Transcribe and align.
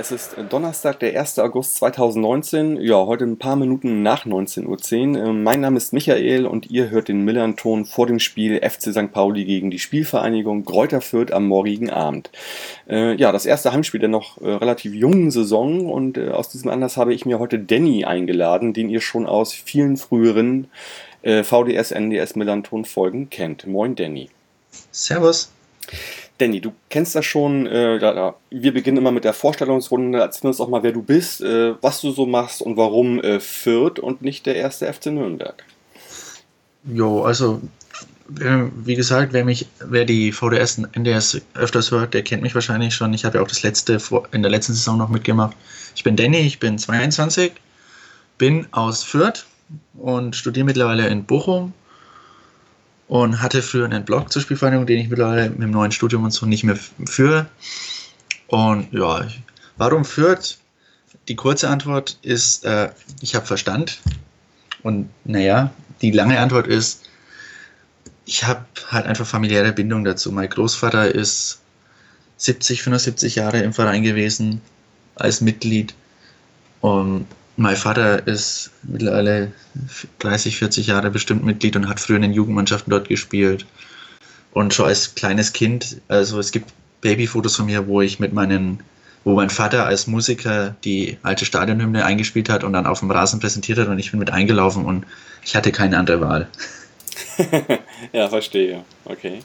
es 0.00 0.10
ist 0.10 0.34
Donnerstag, 0.48 0.98
der 1.00 1.20
1. 1.20 1.38
August 1.40 1.76
2019. 1.76 2.80
Ja, 2.80 3.04
heute 3.04 3.24
ein 3.24 3.36
paar 3.36 3.54
Minuten 3.54 4.02
nach 4.02 4.24
19.10 4.24 4.66
Uhr. 4.66 5.28
Ähm, 5.28 5.42
mein 5.42 5.60
Name 5.60 5.76
ist 5.76 5.92
Michael 5.92 6.46
und 6.46 6.70
ihr 6.70 6.88
hört 6.88 7.08
den 7.08 7.22
Millern-Ton 7.22 7.84
vor 7.84 8.06
dem 8.06 8.18
Spiel 8.18 8.58
FC 8.66 8.94
St. 8.94 9.12
Pauli 9.12 9.44
gegen 9.44 9.70
die 9.70 9.78
Spielvereinigung 9.78 10.64
Kräuter 10.64 11.02
Fürth 11.02 11.32
am 11.32 11.46
morgigen 11.46 11.90
Abend. 11.90 12.30
Äh, 12.88 13.14
ja, 13.16 13.30
das 13.30 13.44
erste 13.44 13.72
Heimspiel 13.72 14.00
der 14.00 14.08
noch 14.08 14.40
äh, 14.40 14.48
relativ 14.48 14.94
jungen 14.94 15.30
Saison 15.30 15.90
und 15.90 16.16
äh, 16.16 16.30
aus 16.30 16.48
diesem 16.48 16.70
Anlass 16.70 16.96
habe 16.96 17.12
ich 17.12 17.26
mir 17.26 17.38
heute 17.38 17.58
Danny 17.58 18.06
eingeladen, 18.06 18.72
den 18.72 18.88
ihr 18.88 19.02
schon 19.02 19.26
aus 19.26 19.52
vielen 19.52 19.98
früheren 19.98 20.68
VDS, 21.22 21.90
NDS 21.90 22.34
Millern-Ton 22.34 22.86
Folgen 22.86 23.28
kennt. 23.28 23.66
Moin, 23.66 23.94
Danny. 23.94 24.30
Servus. 24.90 25.52
Danny, 26.40 26.60
du 26.60 26.72
kennst 26.88 27.14
das 27.14 27.26
schon. 27.26 27.66
Äh, 27.66 27.98
ja, 27.98 28.34
wir 28.50 28.72
beginnen 28.72 28.96
immer 28.96 29.12
mit 29.12 29.24
der 29.24 29.34
Vorstellungsrunde. 29.34 30.18
Erzähl 30.18 30.48
uns 30.48 30.60
auch 30.60 30.68
mal, 30.68 30.82
wer 30.82 30.92
du 30.92 31.02
bist, 31.02 31.42
äh, 31.42 31.74
was 31.82 32.00
du 32.00 32.12
so 32.12 32.24
machst 32.24 32.62
und 32.62 32.76
warum 32.76 33.20
äh, 33.20 33.40
Fürth 33.40 33.98
und 33.98 34.22
nicht 34.22 34.46
der 34.46 34.56
erste 34.56 34.90
FC 34.90 35.06
Nürnberg. 35.06 35.64
Jo, 36.84 37.22
also 37.22 37.60
wie 38.32 38.94
gesagt, 38.94 39.32
wer 39.32 39.44
mich, 39.44 39.66
wer 39.84 40.04
die 40.04 40.30
VDS 40.30 40.78
NDS 40.92 41.42
öfters 41.54 41.90
hört, 41.90 42.14
der 42.14 42.22
kennt 42.22 42.42
mich 42.42 42.54
wahrscheinlich 42.54 42.94
schon. 42.94 43.12
Ich 43.12 43.24
habe 43.24 43.38
ja 43.38 43.42
auch 43.42 43.48
das 43.48 43.64
letzte 43.64 43.98
in 44.30 44.42
der 44.42 44.52
letzten 44.52 44.72
Saison 44.72 44.96
noch 44.98 45.08
mitgemacht. 45.08 45.56
Ich 45.96 46.04
bin 46.04 46.14
Danny, 46.14 46.38
ich 46.38 46.60
bin 46.60 46.78
22, 46.78 47.52
bin 48.38 48.68
aus 48.70 49.02
Fürth 49.02 49.46
und 49.94 50.36
studiere 50.36 50.64
mittlerweile 50.64 51.08
in 51.08 51.24
Bochum 51.24 51.72
und 53.10 53.42
hatte 53.42 53.60
früher 53.60 53.86
einen 53.86 54.04
Blog 54.04 54.30
zur 54.30 54.40
Spielvereinigung, 54.40 54.86
den 54.86 55.00
ich 55.00 55.08
mittlerweile 55.08 55.50
mit 55.50 55.60
dem 55.60 55.72
neuen 55.72 55.90
Studium 55.90 56.22
und 56.22 56.30
so 56.30 56.46
nicht 56.46 56.62
mehr 56.62 56.76
führe. 56.76 57.46
Und 58.46 58.86
ja, 58.92 59.26
warum 59.78 60.04
führt? 60.04 60.58
Die 61.26 61.34
kurze 61.34 61.68
Antwort 61.68 62.18
ist, 62.22 62.64
äh, 62.64 62.90
ich 63.20 63.34
habe 63.34 63.44
Verstand. 63.44 63.98
Und 64.84 65.10
naja, 65.24 65.72
die 66.02 66.12
lange 66.12 66.38
Antwort 66.38 66.68
ist, 66.68 67.08
ich 68.26 68.44
habe 68.44 68.64
halt 68.92 69.06
einfach 69.06 69.26
familiäre 69.26 69.72
Bindung 69.72 70.04
dazu. 70.04 70.30
Mein 70.30 70.48
Großvater 70.48 71.12
ist 71.12 71.58
70, 72.36 72.84
75 72.84 73.34
Jahre 73.34 73.58
im 73.58 73.72
Verein 73.72 74.04
gewesen 74.04 74.60
als 75.16 75.40
Mitglied. 75.40 75.94
Und 76.80 77.26
mein 77.60 77.76
Vater 77.76 78.26
ist 78.26 78.70
mittlerweile 78.84 79.52
30, 80.20 80.56
40 80.56 80.86
Jahre 80.86 81.10
bestimmt 81.10 81.44
Mitglied 81.44 81.76
und 81.76 81.90
hat 81.90 82.00
früher 82.00 82.16
in 82.16 82.22
den 82.22 82.32
Jugendmannschaften 82.32 82.90
dort 82.90 83.10
gespielt. 83.10 83.66
Und 84.52 84.72
schon 84.72 84.86
als 84.86 85.14
kleines 85.14 85.52
Kind, 85.52 86.00
also 86.08 86.38
es 86.38 86.52
gibt 86.52 86.72
Babyfotos 87.02 87.56
von 87.56 87.66
mir, 87.66 87.86
wo 87.86 88.00
ich 88.00 88.18
mit 88.18 88.32
meinen, 88.32 88.80
wo 89.24 89.34
mein 89.34 89.50
Vater 89.50 89.84
als 89.84 90.06
Musiker 90.06 90.74
die 90.84 91.18
alte 91.22 91.44
Stadionhymne 91.44 92.02
eingespielt 92.02 92.48
hat 92.48 92.64
und 92.64 92.72
dann 92.72 92.86
auf 92.86 93.00
dem 93.00 93.10
Rasen 93.10 93.40
präsentiert 93.40 93.78
hat 93.78 93.88
und 93.88 93.98
ich 93.98 94.10
bin 94.10 94.20
mit 94.20 94.30
eingelaufen 94.30 94.86
und 94.86 95.04
ich 95.44 95.54
hatte 95.54 95.70
keine 95.70 95.98
andere 95.98 96.22
Wahl. 96.22 96.48
ja, 98.12 98.28
verstehe. 98.28 98.84
Okay. 99.04 99.40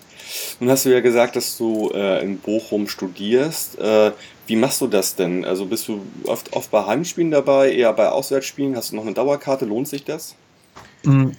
Nun 0.60 0.70
hast 0.70 0.86
du 0.86 0.90
ja 0.90 1.00
gesagt, 1.02 1.36
dass 1.36 1.58
du 1.58 1.92
äh, 1.94 2.24
in 2.24 2.40
Bochum 2.40 2.88
studierst. 2.88 3.80
Äh, 3.80 4.12
wie 4.48 4.56
machst 4.56 4.82
du 4.82 4.88
das 4.88 5.16
denn? 5.16 5.46
Also 5.46 5.66
bist 5.66 5.88
du 5.88 6.06
oft, 6.26 6.54
oft 6.54 6.72
bei 6.72 6.86
Heimspielen 6.86 7.32
dabei, 7.32 7.72
eher 7.72 7.94
bei 7.94 8.10
Auswärtsspielen? 8.10 8.76
Hast 8.76 8.92
du 8.92 8.96
noch 8.96 9.04
eine 9.04 9.14
Dauerkarte? 9.14 9.66
Lohnt 9.66 9.88
sich 9.88 10.04
das? 10.04 10.36
Mm, 11.04 11.30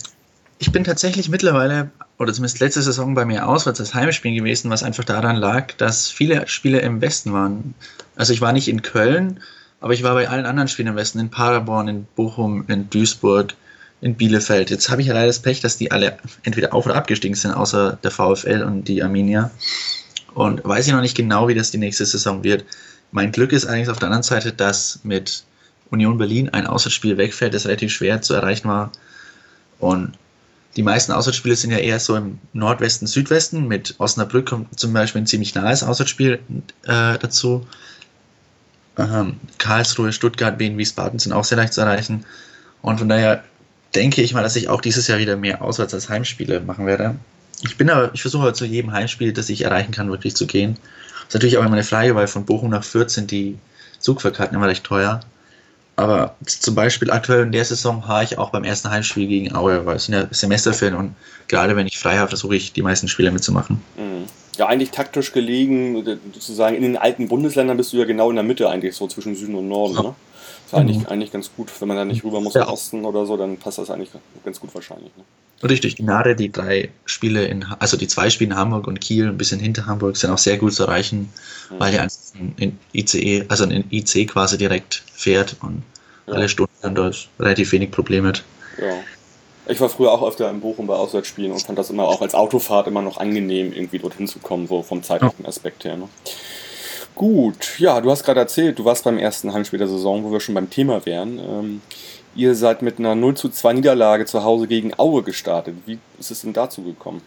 ich 0.58 0.72
bin 0.72 0.84
tatsächlich 0.84 1.28
mittlerweile, 1.28 1.90
oder 2.18 2.32
zumindest 2.32 2.60
letzte 2.60 2.82
Saison 2.82 3.14
bei 3.14 3.24
mir 3.24 3.48
auswärts 3.48 3.80
als 3.80 3.94
Heimspiel 3.94 4.34
gewesen, 4.34 4.70
was 4.70 4.82
einfach 4.82 5.04
daran 5.04 5.36
lag, 5.36 5.72
dass 5.74 6.10
viele 6.10 6.48
Spiele 6.48 6.80
im 6.80 7.00
Westen 7.00 7.32
waren. 7.32 7.74
Also 8.16 8.32
ich 8.32 8.40
war 8.40 8.52
nicht 8.52 8.68
in 8.68 8.82
Köln, 8.82 9.40
aber 9.80 9.92
ich 9.92 10.02
war 10.02 10.14
bei 10.14 10.28
allen 10.28 10.46
anderen 10.46 10.68
Spielen 10.68 10.88
im 10.88 10.96
Westen, 10.96 11.18
in 11.18 11.30
Paderborn, 11.30 11.88
in 11.88 12.06
Bochum, 12.16 12.64
in 12.68 12.88
Duisburg, 12.90 13.54
in 14.00 14.14
Bielefeld. 14.14 14.70
Jetzt 14.70 14.90
habe 14.90 15.00
ich 15.00 15.08
ja 15.08 15.14
leider 15.14 15.28
das 15.28 15.40
Pech, 15.40 15.60
dass 15.60 15.78
die 15.78 15.90
alle 15.90 16.18
entweder 16.42 16.74
auf- 16.74 16.86
oder 16.86 16.96
abgestiegen 16.96 17.34
sind, 17.34 17.52
außer 17.52 17.98
der 18.02 18.10
VfL 18.10 18.62
und 18.62 18.84
die 18.88 19.02
Arminia. 19.02 19.50
Und 20.34 20.62
weiß 20.64 20.86
ich 20.86 20.92
noch 20.92 21.00
nicht 21.00 21.16
genau, 21.16 21.48
wie 21.48 21.54
das 21.54 21.70
die 21.70 21.78
nächste 21.78 22.04
Saison 22.04 22.44
wird. 22.44 22.64
Mein 23.10 23.32
Glück 23.32 23.52
ist 23.52 23.64
allerdings 23.64 23.88
auf 23.88 23.98
der 23.98 24.08
anderen 24.08 24.22
Seite, 24.22 24.52
dass 24.52 25.00
mit 25.02 25.44
Union 25.90 26.18
Berlin 26.18 26.50
ein 26.50 26.66
Auswärtsspiel 26.66 27.16
wegfällt, 27.16 27.54
das 27.54 27.66
relativ 27.66 27.92
schwer 27.92 28.20
zu 28.20 28.34
erreichen 28.34 28.68
war. 28.68 28.92
Und 29.78 30.12
die 30.76 30.82
meisten 30.82 31.12
Auswärtsspiele 31.12 31.56
sind 31.56 31.70
ja 31.70 31.78
eher 31.78 31.98
so 31.98 32.16
im 32.16 32.38
Nordwesten, 32.52 33.06
Südwesten. 33.06 33.66
Mit 33.66 33.94
Osnabrück 33.98 34.46
kommt 34.46 34.78
zum 34.78 34.92
Beispiel 34.92 35.22
ein 35.22 35.26
ziemlich 35.26 35.54
nahes 35.54 35.82
Auswärtsspiel 35.82 36.38
äh, 36.84 37.18
dazu. 37.18 37.66
Ähm, 38.98 39.36
Karlsruhe, 39.56 40.12
Stuttgart, 40.12 40.58
Wien, 40.58 40.76
Wiesbaden 40.76 41.18
sind 41.18 41.32
auch 41.32 41.44
sehr 41.44 41.56
leicht 41.56 41.72
zu 41.72 41.80
erreichen. 41.80 42.26
Und 42.82 42.98
von 42.98 43.08
daher 43.08 43.42
denke 43.96 44.22
ich 44.22 44.34
mal, 44.34 44.42
dass 44.42 44.56
ich 44.56 44.68
auch 44.68 44.80
dieses 44.80 45.08
Jahr 45.08 45.18
wieder 45.18 45.36
mehr 45.36 45.62
Auswärts- 45.62 45.94
als 45.94 46.08
Heimspiele 46.08 46.60
machen 46.60 46.86
werde. 46.86 47.16
Ich 47.62 47.76
bin 47.76 47.88
aber, 47.90 48.10
ich 48.12 48.20
versuche 48.20 48.52
zu 48.52 48.64
jedem 48.64 48.92
Heimspiel, 48.92 49.32
das 49.32 49.48
ich 49.48 49.62
erreichen 49.62 49.92
kann, 49.92 50.10
wirklich 50.10 50.36
zu 50.36 50.46
gehen. 50.46 50.76
Das 50.76 51.28
ist 51.28 51.34
natürlich 51.34 51.58
auch 51.58 51.62
immer 51.62 51.72
eine 51.72 51.84
Frage, 51.84 52.14
weil 52.14 52.26
von 52.26 52.44
Bochum 52.44 52.70
nach 52.70 52.84
Fürth 52.84 53.10
sind 53.10 53.30
die 53.30 53.58
Zugfahrkarten 53.98 54.56
immer 54.56 54.68
recht 54.68 54.84
teuer. 54.84 55.20
Aber 55.96 56.36
zum 56.44 56.74
Beispiel 56.74 57.10
aktuell 57.10 57.44
in 57.44 57.52
der 57.52 57.64
Saison 57.64 58.06
habe 58.06 58.24
ich 58.24 58.36
auch 58.36 58.50
beim 58.50 58.64
ersten 58.64 58.90
Heimspiel 58.90 59.26
gegen 59.26 59.54
Aue, 59.56 59.86
weil 59.86 59.96
es 59.96 60.04
sind 60.04 60.14
ja 60.14 60.26
Semesterferien 60.30 60.94
und 60.94 61.14
gerade 61.48 61.74
wenn 61.74 61.86
ich 61.86 61.98
frei 61.98 62.18
habe, 62.18 62.28
versuche 62.28 62.54
ich 62.54 62.74
die 62.74 62.82
meisten 62.82 63.08
Spiele 63.08 63.30
mitzumachen. 63.30 63.82
Mhm. 63.96 64.26
Ja, 64.58 64.66
eigentlich 64.66 64.90
taktisch 64.90 65.32
gelegen, 65.32 66.04
sozusagen 66.32 66.76
in 66.76 66.82
den 66.82 66.96
alten 66.96 67.28
Bundesländern 67.28 67.76
bist 67.76 67.92
du 67.92 67.98
ja 67.98 68.04
genau 68.04 68.30
in 68.30 68.36
der 68.36 68.44
Mitte 68.44 68.68
eigentlich, 68.68 68.94
so 68.94 69.06
zwischen 69.06 69.34
Süden 69.34 69.54
und 69.54 69.68
Norden, 69.68 69.94
ja. 69.94 70.02
ne? 70.02 70.14
Ist 70.66 70.74
eigentlich, 70.74 70.98
mhm. 70.98 71.06
eigentlich 71.06 71.30
ganz 71.30 71.50
gut, 71.56 71.70
wenn 71.80 71.86
man 71.86 71.96
da 71.96 72.04
nicht 72.04 72.24
rüber 72.24 72.40
muss 72.40 72.54
ja. 72.54 72.64
im 72.64 72.68
Osten 72.68 73.04
oder 73.04 73.24
so, 73.24 73.36
dann 73.36 73.56
passt 73.56 73.78
das 73.78 73.88
eigentlich 73.88 74.10
ganz 74.44 74.58
gut 74.58 74.74
wahrscheinlich. 74.74 75.12
Ne? 75.16 75.68
Richtig, 75.68 75.96
gerade 75.96 76.34
die 76.34 76.50
drei 76.50 76.90
Spiele 77.04 77.44
in, 77.46 77.64
also 77.78 77.96
die 77.96 78.08
zwei 78.08 78.30
Spiele 78.30 78.50
in 78.50 78.56
Hamburg 78.56 78.88
und 78.88 79.00
Kiel, 79.00 79.28
ein 79.28 79.38
bisschen 79.38 79.60
hinter 79.60 79.86
Hamburg, 79.86 80.16
sind 80.16 80.30
auch 80.30 80.38
sehr 80.38 80.58
gut 80.58 80.74
zu 80.74 80.82
erreichen, 80.82 81.32
mhm. 81.70 81.78
weil 81.78 81.92
die 81.92 82.64
in 82.64 82.78
ICE, 82.92 83.44
also 83.48 83.64
in 83.64 83.84
IC 83.90 84.28
quasi 84.28 84.58
direkt 84.58 85.04
fährt 85.12 85.56
und 85.62 85.82
ja. 86.26 86.34
alle 86.34 86.48
Stunden 86.48 86.72
dann 86.82 86.96
dort 86.96 87.28
relativ 87.38 87.70
wenig 87.70 87.92
Probleme 87.92 88.28
hat. 88.28 88.42
Ja. 88.78 88.94
Ich 89.68 89.80
war 89.80 89.88
früher 89.88 90.12
auch 90.12 90.22
öfter 90.22 90.48
in 90.48 90.60
Bochum 90.60 90.86
bei 90.86 90.94
Auswärtsspielen 90.94 91.52
und 91.52 91.60
fand 91.60 91.78
das 91.78 91.90
immer 91.90 92.04
auch 92.04 92.22
als 92.22 92.34
Autofahrt 92.34 92.86
immer 92.86 93.02
noch 93.02 93.18
angenehm, 93.18 93.72
irgendwie 93.72 93.98
dorthin 93.98 94.28
zu 94.28 94.38
kommen, 94.38 94.68
so 94.68 94.82
vom 94.82 95.02
zeitlichen 95.02 95.44
Aspekt 95.44 95.84
her. 95.84 95.96
Ne? 95.96 96.08
Gut, 97.16 97.78
ja, 97.78 98.00
du 98.00 98.10
hast 98.10 98.24
gerade 98.24 98.40
erzählt, 98.40 98.78
du 98.78 98.84
warst 98.84 99.02
beim 99.04 99.18
ersten 99.18 99.52
Heimspiel 99.52 99.78
der 99.78 99.88
Saison, 99.88 100.22
wo 100.22 100.30
wir 100.30 100.40
schon 100.40 100.54
beim 100.54 100.70
Thema 100.70 101.04
wären. 101.04 101.38
Ähm, 101.38 101.82
ihr 102.36 102.54
seid 102.54 102.82
mit 102.82 102.98
einer 102.98 103.14
0 103.14 103.36
zu 103.36 103.48
2 103.48 103.72
Niederlage 103.72 104.26
zu 104.26 104.44
Hause 104.44 104.68
gegen 104.68 104.96
Aue 104.98 105.22
gestartet. 105.22 105.74
Wie 105.86 105.98
ist 106.20 106.30
es 106.30 106.42
denn 106.42 106.52
dazu 106.52 106.82
gekommen? 106.82 107.22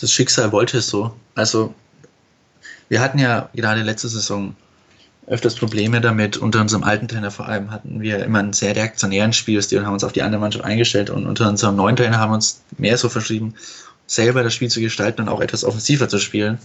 Das 0.00 0.12
Schicksal 0.12 0.52
wollte 0.52 0.78
es 0.78 0.88
so. 0.88 1.12
Also, 1.34 1.74
wir 2.88 3.00
hatten 3.00 3.18
ja 3.18 3.48
gerade 3.54 3.82
letzte 3.82 4.08
Saison 4.08 4.54
öfters 5.26 5.54
Probleme 5.54 6.00
damit. 6.00 6.36
Unter 6.36 6.60
unserem 6.60 6.82
alten 6.82 7.08
Trainer 7.08 7.30
vor 7.30 7.46
allem 7.46 7.70
hatten 7.70 8.00
wir 8.00 8.24
immer 8.24 8.40
einen 8.40 8.52
sehr 8.52 8.74
reaktionären 8.74 9.32
Spielstil 9.32 9.78
und 9.78 9.86
haben 9.86 9.94
uns 9.94 10.04
auf 10.04 10.12
die 10.12 10.22
andere 10.22 10.40
Mannschaft 10.40 10.64
eingestellt. 10.64 11.10
Und 11.10 11.26
unter 11.26 11.48
unserem 11.48 11.76
neuen 11.76 11.96
Trainer 11.96 12.18
haben 12.18 12.30
wir 12.30 12.36
uns 12.36 12.62
mehr 12.78 12.98
so 12.98 13.08
verschrieben, 13.08 13.54
selber 14.06 14.42
das 14.42 14.54
Spiel 14.54 14.68
zu 14.68 14.80
gestalten 14.80 15.22
und 15.22 15.28
auch 15.28 15.40
etwas 15.40 15.64
offensiver 15.64 16.08
zu 16.08 16.18
spielen. 16.18 16.58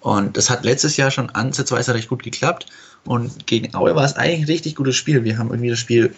Und 0.00 0.36
das 0.36 0.50
hat 0.50 0.64
letztes 0.64 0.96
Jahr 0.96 1.10
schon 1.10 1.30
ansatzweise 1.30 1.94
recht 1.94 2.08
gut 2.08 2.22
geklappt. 2.22 2.66
Und 3.04 3.46
gegen 3.46 3.74
Aue 3.74 3.94
war 3.94 4.04
es 4.04 4.16
eigentlich 4.16 4.40
ein 4.40 4.46
richtig 4.46 4.74
gutes 4.74 4.96
Spiel. 4.96 5.24
Wir 5.24 5.38
haben 5.38 5.50
irgendwie 5.50 5.70
das 5.70 5.78
Spiel 5.78 6.14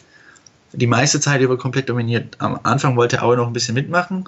die 0.72 0.86
meiste 0.86 1.20
Zeit 1.20 1.40
über 1.40 1.58
komplett 1.58 1.88
dominiert. 1.88 2.36
Am 2.38 2.58
Anfang 2.62 2.96
wollte 2.96 3.22
Aue 3.22 3.36
noch 3.36 3.46
ein 3.46 3.52
bisschen 3.52 3.74
mitmachen 3.74 4.24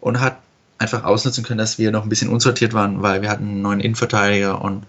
und 0.00 0.20
hat 0.20 0.38
einfach 0.78 1.04
ausnutzen 1.04 1.44
können, 1.44 1.58
dass 1.58 1.78
wir 1.78 1.90
noch 1.90 2.04
ein 2.04 2.08
bisschen 2.08 2.30
unsortiert 2.30 2.72
waren, 2.72 3.02
weil 3.02 3.22
wir 3.22 3.28
hatten 3.28 3.44
einen 3.44 3.62
neuen 3.62 3.80
Innenverteidiger 3.80 4.62
und 4.62 4.84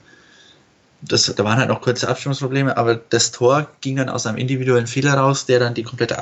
das, 1.02 1.34
da 1.34 1.44
waren 1.44 1.58
halt 1.58 1.70
noch 1.70 1.82
kurze 1.82 2.08
Abstimmungsprobleme, 2.08 2.76
aber 2.78 2.96
das 2.96 3.32
Tor 3.32 3.68
ging 3.82 3.96
dann 3.96 4.10
aus 4.10 4.26
einem 4.26 4.38
individuellen 4.38 4.88
Fehler 4.88 5.14
raus, 5.14 5.46
der 5.46 5.60
dann 5.60 5.74
die 5.74 5.84
komplette 5.84 6.18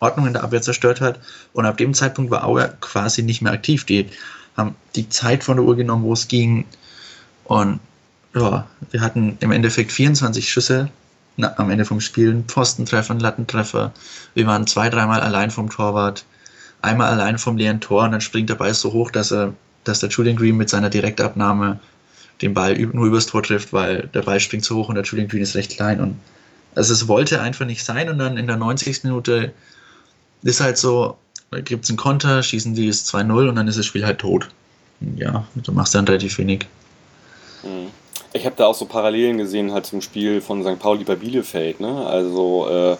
Ordnung 0.00 0.26
in 0.26 0.32
der 0.32 0.44
Abwehr 0.44 0.62
zerstört 0.62 1.00
hat. 1.00 1.18
Und 1.52 1.64
ab 1.64 1.78
dem 1.78 1.94
Zeitpunkt 1.94 2.30
war 2.30 2.44
Aue 2.44 2.72
quasi 2.80 3.22
nicht 3.22 3.42
mehr 3.42 3.52
aktiv. 3.52 3.84
Die 3.84 4.08
haben 4.56 4.74
die 4.96 5.08
Zeit 5.08 5.44
von 5.44 5.56
der 5.56 5.64
Uhr 5.64 5.76
genommen, 5.76 6.04
wo 6.04 6.12
es 6.12 6.28
ging, 6.28 6.66
und 7.44 7.80
ja, 8.34 8.66
wir 8.90 9.00
hatten 9.00 9.38
im 9.40 9.52
Endeffekt 9.52 9.90
24 9.90 10.48
Schüsse 10.48 10.90
na, 11.36 11.54
am 11.56 11.70
Ende 11.70 11.84
vom 11.84 12.00
Spiel, 12.00 12.44
Postentreffer, 12.46 13.14
Lattentreffer. 13.14 13.92
Wir 14.34 14.46
waren 14.46 14.66
zwei, 14.66 14.90
dreimal 14.90 15.20
allein 15.20 15.50
vom 15.50 15.70
Torwart, 15.70 16.24
einmal 16.82 17.08
allein 17.08 17.38
vom 17.38 17.56
leeren 17.56 17.80
Tor 17.80 18.04
und 18.04 18.12
dann 18.12 18.20
springt 18.20 18.50
der 18.50 18.56
Ball 18.56 18.74
so 18.74 18.92
hoch, 18.92 19.10
dass 19.10 19.32
er, 19.32 19.54
dass 19.84 20.00
der 20.00 20.10
Julian 20.10 20.36
Green 20.36 20.56
mit 20.56 20.68
seiner 20.68 20.90
Direktabnahme 20.90 21.80
den 22.42 22.54
Ball 22.54 22.76
nur 22.78 23.06
übers 23.06 23.26
Tor 23.26 23.42
trifft, 23.42 23.72
weil 23.72 24.08
der 24.14 24.22
Ball 24.22 24.40
springt 24.40 24.64
so 24.64 24.76
hoch 24.76 24.88
und 24.88 24.94
der 24.94 25.04
Julian 25.04 25.28
Green 25.28 25.42
ist 25.42 25.54
recht 25.54 25.72
klein 25.72 26.00
und 26.00 26.18
Also 26.74 26.92
es 26.92 27.08
wollte 27.08 27.40
einfach 27.40 27.66
nicht 27.66 27.84
sein 27.84 28.08
und 28.08 28.18
dann 28.18 28.36
in 28.36 28.46
der 28.46 28.56
90. 28.56 29.04
Minute 29.04 29.52
ist 30.42 30.60
halt 30.60 30.78
so, 30.78 31.16
gibt 31.50 31.84
es 31.84 31.90
einen 31.90 31.96
Konter, 31.96 32.42
schießen 32.42 32.74
die 32.74 32.88
es 32.88 33.12
2-0 33.12 33.48
und 33.48 33.56
dann 33.56 33.66
ist 33.68 33.78
das 33.78 33.86
Spiel 33.86 34.06
halt 34.06 34.18
tot. 34.18 34.48
Ja, 35.16 35.46
du 35.54 35.72
machst 35.72 35.94
dann 35.94 36.06
relativ 36.06 36.38
wenig. 36.38 36.66
Mhm. 37.62 37.88
Ich 38.32 38.44
habe 38.44 38.56
da 38.56 38.66
auch 38.66 38.74
so 38.74 38.84
Parallelen 38.84 39.38
gesehen 39.38 39.72
halt 39.72 39.86
zum 39.86 40.02
Spiel 40.02 40.40
von 40.40 40.62
St. 40.62 40.78
Pauli 40.78 41.04
bei 41.04 41.16
Bielefeld. 41.16 41.80
Ne? 41.80 42.06
Also 42.06 42.68
äh, 42.68 42.96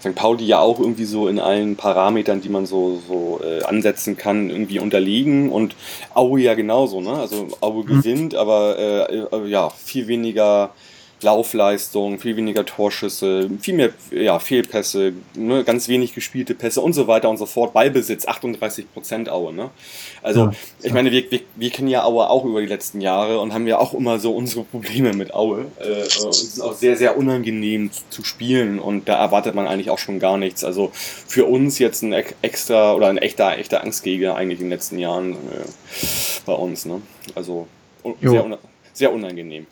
St. 0.00 0.14
Pauli 0.14 0.44
ja 0.44 0.60
auch 0.60 0.80
irgendwie 0.80 1.04
so 1.04 1.28
in 1.28 1.38
allen 1.38 1.76
Parametern, 1.76 2.40
die 2.40 2.48
man 2.48 2.66
so, 2.66 3.00
so 3.06 3.40
äh, 3.44 3.62
ansetzen 3.64 4.16
kann, 4.16 4.50
irgendwie 4.50 4.78
unterliegen 4.78 5.50
und 5.50 5.76
Aue 6.14 6.40
ja 6.40 6.54
genauso. 6.54 7.00
Ne? 7.00 7.12
Also 7.12 7.48
Aue 7.60 7.84
mhm. 7.84 7.86
gewinnt, 7.86 8.34
aber 8.34 8.78
äh, 8.78 9.16
äh 9.18 9.46
ja, 9.48 9.70
viel 9.70 10.08
weniger 10.08 10.70
Laufleistung, 11.22 12.18
viel 12.18 12.36
weniger 12.36 12.64
Torschüsse, 12.64 13.50
viel 13.60 13.74
mehr 13.74 13.90
ja, 14.10 14.38
Fehlpässe, 14.38 15.12
ne, 15.34 15.64
ganz 15.64 15.88
wenig 15.88 16.14
gespielte 16.14 16.54
Pässe 16.54 16.80
und 16.80 16.92
so 16.92 17.06
weiter 17.06 17.28
und 17.28 17.36
so 17.36 17.46
fort. 17.46 17.72
Ballbesitz 17.72 18.26
38 18.26 18.92
Prozent 18.92 19.28
Aue. 19.28 19.52
Ne? 19.52 19.70
Also 20.22 20.46
ja, 20.46 20.52
ich 20.82 20.92
meine, 20.92 21.10
wir, 21.10 21.30
wir, 21.30 21.40
wir, 21.56 21.70
kennen 21.70 21.88
ja 21.88 22.04
Aue 22.04 22.28
auch 22.28 22.44
über 22.44 22.60
die 22.60 22.66
letzten 22.66 23.00
Jahre 23.00 23.40
und 23.40 23.52
haben 23.52 23.66
ja 23.66 23.78
auch 23.78 23.94
immer 23.94 24.18
so 24.18 24.34
unsere 24.34 24.64
Probleme 24.64 25.12
mit 25.12 25.34
Aue. 25.34 25.66
Äh, 25.78 25.84
es 25.84 26.24
ist 26.24 26.60
auch 26.60 26.74
sehr, 26.74 26.96
sehr 26.96 27.16
unangenehm 27.16 27.92
zu, 27.92 28.02
zu, 28.10 28.24
spielen 28.24 28.78
und 28.78 29.08
da 29.08 29.16
erwartet 29.16 29.54
man 29.54 29.66
eigentlich 29.66 29.90
auch 29.90 29.98
schon 29.98 30.20
gar 30.20 30.38
nichts. 30.38 30.64
Also 30.64 30.90
für 30.92 31.44
uns 31.44 31.78
jetzt 31.78 32.02
ein 32.02 32.12
extra 32.42 32.94
oder 32.94 33.08
ein 33.08 33.18
echter, 33.18 33.58
echter 33.58 33.82
Angstgegner 33.82 34.36
eigentlich 34.36 34.60
in 34.60 34.66
den 34.66 34.70
letzten 34.70 34.98
Jahren 34.98 35.32
äh, 35.32 35.36
bei 36.46 36.52
uns. 36.52 36.86
Ne? 36.86 37.02
Also 37.34 37.66
sehr, 38.20 38.58
sehr 38.92 39.12
unangenehm. 39.12 39.66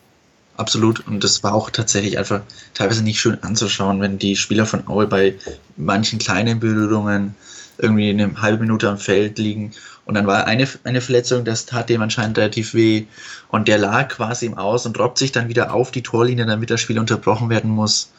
Absolut. 0.58 1.06
Und 1.06 1.22
das 1.22 1.44
war 1.44 1.54
auch 1.54 1.70
tatsächlich 1.70 2.18
einfach 2.18 2.40
teilweise 2.74 3.04
nicht 3.04 3.20
schön 3.20 3.40
anzuschauen, 3.42 4.00
wenn 4.00 4.18
die 4.18 4.34
Spieler 4.34 4.66
von 4.66 4.86
Aue 4.88 5.06
bei 5.06 5.36
manchen 5.76 6.18
kleinen 6.18 6.58
Berührungen 6.58 7.36
irgendwie 7.78 8.10
eine 8.10 8.42
halbe 8.42 8.62
Minute 8.62 8.88
am 8.90 8.98
Feld 8.98 9.38
liegen. 9.38 9.70
Und 10.04 10.14
dann 10.14 10.26
war 10.26 10.46
eine, 10.46 10.66
eine 10.82 11.00
Verletzung, 11.00 11.44
das 11.44 11.66
tat 11.66 11.88
dem 11.88 12.02
anscheinend 12.02 12.38
relativ 12.38 12.74
weh. 12.74 13.04
Und 13.50 13.68
der 13.68 13.78
lag 13.78 14.08
quasi 14.08 14.46
im 14.46 14.58
Aus 14.58 14.84
und 14.84 14.98
robbt 14.98 15.18
sich 15.18 15.30
dann 15.30 15.48
wieder 15.48 15.72
auf 15.72 15.92
die 15.92 16.02
Torlinie, 16.02 16.44
damit 16.44 16.70
das 16.70 16.80
Spiel 16.80 16.98
unterbrochen 16.98 17.50
werden 17.50 17.70
muss. 17.70 18.10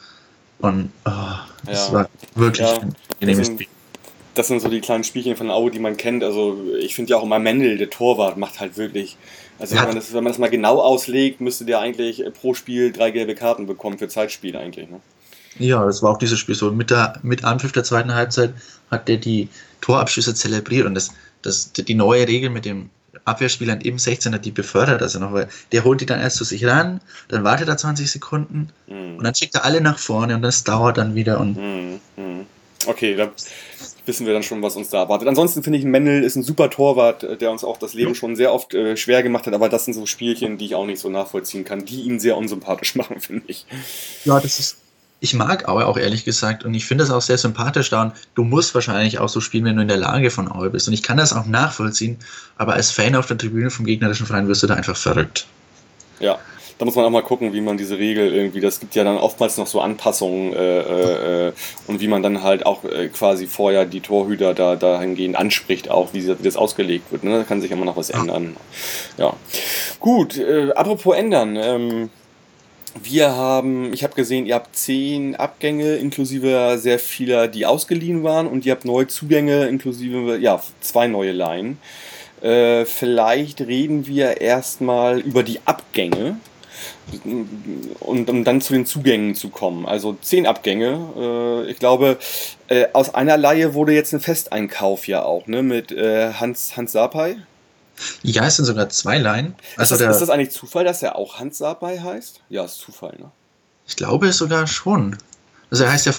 Und 0.60 0.90
oh, 1.04 1.10
das 1.66 1.88
ja. 1.88 1.92
war 1.92 2.08
wirklich 2.36 2.66
ja. 2.66 2.80
ein 2.80 2.96
angenehmes 3.20 3.48
Spiel 3.48 3.66
das 4.34 4.48
sind 4.48 4.60
so 4.60 4.68
die 4.68 4.80
kleinen 4.80 5.04
Spielchen 5.04 5.36
von 5.36 5.50
Aue, 5.50 5.70
die 5.70 5.78
man 5.78 5.96
kennt. 5.96 6.22
Also 6.24 6.58
ich 6.78 6.94
finde 6.94 7.10
ja 7.10 7.16
auch 7.16 7.24
immer 7.24 7.38
Mendel, 7.38 7.78
der 7.78 7.90
Torwart, 7.90 8.36
macht 8.36 8.60
halt 8.60 8.76
wirklich 8.76 9.16
also 9.60 9.74
ja. 9.74 9.82
wenn, 9.82 9.88
man 9.88 9.96
das, 9.96 10.14
wenn 10.14 10.24
man 10.24 10.32
das 10.32 10.38
mal 10.38 10.48
genau 10.48 10.80
auslegt, 10.80 11.42
müsste 11.42 11.66
der 11.66 11.80
eigentlich 11.80 12.24
pro 12.40 12.54
Spiel 12.54 12.92
drei 12.92 13.10
gelbe 13.10 13.34
Karten 13.34 13.66
bekommen 13.66 13.98
für 13.98 14.08
Zeitspiel 14.08 14.56
eigentlich. 14.56 14.88
Ne? 14.88 15.00
Ja, 15.58 15.84
das 15.84 16.02
war 16.02 16.12
auch 16.12 16.18
dieses 16.18 16.38
Spiel 16.38 16.54
so. 16.54 16.72
Mit, 16.72 16.90
der, 16.90 17.18
mit 17.22 17.44
Anpfiff 17.44 17.72
der 17.72 17.84
zweiten 17.84 18.14
Halbzeit 18.14 18.54
hat 18.90 19.06
der 19.06 19.18
die 19.18 19.48
Torabschüsse 19.82 20.34
zelebriert 20.34 20.86
und 20.86 20.94
das, 20.94 21.10
das, 21.42 21.72
die 21.72 21.94
neue 21.94 22.26
Regel 22.26 22.48
mit 22.48 22.64
dem 22.64 22.88
Abwehrspieler 23.26 23.84
im 23.84 23.98
16 23.98 24.32
hat 24.32 24.46
die 24.46 24.50
befördert, 24.50 25.02
also 25.02 25.18
noch, 25.18 25.34
weil 25.34 25.48
der 25.72 25.84
holt 25.84 26.00
die 26.00 26.06
dann 26.06 26.20
erst 26.20 26.36
zu 26.36 26.44
sich 26.44 26.64
ran, 26.64 27.02
dann 27.28 27.44
wartet 27.44 27.68
er 27.68 27.76
20 27.76 28.10
Sekunden 28.10 28.70
mhm. 28.86 29.18
und 29.18 29.24
dann 29.24 29.34
schickt 29.34 29.56
er 29.56 29.64
alle 29.64 29.82
nach 29.82 29.98
vorne 29.98 30.34
und 30.36 30.42
das 30.42 30.64
dauert 30.64 30.96
dann 30.96 31.14
wieder 31.14 31.38
und. 31.38 31.56
Mhm. 31.56 32.00
Mhm. 32.16 32.46
Okay, 32.86 33.14
da 33.14 33.30
wissen 34.06 34.26
wir 34.26 34.32
dann 34.32 34.42
schon, 34.42 34.62
was 34.62 34.76
uns 34.76 34.90
da 34.90 34.98
erwartet. 35.02 35.28
Ansonsten 35.28 35.62
finde 35.62 35.78
ich, 35.78 35.84
Mendel 35.84 36.22
ist 36.22 36.36
ein 36.36 36.42
super 36.42 36.70
Torwart, 36.70 37.22
äh, 37.22 37.36
der 37.36 37.50
uns 37.50 37.64
auch 37.64 37.76
das 37.76 37.94
Leben 37.94 38.14
schon 38.14 38.36
sehr 38.36 38.52
oft 38.52 38.74
äh, 38.74 38.96
schwer 38.96 39.22
gemacht 39.22 39.46
hat, 39.46 39.54
aber 39.54 39.68
das 39.68 39.84
sind 39.84 39.94
so 39.94 40.06
Spielchen, 40.06 40.58
die 40.58 40.66
ich 40.66 40.74
auch 40.74 40.86
nicht 40.86 41.00
so 41.00 41.08
nachvollziehen 41.08 41.64
kann, 41.64 41.84
die 41.84 42.02
ihn 42.02 42.20
sehr 42.20 42.36
unsympathisch 42.36 42.94
machen, 42.96 43.20
finde 43.20 43.44
ich. 43.46 43.66
Ja, 44.24 44.40
das 44.40 44.58
ist. 44.58 44.76
Ich 45.22 45.34
mag 45.34 45.68
Aue 45.68 45.86
auch 45.86 45.98
ehrlich 45.98 46.24
gesagt 46.24 46.64
und 46.64 46.72
ich 46.72 46.86
finde 46.86 47.04
das 47.04 47.12
auch 47.12 47.20
sehr 47.20 47.36
sympathisch 47.36 47.90
da 47.90 48.04
und 48.04 48.12
du 48.34 48.42
musst 48.42 48.74
wahrscheinlich 48.74 49.18
auch 49.18 49.28
so 49.28 49.42
spielen, 49.42 49.66
wenn 49.66 49.76
du 49.76 49.82
in 49.82 49.88
der 49.88 49.98
Lage 49.98 50.30
von 50.30 50.50
Aue 50.50 50.70
bist. 50.70 50.88
Und 50.88 50.94
ich 50.94 51.02
kann 51.02 51.18
das 51.18 51.34
auch 51.34 51.44
nachvollziehen, 51.44 52.16
aber 52.56 52.72
als 52.72 52.90
Fan 52.90 53.14
auf 53.14 53.26
der 53.26 53.36
Tribüne 53.36 53.68
vom 53.68 53.84
gegnerischen 53.84 54.24
Verein 54.24 54.48
wirst 54.48 54.62
du 54.62 54.66
da 54.66 54.76
einfach 54.76 54.96
verrückt. 54.96 55.46
Ja, 56.20 56.38
da 56.80 56.86
muss 56.86 56.94
man 56.94 57.04
auch 57.04 57.10
mal 57.10 57.22
gucken, 57.22 57.52
wie 57.52 57.60
man 57.60 57.76
diese 57.76 57.98
Regel 57.98 58.32
irgendwie, 58.32 58.60
das 58.60 58.80
gibt 58.80 58.94
ja 58.94 59.04
dann 59.04 59.18
oftmals 59.18 59.58
noch 59.58 59.66
so 59.66 59.82
Anpassungen 59.82 60.54
äh, 60.54 61.48
äh, 61.48 61.52
und 61.86 62.00
wie 62.00 62.08
man 62.08 62.22
dann 62.22 62.42
halt 62.42 62.64
auch 62.64 62.84
äh, 62.84 63.08
quasi 63.08 63.46
vorher 63.46 63.84
die 63.84 64.00
Torhüter 64.00 64.54
da 64.54 64.76
dahingehend 64.76 65.36
anspricht, 65.36 65.90
auch 65.90 66.14
wie, 66.14 66.26
wie 66.26 66.42
das 66.42 66.56
ausgelegt 66.56 67.12
wird. 67.12 67.22
Ne? 67.22 67.36
Da 67.36 67.44
kann 67.44 67.60
sich 67.60 67.70
immer 67.70 67.84
noch 67.84 67.98
was 67.98 68.08
ändern. 68.08 68.56
Ja. 69.18 69.34
Gut, 70.00 70.38
äh, 70.38 70.72
apropos 70.72 71.14
ändern. 71.14 71.58
Ähm, 71.60 72.08
wir 73.02 73.36
haben, 73.36 73.92
ich 73.92 74.02
habe 74.02 74.14
gesehen, 74.14 74.46
ihr 74.46 74.54
habt 74.54 74.74
zehn 74.74 75.36
Abgänge 75.36 75.96
inklusive 75.96 76.78
sehr 76.78 76.98
vieler, 76.98 77.46
die 77.46 77.66
ausgeliehen 77.66 78.24
waren 78.24 78.46
und 78.46 78.64
ihr 78.64 78.72
habt 78.72 78.86
neue 78.86 79.06
Zugänge 79.06 79.66
inklusive, 79.66 80.38
ja, 80.38 80.62
zwei 80.80 81.08
neue 81.08 81.32
Laien. 81.32 81.76
Äh, 82.40 82.86
vielleicht 82.86 83.60
reden 83.60 84.06
wir 84.06 84.40
erstmal 84.40 85.20
über 85.20 85.42
die 85.42 85.60
Abgänge 85.66 86.36
und 88.00 88.30
um 88.30 88.44
dann 88.44 88.60
zu 88.60 88.72
den 88.72 88.86
Zugängen 88.86 89.34
zu 89.34 89.48
kommen. 89.48 89.86
Also 89.86 90.16
zehn 90.20 90.46
Abgänge. 90.46 91.66
Äh, 91.66 91.70
ich 91.70 91.78
glaube, 91.78 92.18
äh, 92.68 92.86
aus 92.92 93.14
einer 93.14 93.36
Laie 93.36 93.74
wurde 93.74 93.92
jetzt 93.92 94.12
ein 94.12 94.20
Festeinkauf 94.20 95.06
ja 95.06 95.22
auch, 95.22 95.46
ne? 95.46 95.62
Mit 95.62 95.92
äh, 95.92 96.32
Hans, 96.34 96.76
Hans 96.76 96.92
Sapai. 96.92 97.36
Ja, 98.22 98.46
es 98.46 98.56
sind 98.56 98.64
sogar 98.64 98.88
zwei 98.88 99.18
Laien. 99.18 99.54
Also 99.76 99.94
ist, 99.94 100.00
das, 100.00 100.16
ist 100.16 100.22
das 100.22 100.30
eigentlich 100.30 100.50
Zufall, 100.50 100.84
dass 100.84 101.02
er 101.02 101.16
auch 101.16 101.38
Hans 101.38 101.58
Sapai 101.58 101.98
heißt? 101.98 102.40
Ja, 102.48 102.64
ist 102.64 102.78
Zufall, 102.78 103.16
ne? 103.18 103.30
Ich 103.86 103.96
glaube 103.96 104.32
sogar 104.32 104.66
schon. 104.66 105.16
Also 105.70 105.84
er 105.84 105.92
heißt 105.92 106.06
ja, 106.06 106.12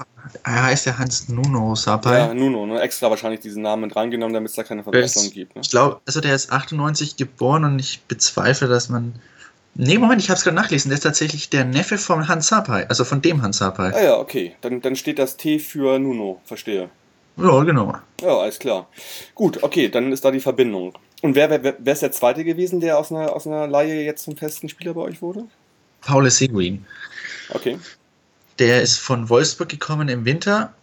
er 0.43 0.63
heißt 0.63 0.85
ja 0.85 0.97
Hans 0.97 1.27
Nuno 1.29 1.75
Sapai. 1.75 2.17
Ja, 2.17 2.33
Nuno, 2.33 2.65
ne? 2.65 2.79
extra 2.81 3.09
wahrscheinlich 3.09 3.41
diesen 3.41 3.63
Namen 3.63 3.83
mit 3.83 3.95
reingenommen, 3.95 4.33
damit 4.33 4.49
es 4.49 4.55
da 4.55 4.63
keine 4.63 4.83
Verbesserung 4.83 5.31
gibt. 5.31 5.55
Ne? 5.55 5.61
Ich 5.63 5.69
glaube, 5.69 5.99
also 6.05 6.21
der 6.21 6.35
ist 6.35 6.51
98 6.51 7.17
geboren 7.17 7.65
und 7.65 7.79
ich 7.79 8.01
bezweifle, 8.03 8.67
dass 8.67 8.89
man 8.89 9.15
Nee, 9.73 9.97
Moment, 9.97 10.21
ich 10.21 10.29
habe 10.29 10.37
es 10.37 10.43
gerade 10.43 10.55
nachlesen. 10.55 10.89
Der 10.89 10.97
ist 10.97 11.03
tatsächlich 11.03 11.49
der 11.49 11.63
Neffe 11.63 11.97
von 11.97 12.27
Hans 12.27 12.47
Sapai, 12.47 12.85
also 12.87 13.05
von 13.05 13.21
dem 13.21 13.41
Hans 13.41 13.57
Sapai. 13.57 13.93
Ah 13.93 14.03
ja, 14.03 14.17
okay. 14.17 14.55
Dann, 14.61 14.81
dann 14.81 14.95
steht 14.95 15.17
das 15.17 15.37
T 15.37 15.59
für 15.59 15.97
Nuno, 15.97 16.41
verstehe. 16.43 16.89
Ja, 17.37 17.63
genau. 17.63 17.95
Ja, 18.21 18.37
alles 18.37 18.59
klar. 18.59 18.87
Gut, 19.33 19.63
okay, 19.63 19.89
dann 19.89 20.11
ist 20.11 20.25
da 20.25 20.31
die 20.31 20.41
Verbindung. 20.41 20.93
Und 21.21 21.35
wer, 21.35 21.49
wer, 21.49 21.75
wer 21.77 21.93
ist 21.93 22.01
der 22.01 22.11
zweite 22.11 22.43
gewesen, 22.43 22.79
der 22.79 22.97
aus 22.97 23.11
einer, 23.11 23.33
aus 23.33 23.47
einer 23.47 23.67
Laie 23.67 24.03
jetzt 24.03 24.23
zum 24.23 24.35
festen 24.35 24.67
Spieler 24.69 24.93
bei 24.93 25.01
euch 25.01 25.21
wurde? 25.21 25.45
Paul 26.01 26.29
Seguin. 26.29 26.85
Okay. 27.49 27.77
Der 28.59 28.81
ist 28.81 28.97
von 28.97 29.29
Wolfsburg 29.29 29.69
gekommen 29.69 30.09
im 30.09 30.25
Winter 30.25 30.73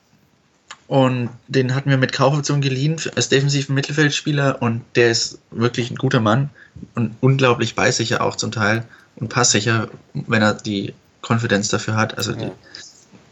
und 0.89 1.29
den 1.49 1.75
hatten 1.75 1.91
wir 1.91 1.99
mit 1.99 2.13
Kaufoption 2.13 2.63
geliehen 2.63 2.97
als 3.15 3.29
defensiven 3.29 3.75
Mittelfeldspieler 3.75 4.63
und 4.63 4.83
der 4.97 5.11
ist 5.11 5.39
wirklich 5.51 5.91
ein 5.91 5.97
guter 5.97 6.21
Mann 6.21 6.49
und 6.95 7.15
unglaublich 7.21 7.75
beißsicher 7.75 8.23
auch 8.23 8.37
zum 8.37 8.53
Teil 8.53 8.85
und 9.17 9.29
passsicher, 9.29 9.89
wenn 10.15 10.41
er 10.41 10.55
die 10.55 10.95
Konfidenz 11.21 11.69
dafür 11.69 11.95
hat. 11.95 12.17
Also 12.17 12.33
die, 12.33 12.51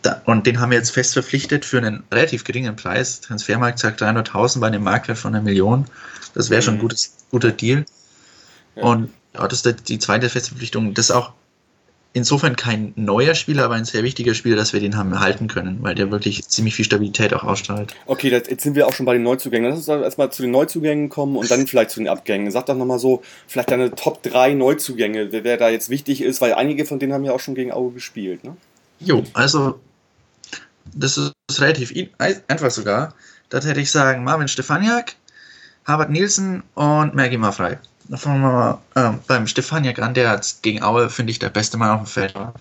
da, 0.02 0.20
und 0.26 0.46
den 0.46 0.60
haben 0.60 0.70
wir 0.70 0.76
jetzt 0.76 0.90
fest 0.90 1.14
verpflichtet 1.14 1.64
für 1.64 1.78
einen 1.78 2.04
relativ 2.12 2.44
geringen 2.44 2.76
Preis. 2.76 3.22
Transfermarkt 3.22 3.78
sagt 3.78 4.02
300.000 4.02 4.60
bei 4.60 4.66
einem 4.66 4.84
Marktwert 4.84 5.16
von 5.16 5.34
einer 5.34 5.42
Million. 5.42 5.86
Das 6.34 6.50
wäre 6.50 6.60
schon 6.60 6.74
ein 6.74 6.76
mhm. 6.76 6.82
gutes, 6.82 7.14
guter 7.30 7.52
Deal. 7.52 7.86
Ja. 8.74 8.82
Und 8.82 9.10
ja, 9.32 9.48
das 9.48 9.64
ist 9.64 9.88
die 9.88 9.98
zweite 9.98 10.28
Festverpflichtung. 10.28 10.92
Das 10.92 11.06
ist 11.06 11.16
auch 11.16 11.32
insofern 12.16 12.56
kein 12.56 12.94
neuer 12.96 13.34
Spieler, 13.34 13.66
aber 13.66 13.74
ein 13.74 13.84
sehr 13.84 14.02
wichtiger 14.02 14.32
Spieler, 14.32 14.56
dass 14.56 14.72
wir 14.72 14.80
den 14.80 14.96
haben 14.96 15.20
halten 15.20 15.48
können, 15.48 15.82
weil 15.82 15.94
der 15.94 16.10
wirklich 16.10 16.48
ziemlich 16.48 16.74
viel 16.74 16.86
Stabilität 16.86 17.34
auch 17.34 17.44
ausstrahlt. 17.44 17.94
Okay, 18.06 18.30
jetzt 18.30 18.62
sind 18.62 18.74
wir 18.74 18.86
auch 18.86 18.94
schon 18.94 19.04
bei 19.04 19.12
den 19.12 19.22
Neuzugängen. 19.22 19.68
Lass 19.68 19.86
uns 19.86 19.88
erstmal 19.88 20.32
zu 20.32 20.40
den 20.40 20.50
Neuzugängen 20.50 21.10
kommen 21.10 21.36
und 21.36 21.50
dann 21.50 21.66
vielleicht 21.66 21.90
zu 21.90 22.00
den 22.00 22.08
Abgängen. 22.08 22.50
Sag 22.50 22.66
doch 22.66 22.74
nochmal 22.74 22.98
so, 22.98 23.22
vielleicht 23.46 23.70
deine 23.70 23.94
Top 23.94 24.22
3 24.22 24.54
Neuzugänge, 24.54 25.28
wer 25.30 25.58
da 25.58 25.68
jetzt 25.68 25.90
wichtig 25.90 26.22
ist, 26.22 26.40
weil 26.40 26.54
einige 26.54 26.86
von 26.86 26.98
denen 26.98 27.12
haben 27.12 27.24
ja 27.24 27.32
auch 27.32 27.40
schon 27.40 27.54
gegen 27.54 27.70
Auge 27.70 27.92
gespielt, 27.92 28.44
ne? 28.44 28.56
Jo, 28.98 29.22
also 29.34 29.78
das 30.94 31.18
ist 31.18 31.34
relativ 31.60 31.92
einfach 32.48 32.70
sogar. 32.70 33.14
Da 33.50 33.60
hätte 33.60 33.80
ich 33.80 33.90
sagen, 33.90 34.24
Marvin 34.24 34.48
Stefaniak, 34.48 35.16
Harvard 35.84 36.08
Nielsen 36.08 36.62
und 36.74 37.14
Maggie 37.14 37.36
Maffrey 37.36 37.76
fangen 38.14 38.42
wir 38.42 38.52
mal 38.52 38.78
äh, 38.94 39.12
beim 39.26 39.46
Stefaniak 39.46 39.98
an, 39.98 40.14
der 40.14 40.30
hat 40.30 40.56
gegen 40.62 40.82
Aue, 40.82 41.10
finde 41.10 41.30
ich, 41.30 41.38
der 41.38 41.50
beste 41.50 41.76
Mann 41.76 41.90
auf 41.90 42.02
dem 42.02 42.06
Feld 42.06 42.34
war. 42.34 42.54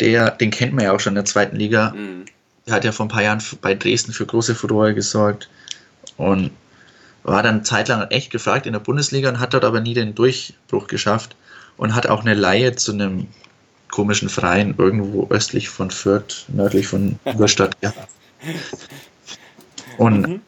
Der, 0.00 0.30
den 0.30 0.50
kennt 0.50 0.74
man 0.74 0.84
ja 0.84 0.92
auch 0.92 1.00
schon 1.00 1.12
in 1.12 1.16
der 1.16 1.24
zweiten 1.24 1.56
Liga. 1.56 1.92
Mhm. 1.92 2.26
Der 2.66 2.74
hat 2.74 2.84
ja 2.84 2.92
vor 2.92 3.06
ein 3.06 3.10
paar 3.10 3.22
Jahren 3.22 3.42
bei 3.60 3.74
Dresden 3.74 4.12
für 4.12 4.26
große 4.26 4.54
Furore 4.54 4.94
gesorgt 4.94 5.48
und 6.16 6.50
war 7.22 7.42
dann 7.42 7.64
zeitlang 7.64 8.08
echt 8.10 8.30
gefragt 8.30 8.66
in 8.66 8.72
der 8.72 8.80
Bundesliga 8.80 9.28
und 9.28 9.40
hat 9.40 9.54
dort 9.54 9.64
aber 9.64 9.80
nie 9.80 9.94
den 9.94 10.14
Durchbruch 10.14 10.86
geschafft 10.86 11.36
und 11.76 11.94
hat 11.94 12.06
auch 12.06 12.20
eine 12.20 12.34
Laie 12.34 12.74
zu 12.76 12.92
einem 12.92 13.28
komischen 13.90 14.28
Verein 14.28 14.74
irgendwo 14.78 15.28
östlich 15.30 15.68
von 15.68 15.90
Fürth, 15.90 16.44
nördlich 16.48 16.86
von 16.86 17.18
Überstadt 17.24 17.80
gehabt. 17.80 18.08
Und 19.98 20.28
mhm. 20.28 20.40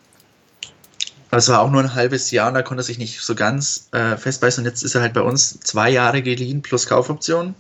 Aber 1.31 1.39
es 1.39 1.49
war 1.49 1.61
auch 1.61 1.71
nur 1.71 1.83
ein 1.83 1.95
halbes 1.95 2.31
Jahr 2.31 2.49
und 2.49 2.55
da 2.55 2.63
konnte 2.63 2.81
er 2.81 2.85
sich 2.85 2.99
nicht 2.99 3.21
so 3.21 3.35
ganz 3.35 3.89
äh, 3.93 4.17
festbeißen. 4.17 4.63
Und 4.63 4.71
jetzt 4.71 4.83
ist 4.83 4.95
er 4.95 5.03
halt 5.03 5.13
bei 5.13 5.21
uns 5.21 5.61
zwei 5.61 5.91
Jahre 5.91 6.23
geliehen 6.23 6.63
plus 6.63 6.87
Kaufoption. 6.87 7.55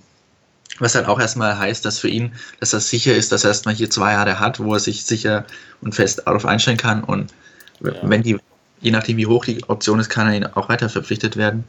Was 0.78 0.94
halt 0.94 1.06
auch 1.06 1.18
erstmal 1.18 1.58
heißt, 1.58 1.84
dass 1.84 1.98
für 1.98 2.08
ihn, 2.08 2.32
dass 2.60 2.70
das 2.70 2.88
sicher 2.88 3.14
ist, 3.14 3.32
dass 3.32 3.44
er 3.44 3.48
erstmal 3.50 3.74
hier 3.74 3.90
zwei 3.90 4.12
Jahre 4.12 4.38
hat, 4.38 4.60
wo 4.60 4.74
er 4.74 4.80
sich 4.80 5.04
sicher 5.04 5.44
und 5.80 5.94
fest 5.94 6.22
darauf 6.24 6.46
einstellen 6.46 6.76
kann. 6.76 7.02
Und 7.02 7.32
ja. 7.80 7.92
wenn 8.02 8.22
die, 8.22 8.38
je 8.80 8.90
nachdem 8.90 9.16
wie 9.16 9.26
hoch 9.26 9.44
die 9.44 9.62
Option 9.68 9.98
ist, 9.98 10.08
kann 10.08 10.28
er 10.28 10.34
ihn 10.34 10.46
auch 10.46 10.68
weiter 10.68 10.88
verpflichtet 10.88 11.36
werden. 11.36 11.64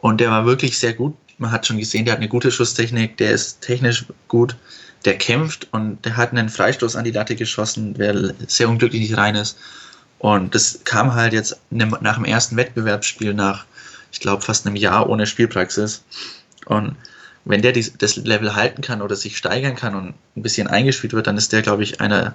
Und 0.00 0.20
der 0.20 0.30
war 0.30 0.46
wirklich 0.46 0.78
sehr 0.78 0.94
gut. 0.94 1.14
Man 1.38 1.52
hat 1.52 1.66
schon 1.66 1.78
gesehen, 1.78 2.04
der 2.04 2.12
hat 2.12 2.20
eine 2.20 2.28
gute 2.28 2.50
Schusstechnik, 2.50 3.16
der 3.18 3.32
ist 3.32 3.60
technisch 3.60 4.06
gut, 4.26 4.56
der 5.04 5.16
kämpft 5.18 5.68
und 5.70 6.04
der 6.04 6.16
hat 6.16 6.32
einen 6.32 6.48
Freistoß 6.48 6.96
an 6.96 7.04
die 7.04 7.12
Latte 7.12 7.36
geschossen, 7.36 7.94
der 7.94 8.34
sehr 8.48 8.68
unglücklich 8.68 9.02
nicht 9.02 9.16
rein 9.16 9.36
ist. 9.36 9.56
Und 10.18 10.54
das 10.54 10.80
kam 10.84 11.14
halt 11.14 11.32
jetzt 11.32 11.58
nach 11.70 12.16
dem 12.16 12.24
ersten 12.24 12.56
Wettbewerbsspiel 12.56 13.34
nach, 13.34 13.64
ich 14.10 14.20
glaube, 14.20 14.42
fast 14.42 14.66
einem 14.66 14.76
Jahr 14.76 15.08
ohne 15.08 15.26
Spielpraxis. 15.26 16.02
Und 16.66 16.96
wenn 17.44 17.62
der 17.62 17.72
das 17.72 18.16
Level 18.16 18.54
halten 18.54 18.82
kann 18.82 19.00
oder 19.00 19.16
sich 19.16 19.36
steigern 19.36 19.76
kann 19.76 19.94
und 19.94 20.14
ein 20.36 20.42
bisschen 20.42 20.66
eingespielt 20.66 21.12
wird, 21.12 21.26
dann 21.26 21.38
ist 21.38 21.52
der, 21.52 21.62
glaube 21.62 21.82
ich, 21.82 22.00
einer 22.00 22.34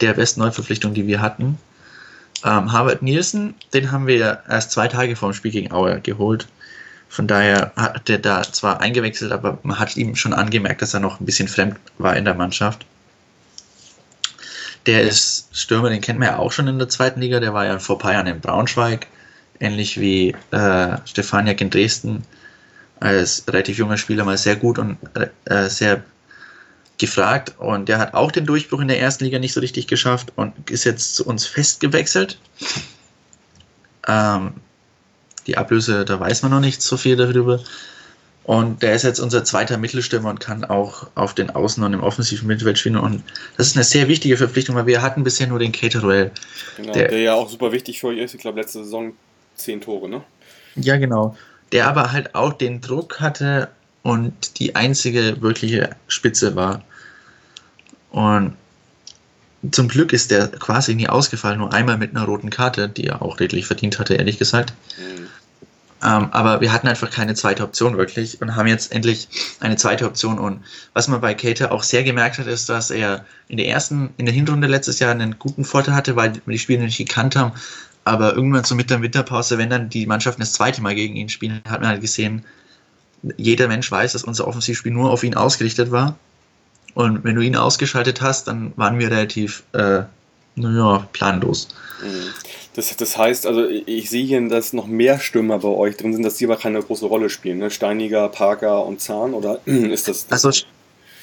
der 0.00 0.14
besten 0.14 0.40
Neuverpflichtungen, 0.40 0.94
die 0.94 1.06
wir 1.06 1.20
hatten. 1.20 1.58
Ähm, 2.44 2.72
Harvard 2.72 3.02
Nielsen, 3.02 3.54
den 3.72 3.90
haben 3.90 4.06
wir 4.06 4.42
erst 4.48 4.72
zwei 4.72 4.88
Tage 4.88 5.16
vor 5.16 5.30
dem 5.30 5.34
Spiel 5.34 5.50
gegen 5.50 5.72
Auer 5.72 6.00
geholt. 6.00 6.46
Von 7.08 7.26
daher 7.26 7.72
hat 7.76 8.10
er 8.10 8.18
da 8.18 8.42
zwar 8.42 8.80
eingewechselt, 8.80 9.32
aber 9.32 9.58
man 9.62 9.78
hat 9.78 9.96
ihm 9.96 10.16
schon 10.16 10.34
angemerkt, 10.34 10.82
dass 10.82 10.94
er 10.94 11.00
noch 11.00 11.20
ein 11.20 11.26
bisschen 11.26 11.48
fremd 11.48 11.76
war 11.96 12.16
in 12.16 12.24
der 12.24 12.34
Mannschaft. 12.34 12.84
Der 14.86 15.02
ist 15.02 15.48
Stürmer, 15.52 15.88
den 15.88 16.00
kennt 16.00 16.18
man 16.18 16.28
ja 16.28 16.38
auch 16.38 16.52
schon 16.52 16.68
in 16.68 16.78
der 16.78 16.88
zweiten 16.88 17.20
Liga. 17.20 17.40
Der 17.40 17.54
war 17.54 17.64
ja 17.64 17.78
vor 17.78 17.96
ein 17.96 18.00
paar 18.00 18.12
Jahren 18.12 18.26
in 18.26 18.40
Braunschweig, 18.40 19.06
ähnlich 19.60 19.98
wie 19.98 20.34
äh, 20.50 20.98
Stefaniak 21.06 21.60
in 21.60 21.70
Dresden. 21.70 22.24
Als 23.00 23.44
relativ 23.48 23.78
junger 23.78 23.98
Spieler 23.98 24.24
mal 24.24 24.38
sehr 24.38 24.56
gut 24.56 24.78
und 24.78 24.98
äh, 25.44 25.68
sehr 25.68 26.04
gefragt. 26.98 27.54
Und 27.58 27.88
der 27.88 27.98
hat 27.98 28.14
auch 28.14 28.30
den 28.30 28.46
Durchbruch 28.46 28.80
in 28.80 28.88
der 28.88 29.00
ersten 29.00 29.24
Liga 29.24 29.38
nicht 29.38 29.52
so 29.52 29.60
richtig 29.60 29.86
geschafft 29.86 30.32
und 30.36 30.70
ist 30.70 30.84
jetzt 30.84 31.16
zu 31.16 31.26
uns 31.26 31.46
festgewechselt. 31.46 32.38
Ähm, 34.06 34.54
die 35.46 35.56
Ablöse, 35.56 36.04
da 36.04 36.18
weiß 36.18 36.42
man 36.42 36.52
noch 36.52 36.60
nicht 36.60 36.82
so 36.82 36.96
viel 36.96 37.16
darüber. 37.16 37.60
Und 38.44 38.82
der 38.82 38.94
ist 38.94 39.04
jetzt 39.04 39.20
unser 39.20 39.42
zweiter 39.42 39.78
Mittelstürmer 39.78 40.28
und 40.28 40.38
kann 40.38 40.64
auch 40.64 41.08
auf 41.14 41.34
den 41.34 41.50
Außen- 41.50 41.82
und 41.82 41.94
im 41.94 42.02
offensiven 42.02 42.46
Mittelfeld 42.46 42.78
spielen. 42.78 42.98
Und 42.98 43.22
das 43.56 43.68
ist 43.68 43.76
eine 43.76 43.84
sehr 43.84 44.06
wichtige 44.06 44.36
Verpflichtung, 44.36 44.76
weil 44.76 44.86
wir 44.86 45.00
hatten 45.00 45.24
bisher 45.24 45.46
nur 45.46 45.58
den 45.58 45.72
Caterwell. 45.72 46.30
Genau, 46.76 46.92
der, 46.92 47.08
der, 47.08 47.20
ja 47.20 47.34
auch 47.34 47.48
super 47.48 47.72
wichtig 47.72 48.00
für 48.00 48.08
euch 48.08 48.18
ist. 48.18 48.34
Ich 48.34 48.40
glaube, 48.40 48.60
letzte 48.60 48.84
Saison 48.84 49.14
zehn 49.56 49.80
Tore, 49.80 50.10
ne? 50.10 50.22
Ja, 50.76 50.98
genau. 50.98 51.36
Der 51.72 51.88
aber 51.88 52.12
halt 52.12 52.34
auch 52.34 52.52
den 52.52 52.82
Druck 52.82 53.20
hatte 53.20 53.68
und 54.02 54.58
die 54.58 54.76
einzige 54.76 55.40
wirkliche 55.40 55.96
Spitze 56.06 56.54
war. 56.54 56.84
Und 58.10 58.54
zum 59.70 59.88
Glück 59.88 60.12
ist 60.12 60.30
der 60.30 60.48
quasi 60.48 60.94
nie 60.94 61.08
ausgefallen, 61.08 61.58
nur 61.58 61.72
einmal 61.72 61.96
mit 61.96 62.14
einer 62.14 62.26
roten 62.26 62.50
Karte, 62.50 62.90
die 62.90 63.06
er 63.06 63.22
auch 63.22 63.40
redlich 63.40 63.66
verdient 63.66 63.98
hatte, 63.98 64.14
ehrlich 64.14 64.38
gesagt. 64.38 64.74
Mhm. 64.98 65.28
Ähm, 66.04 66.28
aber 66.32 66.60
wir 66.60 66.70
hatten 66.70 66.86
einfach 66.86 67.10
keine 67.10 67.34
zweite 67.34 67.62
Option 67.62 67.96
wirklich 67.96 68.40
und 68.42 68.56
haben 68.56 68.66
jetzt 68.66 68.92
endlich 68.92 69.28
eine 69.60 69.76
zweite 69.76 70.04
Option. 70.04 70.38
Und 70.38 70.62
was 70.92 71.08
man 71.08 71.20
bei 71.22 71.32
Cater 71.32 71.72
auch 71.72 71.82
sehr 71.82 72.04
gemerkt 72.04 72.38
hat, 72.38 72.46
ist, 72.46 72.68
dass 72.68 72.90
er 72.90 73.24
in 73.48 73.56
der 73.56 73.68
ersten, 73.68 74.10
in 74.18 74.26
der 74.26 74.34
Hinrunde 74.34 74.66
letztes 74.66 74.98
Jahr 74.98 75.12
einen 75.12 75.38
guten 75.38 75.64
Vorteil 75.64 75.94
hatte, 75.94 76.14
weil 76.14 76.34
wir 76.34 76.52
die 76.52 76.58
Spiele 76.58 76.84
nicht 76.84 76.98
gekannt 76.98 77.36
haben. 77.36 77.52
Aber 78.04 78.34
irgendwann 78.34 78.64
so 78.64 78.74
mit 78.74 78.90
der 78.90 79.00
Winterpause, 79.00 79.56
wenn 79.56 79.70
dann 79.70 79.88
die 79.88 80.04
Mannschaften 80.04 80.42
das 80.42 80.52
zweite 80.52 80.82
Mal 80.82 80.94
gegen 80.94 81.16
ihn 81.16 81.30
spielen, 81.30 81.62
hat 81.66 81.80
man 81.80 81.88
halt 81.88 82.02
gesehen, 82.02 82.44
jeder 83.38 83.68
Mensch 83.68 83.90
weiß, 83.90 84.12
dass 84.12 84.24
unser 84.24 84.46
Offensivspiel 84.46 84.92
nur 84.92 85.10
auf 85.10 85.24
ihn 85.24 85.34
ausgerichtet 85.34 85.90
war. 85.90 86.18
Und 86.92 87.24
wenn 87.24 87.34
du 87.34 87.40
ihn 87.40 87.56
ausgeschaltet 87.56 88.20
hast, 88.20 88.46
dann 88.46 88.74
waren 88.76 88.98
wir 88.98 89.10
relativ, 89.10 89.62
äh, 89.72 90.02
naja, 90.54 91.08
planlos. 91.14 91.68
Mhm. 92.02 92.54
Das, 92.74 92.94
das 92.96 93.16
heißt, 93.16 93.46
also 93.46 93.66
ich 93.68 94.10
sehe 94.10 94.24
hier, 94.24 94.48
dass 94.48 94.72
noch 94.72 94.86
mehr 94.86 95.20
Stürmer 95.20 95.60
bei 95.60 95.68
euch 95.68 95.96
drin 95.96 96.12
sind, 96.12 96.24
dass 96.24 96.34
die 96.34 96.44
aber 96.44 96.56
keine 96.56 96.82
große 96.82 97.06
Rolle 97.06 97.30
spielen. 97.30 97.58
Ne? 97.58 97.70
Steiniger, 97.70 98.28
Parker 98.28 98.84
und 98.84 99.00
Zahn 99.00 99.32
oder 99.32 99.60
ist 99.64 100.08
das, 100.08 100.26
das? 100.26 100.44
Also 100.44 100.66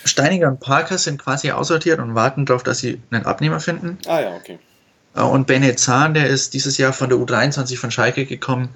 Steiniger 0.05 0.47
und 0.47 0.61
Parker 0.61 0.97
sind 0.97 1.21
quasi 1.21 1.51
aussortiert 1.51 1.99
und 1.99 2.15
warten 2.15 2.45
darauf, 2.45 2.63
dass 2.63 2.79
sie 2.79 3.01
einen 3.11 3.25
Abnehmer 3.25 3.59
finden. 3.59 3.97
Ah 4.07 4.21
ja, 4.21 4.35
okay. 4.35 4.59
Äh, 5.15 5.21
und 5.21 5.45
Bennett 5.45 5.79
Zahn, 5.79 6.13
der 6.13 6.27
ist 6.27 6.53
dieses 6.53 6.77
Jahr 6.77 6.93
von 6.93 7.09
der 7.09 7.17
U23 7.17 7.77
von 7.77 7.91
Schalke 7.91 8.25
gekommen, 8.25 8.69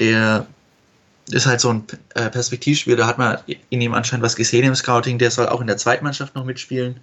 der 0.00 0.46
ist 1.30 1.46
halt 1.46 1.60
so 1.60 1.70
ein 1.70 1.84
äh, 2.14 2.28
Perspektivspiel, 2.28 2.96
da 2.96 3.06
hat 3.06 3.18
man 3.18 3.38
in 3.70 3.80
ihm 3.80 3.94
anscheinend 3.94 4.24
was 4.24 4.36
gesehen 4.36 4.64
im 4.64 4.74
Scouting, 4.74 5.18
der 5.18 5.30
soll 5.30 5.48
auch 5.48 5.60
in 5.60 5.66
der 5.66 5.76
Zweitmannschaft 5.76 6.34
noch 6.34 6.44
mitspielen. 6.44 7.00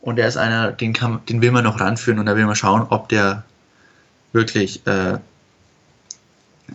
Und 0.00 0.16
der 0.16 0.28
ist 0.28 0.36
einer, 0.36 0.72
den, 0.72 0.92
kann, 0.92 1.20
den 1.28 1.42
will 1.42 1.50
man 1.50 1.64
noch 1.64 1.80
ranführen 1.80 2.20
und 2.20 2.26
da 2.26 2.36
will 2.36 2.46
man 2.46 2.54
schauen, 2.54 2.86
ob 2.88 3.08
der 3.08 3.44
wirklich, 4.32 4.86
äh, 4.86 5.18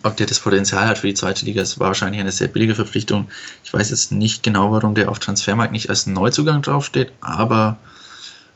ob 0.02 0.18
der 0.18 0.26
das 0.26 0.40
Potenzial 0.40 0.88
hat 0.88 0.98
für 0.98 1.08
die 1.08 1.14
zweite 1.14 1.46
Liga. 1.46 1.62
Es 1.62 1.80
war 1.80 1.88
wahrscheinlich 1.88 2.20
eine 2.20 2.32
sehr 2.32 2.48
billige 2.48 2.76
Verpflichtung. 2.76 3.30
Ich 3.64 3.74
weiß 3.74 3.92
jetzt 3.92 4.12
nicht 4.12 4.42
genau, 4.44 4.72
warum 4.72 4.96
der 4.96 5.10
auf 5.10 5.20
Transfermarkt 5.20 5.72
nicht 5.72 5.90
als 5.90 6.08
Neuzugang 6.08 6.62
draufsteht, 6.62 7.12
aber 7.22 7.78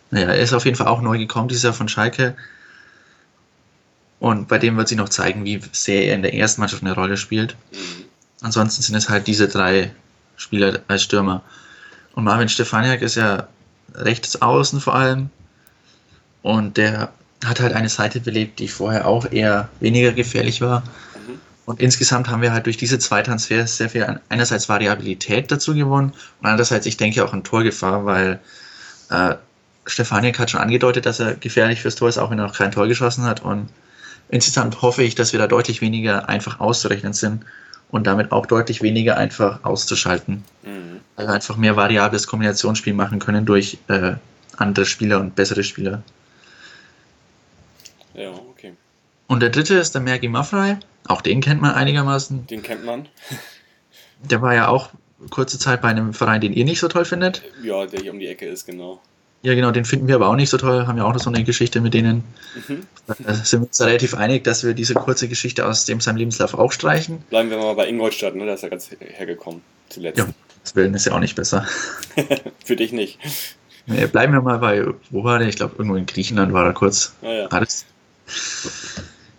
naja, 0.09 0.27
er 0.27 0.39
ist 0.39 0.53
auf 0.53 0.65
jeden 0.65 0.77
Fall 0.77 0.87
auch 0.87 1.01
neu 1.01 1.17
gekommen, 1.17 1.47
dieser 1.47 1.73
von 1.73 1.89
Schalke. 1.89 2.35
Und 4.19 4.47
bei 4.47 4.57
dem 4.57 4.77
wird 4.77 4.87
sich 4.87 4.97
noch 4.97 5.09
zeigen, 5.09 5.45
wie 5.45 5.61
sehr 5.71 6.05
er 6.05 6.15
in 6.15 6.23
der 6.23 6.33
ersten 6.33 6.61
Mannschaft 6.61 6.81
eine 6.81 6.95
Rolle 6.95 7.17
spielt. 7.17 7.55
Mhm. 7.71 8.05
Ansonsten 8.41 8.81
sind 8.81 8.95
es 8.95 9.09
halt 9.09 9.27
diese 9.27 9.47
drei 9.47 9.91
Spieler 10.37 10.81
als 10.87 11.03
Stürmer. 11.03 11.43
Und 12.13 12.23
Marvin 12.23 12.49
Stefaniak 12.49 13.01
ist 13.01 13.15
ja 13.15 13.47
rechts 13.93 14.41
außen 14.41 14.79
vor 14.79 14.95
allem. 14.95 15.29
Und 16.41 16.77
der 16.77 17.11
hat 17.45 17.59
halt 17.59 17.73
eine 17.73 17.89
Seite 17.89 18.19
belebt, 18.19 18.59
die 18.59 18.67
vorher 18.67 19.07
auch 19.07 19.31
eher 19.31 19.69
weniger 19.79 20.11
gefährlich 20.11 20.61
war. 20.61 20.81
Mhm. 20.81 21.39
Und 21.65 21.81
insgesamt 21.81 22.29
haben 22.29 22.41
wir 22.41 22.51
halt 22.51 22.65
durch 22.65 22.77
diese 22.77 22.99
zwei 22.99 23.21
Transfers 23.21 23.77
sehr 23.77 23.89
viel 23.89 24.19
einerseits 24.29 24.69
Variabilität 24.69 25.51
dazu 25.51 25.75
gewonnen 25.75 26.13
und 26.41 26.47
andererseits, 26.47 26.85
ich 26.85 26.97
denke, 26.97 27.23
auch 27.23 27.33
an 27.33 27.43
Torgefahr, 27.43 28.05
weil 28.05 28.39
äh, 29.09 29.35
Stefaniak 29.85 30.39
hat 30.39 30.51
schon 30.51 30.59
angedeutet, 30.59 31.05
dass 31.05 31.19
er 31.19 31.35
gefährlich 31.35 31.81
fürs 31.81 31.95
Tor 31.95 32.09
ist, 32.09 32.17
auch 32.17 32.29
wenn 32.29 32.39
er 32.39 32.47
noch 32.47 32.57
kein 32.57 32.71
Tor 32.71 32.87
geschossen 32.87 33.23
hat. 33.23 33.43
Und 33.43 33.69
insgesamt 34.29 34.81
hoffe 34.81 35.03
ich, 35.03 35.15
dass 35.15 35.31
wir 35.31 35.39
da 35.39 35.47
deutlich 35.47 35.81
weniger 35.81 36.27
einfach 36.27 36.59
auszurechnen 36.59 37.13
sind 37.13 37.45
und 37.89 38.05
damit 38.05 38.31
auch 38.31 38.45
deutlich 38.45 38.81
weniger 38.81 39.17
einfach 39.17 39.63
auszuschalten. 39.63 40.43
Mhm. 40.63 40.99
Also 41.15 41.31
einfach 41.31 41.57
mehr 41.57 41.75
variables 41.75 42.27
Kombinationsspiel 42.27 42.93
machen 42.93 43.19
können 43.19 43.45
durch 43.45 43.77
äh, 43.87 44.13
andere 44.57 44.85
Spieler 44.85 45.19
und 45.19 45.35
bessere 45.35 45.63
Spieler. 45.63 46.03
Ja, 48.17 48.31
okay. 48.31 48.73
Und 49.27 49.41
der 49.41 49.49
dritte 49.49 49.75
ist 49.75 49.93
der 49.93 50.01
Mergi 50.01 50.27
Maffrey. 50.27 50.77
Auch 51.07 51.21
den 51.21 51.41
kennt 51.41 51.61
man 51.61 51.73
einigermaßen. 51.73 52.47
Den 52.47 52.63
kennt 52.63 52.83
man. 52.85 53.07
Der 54.23 54.41
war 54.41 54.55
ja 54.55 54.67
auch 54.67 54.89
kurze 55.29 55.59
Zeit 55.59 55.83
bei 55.83 55.89
einem 55.89 56.11
Verein, 56.11 56.41
den 56.41 56.53
ihr 56.53 56.65
nicht 56.65 56.79
so 56.79 56.87
toll 56.87 57.05
findet. 57.05 57.43
Ja, 57.61 57.85
der 57.85 58.01
hier 58.01 58.11
um 58.11 58.19
die 58.19 58.25
Ecke 58.25 58.47
ist, 58.47 58.65
genau. 58.65 58.99
Ja, 59.43 59.53
genau, 59.53 59.69
den 59.69 59.85
finden 59.85 60.07
wir 60.07 60.15
aber 60.15 60.27
auch 60.27 60.35
nicht 60.35 60.49
so 60.49 60.57
toll, 60.57 60.87
haben 60.87 60.97
ja 60.97 61.03
auch 61.03 61.13
noch 61.13 61.19
so 61.19 61.29
eine 61.29 61.43
Geschichte 61.43 61.79
mit 61.81 61.93
denen. 61.93 62.23
Mhm. 62.67 62.87
Da 63.05 63.33
sind 63.35 63.61
wir 63.61 63.67
uns 63.67 63.79
relativ 63.79 64.15
einig, 64.15 64.43
dass 64.43 64.63
wir 64.63 64.73
diese 64.73 64.95
kurze 64.95 65.27
Geschichte 65.27 65.67
aus 65.67 65.85
dem 65.85 66.01
seinem 66.01 66.17
Lebenslauf 66.17 66.55
auch 66.55 66.71
streichen. 66.71 67.21
Bleiben 67.29 67.51
wir 67.51 67.57
mal 67.57 67.75
bei 67.75 67.87
Ingolstadt, 67.87 68.35
ne? 68.35 68.47
Da 68.47 68.55
ist 68.55 68.63
er 68.63 68.71
ganz 68.71 68.89
hergekommen 68.99 69.61
zuletzt. 69.89 70.17
Ja, 70.17 70.27
das 70.63 70.75
Willen 70.75 70.95
ist 70.95 71.05
ja 71.05 71.13
auch 71.13 71.19
nicht 71.19 71.35
besser. 71.35 71.67
Für 72.65 72.75
dich 72.75 72.91
nicht. 72.91 73.19
Nee, 73.85 74.07
bleiben 74.07 74.33
wir 74.33 74.41
mal 74.41 74.57
bei, 74.57 74.85
wo 75.11 75.23
war 75.23 75.39
der? 75.39 75.47
Ich 75.47 75.55
glaube, 75.55 75.75
irgendwo 75.77 75.95
in 75.95 76.07
Griechenland 76.07 76.51
war 76.51 76.65
er 76.65 76.73
kurz. 76.73 77.13
Ah, 77.21 77.31
ja. 77.31 77.47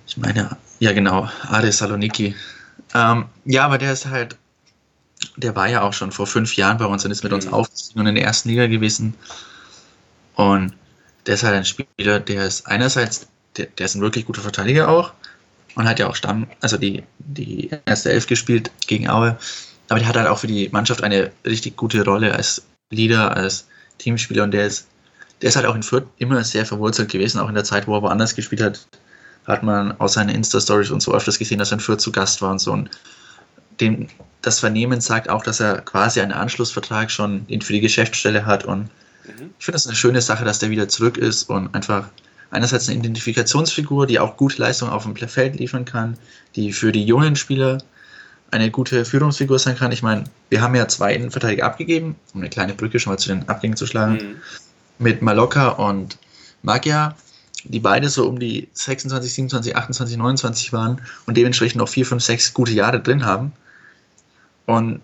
Ich 0.07 0.17
meine, 0.17 0.57
ja 0.79 0.93
genau, 0.93 1.29
Ares 1.49 1.79
Saloniki. 1.79 2.35
Ähm, 2.95 3.27
ja, 3.45 3.65
aber 3.65 3.79
der 3.79 3.93
ist 3.93 4.07
halt, 4.07 4.37
der 5.37 5.55
war 5.55 5.69
ja 5.69 5.83
auch 5.83 5.93
schon 5.93 6.13
vor 6.13 6.27
fünf 6.27 6.57
Jahren 6.57 6.79
bei 6.79 6.87
uns 6.87 7.05
und 7.05 7.11
ist 7.11 7.23
mit 7.23 7.33
mhm. 7.33 7.37
uns 7.37 7.53
aufgestiegen 7.53 8.01
und 8.01 8.07
in 8.07 8.15
der 8.15 8.25
ersten 8.25 8.49
Liga 8.49 8.67
gewesen. 8.67 9.15
Und 10.35 10.75
der 11.27 11.35
ist 11.35 11.43
halt 11.43 11.55
ein 11.55 11.65
Spieler, 11.65 12.21
der 12.21 12.47
ist 12.47 12.67
einerseits, 12.67 13.27
der, 13.57 13.67
der 13.67 13.87
ist 13.87 13.95
ein 13.95 14.01
wirklich 14.01 14.25
guter 14.25 14.41
Verteidiger 14.41 14.89
auch 14.89 15.13
und 15.75 15.89
hat 15.89 15.99
ja 15.99 16.09
auch 16.09 16.17
Stamm, 16.17 16.47
also 16.61 16.77
die, 16.77 17.03
die 17.19 17.71
erste 17.85 18.11
Elf 18.11 18.27
gespielt 18.27 18.71
gegen 18.87 19.09
Aue. 19.09 19.39
Aber 19.89 19.99
der 19.99 20.09
hat 20.09 20.17
halt 20.17 20.29
auch 20.29 20.39
für 20.39 20.47
die 20.47 20.69
Mannschaft 20.71 21.03
eine 21.03 21.33
richtig 21.45 21.77
gute 21.77 22.05
Rolle 22.05 22.35
als 22.35 22.63
Leader, 22.91 23.37
als 23.37 23.67
Teamspieler 23.99 24.45
und 24.45 24.53
der 24.53 24.67
ist, 24.67 24.87
der 25.41 25.49
ist 25.49 25.57
halt 25.57 25.67
auch 25.67 25.75
in 25.75 25.83
Fürth 25.83 26.07
immer 26.19 26.43
sehr 26.45 26.67
verwurzelt 26.67 27.11
gewesen, 27.11 27.39
auch 27.41 27.49
in 27.49 27.55
der 27.55 27.65
Zeit, 27.65 27.87
wo 27.87 27.97
er 27.97 28.03
woanders 28.03 28.35
gespielt 28.35 28.63
hat, 28.63 28.87
hat 29.47 29.63
man 29.63 29.99
aus 30.01 30.15
seinen 30.15 30.31
Insta-Stories 30.31 30.91
und 30.91 31.01
so 31.01 31.15
öfters 31.15 31.39
gesehen, 31.39 31.59
dass 31.59 31.71
er 31.71 31.75
in 31.75 31.81
Fürth 31.81 32.01
zu 32.01 32.13
Gast 32.13 32.43
war 32.43 32.51
und 32.51 32.59
so. 32.59 32.73
Und 32.73 32.91
dem, 33.81 34.09
das 34.43 34.61
Vernehmen 34.61 35.01
sagt 35.01 35.29
auch, 35.31 35.43
dass 35.43 35.61
er 35.61 35.81
quasi 35.83 36.21
einen 36.21 36.33
Anschlussvertrag 36.33 37.11
schon 37.11 37.47
für 37.63 37.73
die 37.73 37.81
Geschäftsstelle 37.81 38.45
hat 38.45 38.65
und 38.65 38.91
Mhm. 39.29 39.51
Ich 39.59 39.65
finde 39.65 39.77
das 39.77 39.87
eine 39.87 39.97
schöne 39.97 40.21
Sache, 40.21 40.45
dass 40.45 40.59
der 40.59 40.71
wieder 40.71 40.89
zurück 40.89 41.17
ist 41.17 41.49
und 41.49 41.75
einfach 41.75 42.09
einerseits 42.51 42.89
eine 42.89 42.99
Identifikationsfigur, 42.99 44.07
die 44.07 44.19
auch 44.19 44.37
gute 44.37 44.61
Leistung 44.61 44.89
auf 44.89 45.05
dem 45.05 45.17
Feld 45.17 45.59
liefern 45.59 45.85
kann, 45.85 46.17
die 46.57 46.73
für 46.73 46.93
die 46.93 47.05
jungen 47.05 47.37
Spieler 47.37 47.79
eine 48.51 48.71
gute 48.71 49.05
Führungsfigur 49.05 49.59
sein 49.59 49.77
kann. 49.77 49.93
Ich 49.93 50.03
meine, 50.03 50.25
wir 50.49 50.63
haben 50.63 50.75
ja 50.75 50.89
zwei 50.89 51.15
Innenverteidiger 51.15 51.67
abgegeben, 51.67 52.17
um 52.33 52.41
eine 52.41 52.49
kleine 52.49 52.73
Brücke 52.73 52.99
schon 52.99 53.13
mal 53.13 53.19
zu 53.19 53.29
den 53.29 53.47
Abgängen 53.49 53.77
zu 53.77 53.87
schlagen, 53.87 54.15
mhm. 54.15 54.37
Mit 54.99 55.23
Mallorca 55.23 55.69
und 55.69 56.19
Magia, 56.63 57.15
die 57.65 57.81
beide 57.81 58.09
so 58.09 58.29
um 58.29 58.39
die 58.39 58.69
26, 58.73 59.33
27, 59.33 59.77
28, 59.77 60.17
29 60.17 60.73
waren 60.73 61.01
und 61.27 61.37
dementsprechend 61.37 61.79
noch 61.79 61.89
4, 61.89 62.07
5, 62.07 62.23
6 62.23 62.55
gute 62.55 62.73
Jahre 62.73 63.01
drin 63.01 63.25
haben. 63.25 63.53
Und 64.67 65.01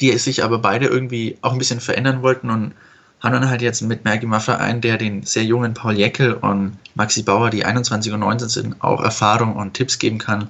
die 0.00 0.16
sich 0.18 0.42
aber 0.42 0.58
beide 0.58 0.86
irgendwie 0.86 1.38
auch 1.42 1.52
ein 1.52 1.58
bisschen 1.58 1.80
verändern 1.80 2.22
wollten 2.22 2.50
und 2.50 2.72
haben 3.20 3.32
dann 3.32 3.48
halt 3.48 3.62
jetzt 3.62 3.82
mit 3.82 4.04
Maggie 4.04 4.26
Maffer 4.26 4.58
einen, 4.58 4.80
der 4.80 4.98
den 4.98 5.22
sehr 5.22 5.44
jungen 5.44 5.74
Paul 5.74 5.96
Jeckel 5.96 6.34
und 6.34 6.76
Maxi 6.94 7.22
Bauer, 7.22 7.50
die 7.50 7.64
21 7.64 8.12
und 8.12 8.20
19 8.20 8.48
sind, 8.48 8.82
auch 8.82 9.00
Erfahrung 9.00 9.54
und 9.54 9.74
Tipps 9.74 10.00
geben 10.00 10.18
kann 10.18 10.48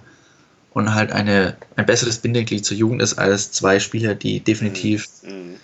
und 0.72 0.94
halt 0.94 1.12
eine, 1.12 1.56
ein 1.76 1.84
besseres 1.84 2.18
Bindeglied 2.18 2.64
zur 2.64 2.78
Jugend 2.78 3.02
ist 3.02 3.18
als 3.18 3.52
zwei 3.52 3.78
Spieler, 3.78 4.14
die 4.14 4.40
definitiv 4.40 5.08
mhm 5.22 5.56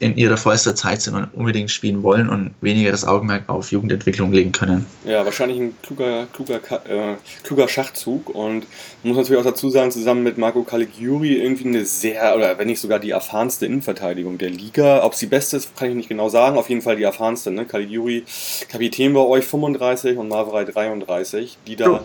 in 0.00 0.16
ihrer 0.16 0.36
vollster 0.36 0.76
Zeit 0.76 1.02
sind 1.02 1.14
und 1.14 1.24
unbedingt 1.34 1.72
spielen 1.72 2.04
wollen 2.04 2.28
und 2.28 2.54
weniger 2.60 2.92
das 2.92 3.04
Augenmerk 3.04 3.48
auf 3.48 3.72
Jugendentwicklung 3.72 4.32
legen 4.32 4.52
können. 4.52 4.86
Ja, 5.04 5.24
wahrscheinlich 5.24 5.58
ein 5.58 5.76
kluger, 5.82 6.28
kluger, 6.32 6.60
äh, 6.88 7.16
kluger 7.42 7.66
Schachzug 7.66 8.30
und 8.30 8.66
muss 9.02 9.16
natürlich 9.16 9.40
auch 9.40 9.44
dazu 9.44 9.70
sagen, 9.70 9.90
zusammen 9.90 10.22
mit 10.22 10.38
Marco 10.38 10.62
Caligiuri 10.62 11.34
irgendwie 11.34 11.66
eine 11.66 11.84
sehr, 11.84 12.36
oder 12.36 12.58
wenn 12.58 12.68
nicht 12.68 12.80
sogar 12.80 13.00
die 13.00 13.10
erfahrenste 13.10 13.66
Innenverteidigung 13.66 14.38
der 14.38 14.50
Liga. 14.50 15.04
Ob 15.04 15.16
sie 15.16 15.26
beste 15.26 15.56
ist, 15.56 15.76
kann 15.76 15.88
ich 15.88 15.96
nicht 15.96 16.08
genau 16.08 16.28
sagen, 16.28 16.56
auf 16.56 16.68
jeden 16.68 16.82
Fall 16.82 16.94
die 16.94 17.02
erfahrenste. 17.02 17.50
Ne? 17.50 17.64
Caligiuri, 17.64 18.24
Kapitän 18.68 19.14
bei 19.14 19.20
euch 19.20 19.44
35 19.44 20.16
und 20.16 20.28
Mavrei 20.28 20.64
33, 20.64 21.58
die 21.66 21.76
da... 21.76 21.84
So 21.86 22.00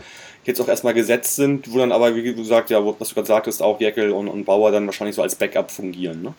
jetzt 0.45 0.59
auch 0.59 0.67
erstmal 0.67 0.93
gesetzt 0.93 1.37
sind, 1.37 1.71
wo 1.71 1.77
dann 1.77 1.93
aber, 1.93 2.15
wie 2.17 2.33
gesagt, 2.33 2.69
ja, 2.69 2.83
was 2.99 3.07
du 3.07 3.15
gerade 3.15 3.27
sagtest, 3.27 3.61
auch 3.61 3.79
Jeckel 3.79 4.11
und, 4.11 4.27
und 4.27 4.43
Bauer 4.43 4.71
dann 4.71 4.85
wahrscheinlich 4.85 5.15
so 5.15 5.21
als 5.21 5.35
Backup 5.35 5.71
fungieren. 5.71 6.21
Ne? 6.21 6.33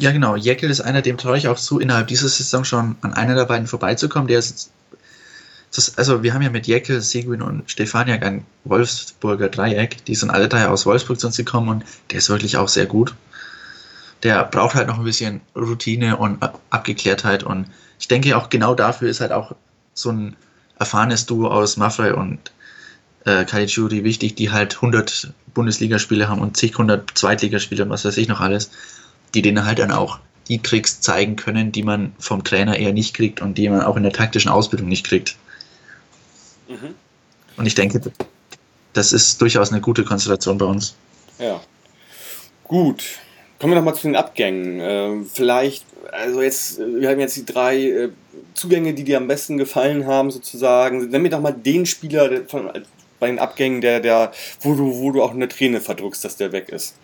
Ja, 0.00 0.12
genau. 0.12 0.34
Jekyll 0.34 0.70
ist 0.70 0.80
einer, 0.80 1.02
dem 1.02 1.18
traue 1.18 1.36
ich 1.36 1.46
auch 1.46 1.58
zu, 1.58 1.78
innerhalb 1.78 2.08
dieser 2.08 2.28
Saison 2.28 2.64
schon 2.64 2.96
an 3.02 3.12
einer 3.12 3.34
der 3.34 3.44
beiden 3.44 3.66
vorbeizukommen. 3.66 4.28
Der 4.28 4.38
ist, 4.38 4.70
das, 5.74 5.98
also 5.98 6.22
wir 6.22 6.32
haben 6.32 6.40
ja 6.40 6.48
mit 6.48 6.66
Jekyll, 6.66 7.02
Seguin 7.02 7.42
und 7.42 7.70
Stefaniak 7.70 8.24
ein 8.24 8.46
Wolfsburger 8.64 9.50
Dreieck. 9.50 10.02
Die 10.06 10.14
sind 10.14 10.30
alle 10.30 10.48
drei 10.48 10.68
aus 10.68 10.86
Wolfsburg 10.86 11.20
zu 11.20 11.26
uns 11.26 11.36
gekommen 11.36 11.68
und 11.68 11.84
der 12.10 12.18
ist 12.18 12.30
wirklich 12.30 12.56
auch 12.56 12.68
sehr 12.68 12.86
gut. 12.86 13.14
Der 14.22 14.42
braucht 14.44 14.74
halt 14.74 14.88
noch 14.88 14.98
ein 14.98 15.04
bisschen 15.04 15.42
Routine 15.54 16.16
und 16.16 16.42
Abgeklärtheit 16.70 17.42
und 17.42 17.66
ich 17.98 18.08
denke 18.08 18.38
auch 18.38 18.48
genau 18.48 18.74
dafür 18.74 19.10
ist 19.10 19.20
halt 19.20 19.32
auch 19.32 19.54
so 19.92 20.10
ein 20.10 20.34
erfahrenes 20.78 21.26
Duo 21.26 21.48
aus 21.48 21.76
Maffrey 21.76 22.12
und 22.12 22.52
äh, 23.26 23.44
Caligiuri 23.44 24.02
wichtig, 24.02 24.34
die 24.34 24.50
halt 24.50 24.76
100 24.76 25.34
Bundesligaspiele 25.52 26.26
haben 26.26 26.40
und 26.40 26.56
zig 26.56 26.72
100 26.72 27.10
Zweitligaspiele 27.14 27.82
und 27.82 27.90
was 27.90 28.06
weiß 28.06 28.16
ich 28.16 28.28
noch 28.28 28.40
alles 28.40 28.70
die 29.34 29.42
denen 29.42 29.64
halt 29.64 29.78
dann 29.78 29.92
auch 29.92 30.18
die 30.48 30.58
Tricks 30.58 31.00
zeigen 31.00 31.36
können, 31.36 31.70
die 31.72 31.82
man 31.82 32.12
vom 32.18 32.42
Trainer 32.42 32.76
eher 32.76 32.92
nicht 32.92 33.14
kriegt 33.14 33.40
und 33.40 33.56
die 33.56 33.68
man 33.68 33.82
auch 33.82 33.96
in 33.96 34.02
der 34.02 34.12
taktischen 34.12 34.50
Ausbildung 34.50 34.88
nicht 34.88 35.06
kriegt. 35.06 35.36
Mhm. 36.68 36.94
Und 37.56 37.66
ich 37.66 37.74
denke, 37.74 38.00
das 38.92 39.12
ist 39.12 39.40
durchaus 39.40 39.70
eine 39.70 39.80
gute 39.80 40.04
Konstellation 40.04 40.58
bei 40.58 40.66
uns. 40.66 40.94
Ja. 41.38 41.60
Gut. 42.64 43.04
Kommen 43.58 43.72
wir 43.72 43.76
nochmal 43.76 43.94
zu 43.94 44.08
den 44.08 44.16
Abgängen. 44.16 44.80
Äh, 44.80 45.24
vielleicht, 45.30 45.84
also 46.10 46.40
jetzt, 46.40 46.78
wir 46.78 47.10
haben 47.10 47.20
jetzt 47.20 47.36
die 47.36 47.44
drei 47.44 47.76
äh, 47.76 48.08
Zugänge, 48.54 48.94
die 48.94 49.04
dir 49.04 49.18
am 49.18 49.28
besten 49.28 49.58
gefallen 49.58 50.06
haben, 50.06 50.30
sozusagen. 50.30 51.10
Nenn 51.10 51.22
mir 51.22 51.28
doch 51.28 51.40
mal 51.40 51.52
den 51.52 51.84
Spieler 51.86 52.42
von, 52.48 52.70
bei 53.18 53.26
den 53.26 53.38
Abgängen, 53.38 53.82
der, 53.82 54.00
der, 54.00 54.32
wo 54.62 54.74
du, 54.74 54.98
wo 54.98 55.12
du 55.12 55.22
auch 55.22 55.32
eine 55.32 55.48
Träne 55.48 55.80
verdrückst, 55.80 56.24
dass 56.24 56.36
der 56.36 56.52
weg 56.52 56.70
ist. 56.70 56.94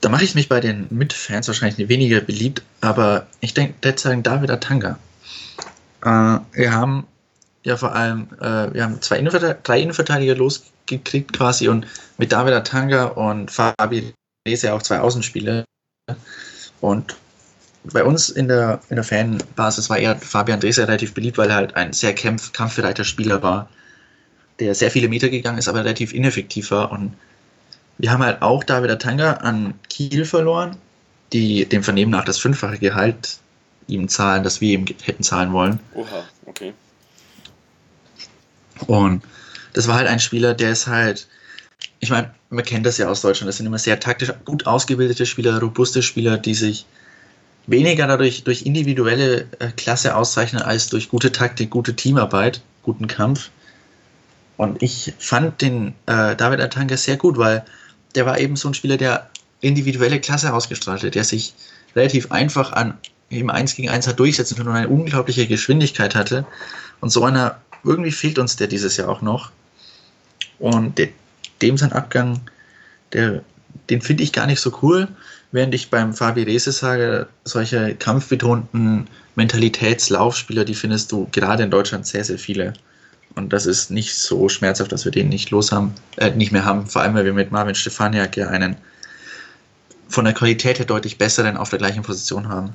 Da 0.00 0.08
mache 0.08 0.24
ich 0.24 0.34
mich 0.34 0.48
bei 0.48 0.60
den 0.60 0.86
Mitfans 0.90 1.46
wahrscheinlich 1.48 1.88
weniger 1.88 2.20
beliebt, 2.20 2.62
aber 2.80 3.26
ich 3.40 3.52
denke 3.52 3.74
derzeit 3.82 4.26
David 4.26 4.50
Atanga. 4.50 4.98
Äh, 6.02 6.38
wir 6.52 6.72
haben 6.72 7.06
ja 7.64 7.76
vor 7.76 7.94
allem, 7.94 8.28
äh, 8.40 8.72
wir 8.72 8.84
haben 8.84 9.02
zwei 9.02 9.18
Innenverteidiger, 9.18 9.60
drei 9.62 9.80
Innenverteidiger 9.80 10.34
losgekriegt 10.34 11.34
quasi 11.34 11.68
und 11.68 11.86
mit 12.16 12.32
David 12.32 12.54
Atanga 12.54 13.04
und 13.04 13.50
Fabi 13.50 14.14
Rese 14.48 14.72
auch 14.72 14.82
zwei 14.82 15.00
Außenspieler. 15.00 15.64
Und 16.80 17.16
bei 17.84 18.04
uns 18.04 18.30
in 18.30 18.48
der, 18.48 18.80
in 18.88 18.96
der 18.96 19.04
Fanbasis 19.04 19.90
war 19.90 19.98
eher 19.98 20.16
Fabian 20.16 20.60
Drese 20.60 20.86
relativ 20.86 21.14
beliebt, 21.14 21.36
weil 21.38 21.50
er 21.50 21.56
halt 21.56 21.76
ein 21.76 21.92
sehr 21.92 22.14
kampf, 22.14 22.52
kampfbereiter 22.52 23.04
Spieler 23.04 23.42
war, 23.42 23.68
der 24.60 24.74
sehr 24.74 24.90
viele 24.90 25.08
Meter 25.08 25.28
gegangen 25.28 25.58
ist, 25.58 25.68
aber 25.68 25.80
relativ 25.80 26.14
ineffektiv 26.14 26.70
war 26.70 26.90
und 26.90 27.14
wir 28.00 28.10
haben 28.10 28.22
halt 28.22 28.40
auch 28.40 28.64
David 28.64 28.90
Atanga 28.90 29.34
an 29.34 29.74
Kiel 29.90 30.24
verloren, 30.24 30.76
die 31.34 31.66
dem 31.66 31.82
Vernehmen 31.82 32.10
nach 32.10 32.24
das 32.24 32.38
fünffache 32.38 32.78
Gehalt 32.78 33.38
ihm 33.88 34.08
zahlen, 34.08 34.42
das 34.42 34.60
wir 34.60 34.72
ihm 34.72 34.86
hätten 35.02 35.22
zahlen 35.22 35.52
wollen. 35.52 35.80
Oha, 35.94 36.24
okay. 36.46 36.72
Und 38.86 39.22
das 39.74 39.86
war 39.86 39.96
halt 39.96 40.08
ein 40.08 40.18
Spieler, 40.18 40.54
der 40.54 40.70
ist 40.70 40.86
halt, 40.86 41.28
ich 41.98 42.08
meine, 42.08 42.30
man 42.48 42.64
kennt 42.64 42.86
das 42.86 42.96
ja 42.96 43.08
aus 43.08 43.20
Deutschland, 43.20 43.48
das 43.48 43.58
sind 43.58 43.66
immer 43.66 43.78
sehr 43.78 44.00
taktisch 44.00 44.32
gut 44.46 44.66
ausgebildete 44.66 45.26
Spieler, 45.26 45.60
robuste 45.60 46.02
Spieler, 46.02 46.38
die 46.38 46.54
sich 46.54 46.86
weniger 47.66 48.06
dadurch 48.06 48.44
durch 48.44 48.62
individuelle 48.62 49.46
äh, 49.58 49.68
Klasse 49.76 50.16
auszeichnen 50.16 50.62
als 50.62 50.88
durch 50.88 51.10
gute 51.10 51.32
Taktik, 51.32 51.68
gute 51.68 51.94
Teamarbeit, 51.94 52.62
guten 52.82 53.06
Kampf. 53.06 53.50
Und 54.56 54.82
ich 54.82 55.12
fand 55.18 55.60
den 55.60 55.94
äh, 56.06 56.34
David 56.34 56.60
Atanga 56.60 56.96
sehr 56.96 57.18
gut, 57.18 57.36
weil 57.36 57.64
der 58.14 58.26
war 58.26 58.38
eben 58.38 58.56
so 58.56 58.68
ein 58.68 58.74
Spieler, 58.74 58.96
der 58.96 59.30
individuelle 59.60 60.20
Klasse 60.20 60.52
ausgestrahlt 60.52 61.02
hat, 61.02 61.14
der 61.14 61.24
sich 61.24 61.54
relativ 61.94 62.30
einfach 62.30 62.72
an 62.72 62.98
im 63.28 63.50
1 63.50 63.76
gegen 63.76 63.88
1 63.88 64.08
hat 64.08 64.18
durchsetzen 64.18 64.56
können 64.56 64.68
und 64.68 64.74
eine 64.74 64.88
unglaubliche 64.88 65.46
Geschwindigkeit 65.46 66.14
hatte. 66.14 66.44
Und 67.00 67.10
so 67.10 67.24
einer, 67.24 67.60
irgendwie 67.84 68.10
fehlt 68.10 68.38
uns 68.38 68.56
der 68.56 68.66
dieses 68.66 68.96
Jahr 68.96 69.08
auch 69.08 69.22
noch. 69.22 69.52
Und 70.58 70.98
der, 70.98 71.08
dem 71.62 71.78
sein 71.78 71.92
Abgang, 71.92 72.40
der, 73.12 73.42
den 73.88 74.02
finde 74.02 74.24
ich 74.24 74.32
gar 74.32 74.46
nicht 74.46 74.60
so 74.60 74.76
cool, 74.82 75.08
während 75.52 75.74
ich 75.74 75.90
beim 75.90 76.12
Fabi 76.12 76.42
Rese 76.42 76.72
sage, 76.72 77.28
solche 77.44 77.94
kampfbetonten 77.94 79.06
Mentalitätslaufspieler, 79.36 80.64
die 80.64 80.74
findest 80.74 81.12
du 81.12 81.28
gerade 81.32 81.62
in 81.62 81.70
Deutschland 81.70 82.06
sehr, 82.06 82.24
sehr 82.24 82.38
viele. 82.38 82.72
Und 83.34 83.52
das 83.52 83.66
ist 83.66 83.90
nicht 83.90 84.14
so 84.14 84.48
schmerzhaft, 84.48 84.92
dass 84.92 85.04
wir 85.04 85.12
den 85.12 85.28
nicht 85.28 85.50
los 85.50 85.72
haben, 85.72 85.94
äh, 86.16 86.30
nicht 86.30 86.52
mehr 86.52 86.64
haben. 86.64 86.86
Vor 86.86 87.02
allem, 87.02 87.14
weil 87.14 87.24
wir 87.24 87.32
mit 87.32 87.52
Marvin 87.52 87.74
Stefaniak 87.74 88.36
ja 88.36 88.48
einen 88.48 88.76
von 90.08 90.24
der 90.24 90.34
Qualität 90.34 90.78
her 90.78 90.86
deutlich 90.86 91.18
besseren 91.18 91.56
auf 91.56 91.70
der 91.70 91.78
gleichen 91.78 92.02
Position 92.02 92.48
haben. 92.48 92.74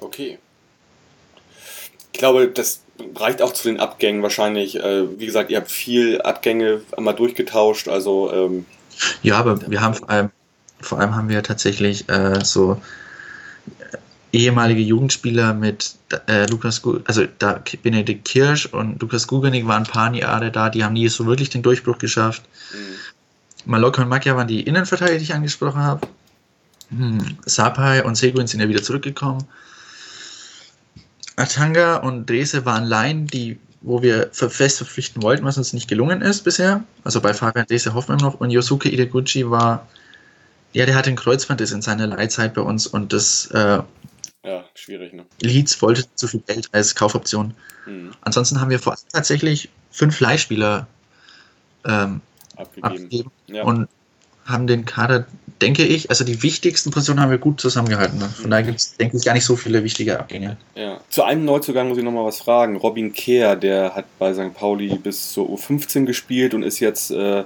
Okay. 0.00 0.38
Ich 2.12 2.18
glaube, 2.18 2.48
das 2.48 2.80
reicht 3.14 3.42
auch 3.42 3.52
zu 3.52 3.68
den 3.68 3.78
Abgängen 3.78 4.22
wahrscheinlich. 4.22 4.76
Äh, 4.76 5.18
wie 5.18 5.26
gesagt, 5.26 5.50
ihr 5.50 5.58
habt 5.58 5.70
viel 5.70 6.20
Abgänge 6.22 6.82
einmal 6.96 7.14
durchgetauscht, 7.14 7.88
also. 7.88 8.32
Ähm 8.32 8.66
ja, 9.22 9.38
aber 9.38 9.70
wir 9.70 9.80
haben 9.80 9.94
vor 9.94 10.10
allem, 10.10 10.30
vor 10.80 10.98
allem 10.98 11.14
haben 11.14 11.28
wir 11.28 11.42
tatsächlich 11.44 12.08
äh, 12.08 12.44
so 12.44 12.80
ehemalige 14.32 14.80
Jugendspieler 14.80 15.54
mit 15.54 15.94
äh, 16.26 16.46
Lukas, 16.46 16.82
also 17.04 17.24
da 17.38 17.62
Benedikt 17.82 18.26
Kirsch 18.26 18.66
und 18.66 19.00
Lukas 19.00 19.26
Gugenig 19.26 19.66
waren 19.66 19.84
ein 19.84 19.90
paar 19.90 20.14
Jahre 20.14 20.50
da, 20.50 20.68
die 20.70 20.84
haben 20.84 20.94
nie 20.94 21.08
so 21.08 21.26
wirklich 21.26 21.50
den 21.50 21.62
Durchbruch 21.62 21.98
geschafft. 21.98 22.42
Mhm. 22.72 22.98
Maloka 23.68 24.02
und 24.02 24.08
Makia 24.08 24.36
waren 24.36 24.48
die 24.48 24.62
Innenverteidiger, 24.62 25.18
die 25.18 25.24
ich 25.24 25.34
angesprochen 25.34 25.82
habe. 25.82 26.08
Hm. 26.90 27.36
Sapai 27.44 28.02
und 28.02 28.16
Seguin 28.16 28.46
sind 28.46 28.60
ja 28.60 28.68
wieder 28.68 28.82
zurückgekommen. 28.82 29.44
Atanga 31.36 31.96
und 31.96 32.28
Drese 32.28 32.64
waren 32.64 32.84
Laien, 32.84 33.26
die, 33.26 33.58
wo 33.82 34.02
wir 34.02 34.30
fest 34.32 34.78
verpflichten 34.78 35.22
wollten, 35.22 35.44
was 35.44 35.58
uns 35.58 35.72
nicht 35.72 35.86
gelungen 35.86 36.22
ist 36.22 36.42
bisher. 36.42 36.82
Also 37.04 37.20
bei 37.20 37.34
Fabian 37.34 37.66
Drese 37.66 37.94
hoffen 37.94 38.18
wir 38.18 38.24
noch. 38.24 38.40
Und 38.40 38.50
Yosuke 38.50 38.88
Ideguchi 38.88 39.48
war, 39.50 39.86
ja, 40.72 40.86
der 40.86 40.94
hatte 40.94 41.08
einen 41.08 41.16
Kreuzbandriss 41.16 41.72
in 41.72 41.82
seiner 41.82 42.06
Leihzeit 42.06 42.54
bei 42.54 42.62
uns 42.62 42.86
und 42.86 43.12
das 43.12 43.46
äh, 43.52 43.80
ja, 44.44 44.64
schwierig, 44.74 45.12
ne? 45.12 45.26
Leeds 45.40 45.80
wollte 45.82 46.04
zu 46.14 46.28
viel 46.28 46.40
Geld 46.40 46.68
als 46.72 46.94
Kaufoption. 46.94 47.54
Mhm. 47.86 48.12
Ansonsten 48.20 48.60
haben 48.60 48.70
wir 48.70 48.78
vor 48.78 48.96
tatsächlich 49.12 49.68
fünf 49.90 50.20
Leihspieler 50.20 50.86
ähm, 51.84 52.20
abgegeben, 52.56 52.86
abgegeben 52.86 53.30
ja. 53.46 53.64
und 53.64 53.88
haben 54.48 54.66
den 54.66 54.84
Kader, 54.84 55.26
denke 55.60 55.84
ich, 55.84 56.08
also 56.10 56.24
die 56.24 56.42
wichtigsten 56.42 56.90
Positionen 56.90 57.20
haben 57.20 57.30
wir 57.30 57.38
gut 57.38 57.60
zusammengehalten. 57.60 58.18
Ne? 58.18 58.28
Von 58.28 58.50
daher 58.50 58.64
gibt 58.64 58.78
es, 58.78 58.96
denke 58.96 59.16
ich, 59.16 59.24
gar 59.24 59.34
nicht 59.34 59.44
so 59.44 59.56
viele 59.56 59.84
wichtige 59.84 60.18
Abgänge. 60.18 60.56
Ja. 60.74 61.00
Zu 61.10 61.24
einem 61.24 61.44
Neuzugang 61.44 61.88
muss 61.88 61.98
ich 61.98 62.04
nochmal 62.04 62.24
was 62.24 62.38
fragen. 62.38 62.76
Robin 62.76 63.12
Kehr, 63.12 63.56
der 63.56 63.94
hat 63.94 64.06
bei 64.18 64.32
St. 64.32 64.54
Pauli 64.54 64.96
bis 64.96 65.32
zur 65.32 65.48
U15 65.48 66.06
gespielt 66.06 66.54
und 66.54 66.62
ist 66.62 66.80
jetzt 66.80 67.10
äh, 67.10 67.44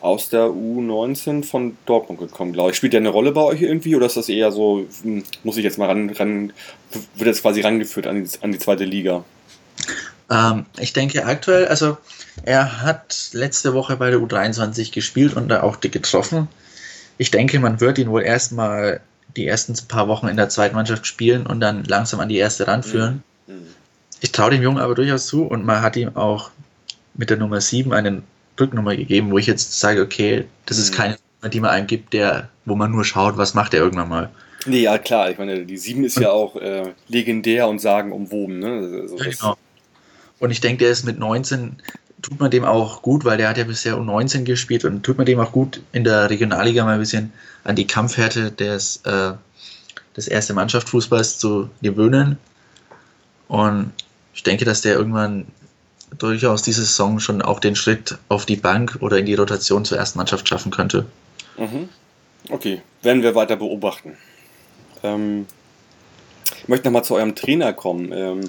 aus 0.00 0.28
der 0.28 0.46
U19 0.46 1.44
von 1.44 1.76
Dortmund 1.86 2.20
gekommen, 2.20 2.52
glaube 2.52 2.70
ich. 2.70 2.76
Spielt 2.76 2.94
der 2.94 3.00
eine 3.00 3.10
Rolle 3.10 3.32
bei 3.32 3.42
euch 3.42 3.62
irgendwie 3.62 3.94
oder 3.94 4.06
ist 4.06 4.16
das 4.16 4.28
eher 4.28 4.50
so, 4.50 4.86
hm, 5.02 5.22
muss 5.44 5.56
ich 5.56 5.64
jetzt 5.64 5.78
mal 5.78 5.86
ran, 5.86 6.10
ran 6.10 6.52
wird 7.14 7.28
jetzt 7.28 7.42
quasi 7.42 7.60
rangeführt 7.60 8.06
an 8.06 8.24
die, 8.24 8.30
an 8.42 8.52
die 8.52 8.58
zweite 8.58 8.84
Liga? 8.84 9.24
Ähm, 10.30 10.66
ich 10.78 10.92
denke 10.92 11.24
aktuell, 11.24 11.66
also 11.66 11.96
er 12.42 12.82
hat 12.82 13.30
letzte 13.32 13.74
Woche 13.74 13.96
bei 13.96 14.10
der 14.10 14.18
U23 14.18 14.92
gespielt 14.92 15.36
und 15.36 15.48
da 15.48 15.62
auch 15.62 15.80
getroffen. 15.80 16.48
Ich 17.16 17.30
denke, 17.30 17.60
man 17.60 17.80
wird 17.80 17.98
ihn 17.98 18.10
wohl 18.10 18.22
erstmal 18.22 19.00
die 19.36 19.46
ersten 19.46 19.74
paar 19.88 20.08
Wochen 20.08 20.28
in 20.28 20.36
der 20.36 20.48
zweiten 20.48 20.74
Mannschaft 20.74 21.06
spielen 21.06 21.46
und 21.46 21.60
dann 21.60 21.84
langsam 21.84 22.20
an 22.20 22.28
die 22.28 22.36
erste 22.36 22.66
ranführen. 22.66 23.22
Mhm. 23.46 23.54
Mhm. 23.54 23.66
Ich 24.20 24.32
traue 24.32 24.50
dem 24.50 24.62
Jungen 24.62 24.78
aber 24.78 24.94
durchaus 24.94 25.26
zu 25.26 25.44
und 25.44 25.64
man 25.64 25.82
hat 25.82 25.96
ihm 25.96 26.16
auch 26.16 26.50
mit 27.14 27.30
der 27.30 27.36
Nummer 27.36 27.60
7 27.60 27.92
eine 27.92 28.22
Rücknummer 28.58 28.96
gegeben, 28.96 29.30
wo 29.30 29.38
ich 29.38 29.46
jetzt 29.46 29.78
sage, 29.78 30.02
okay, 30.02 30.44
das 30.66 30.78
mhm. 30.78 30.82
ist 30.82 30.94
keine 30.94 31.16
Nummer, 31.40 31.50
die 31.50 31.60
man 31.60 31.70
einem 31.70 31.86
gibt, 31.86 32.12
der, 32.12 32.48
wo 32.64 32.74
man 32.74 32.90
nur 32.90 33.04
schaut, 33.04 33.36
was 33.36 33.54
macht 33.54 33.74
er 33.74 33.80
irgendwann 33.80 34.08
mal. 34.08 34.30
Nee, 34.66 34.80
ja 34.80 34.98
klar, 34.98 35.30
ich 35.30 35.38
meine, 35.38 35.64
die 35.64 35.76
7 35.76 36.04
ist 36.04 36.18
ja 36.18 36.30
auch 36.30 36.56
äh, 36.56 36.94
legendär 37.08 37.68
und 37.68 37.80
sagen 37.80 38.12
umwoben. 38.12 38.60
Ne? 38.60 39.00
Also 39.02 39.16
genau. 39.16 39.56
Und 40.38 40.50
ich 40.50 40.60
denke, 40.60 40.84
der 40.84 40.90
ist 40.90 41.04
mit 41.04 41.18
19, 41.18 41.76
tut 42.24 42.40
man 42.40 42.50
dem 42.50 42.64
auch 42.64 43.02
gut, 43.02 43.26
weil 43.26 43.36
der 43.36 43.50
hat 43.50 43.58
ja 43.58 43.64
bisher 43.64 43.98
um 43.98 44.06
19 44.06 44.46
gespielt 44.46 44.86
und 44.86 45.02
tut 45.02 45.18
man 45.18 45.26
dem 45.26 45.38
auch 45.40 45.52
gut 45.52 45.82
in 45.92 46.04
der 46.04 46.30
Regionalliga 46.30 46.82
mal 46.82 46.94
ein 46.94 47.00
bisschen 47.00 47.32
an 47.64 47.76
die 47.76 47.86
Kampfhärte 47.86 48.50
des, 48.50 49.02
äh, 49.04 49.32
des 50.16 50.28
erste 50.28 50.54
Mannschaft 50.54 50.88
Fußballs 50.88 51.38
zu 51.38 51.68
gewöhnen. 51.82 52.38
Und 53.46 53.92
ich 54.32 54.42
denke, 54.42 54.64
dass 54.64 54.80
der 54.80 54.94
irgendwann 54.94 55.46
durchaus 56.16 56.62
diese 56.62 56.80
Saison 56.80 57.20
schon 57.20 57.42
auch 57.42 57.60
den 57.60 57.76
Schritt 57.76 58.16
auf 58.30 58.46
die 58.46 58.56
Bank 58.56 58.96
oder 59.00 59.18
in 59.18 59.26
die 59.26 59.34
Rotation 59.34 59.84
zur 59.84 59.98
ersten 59.98 60.18
Mannschaft 60.18 60.48
schaffen 60.48 60.72
könnte. 60.72 61.04
Mhm. 61.58 61.90
Okay, 62.48 62.80
werden 63.02 63.22
wir 63.22 63.34
weiter 63.34 63.56
beobachten. 63.56 64.16
Ähm, 65.02 65.44
ich 66.56 66.68
möchte 66.68 66.86
nochmal 66.86 67.04
zu 67.04 67.16
eurem 67.16 67.34
Trainer 67.34 67.74
kommen. 67.74 68.12
Ähm, 68.12 68.40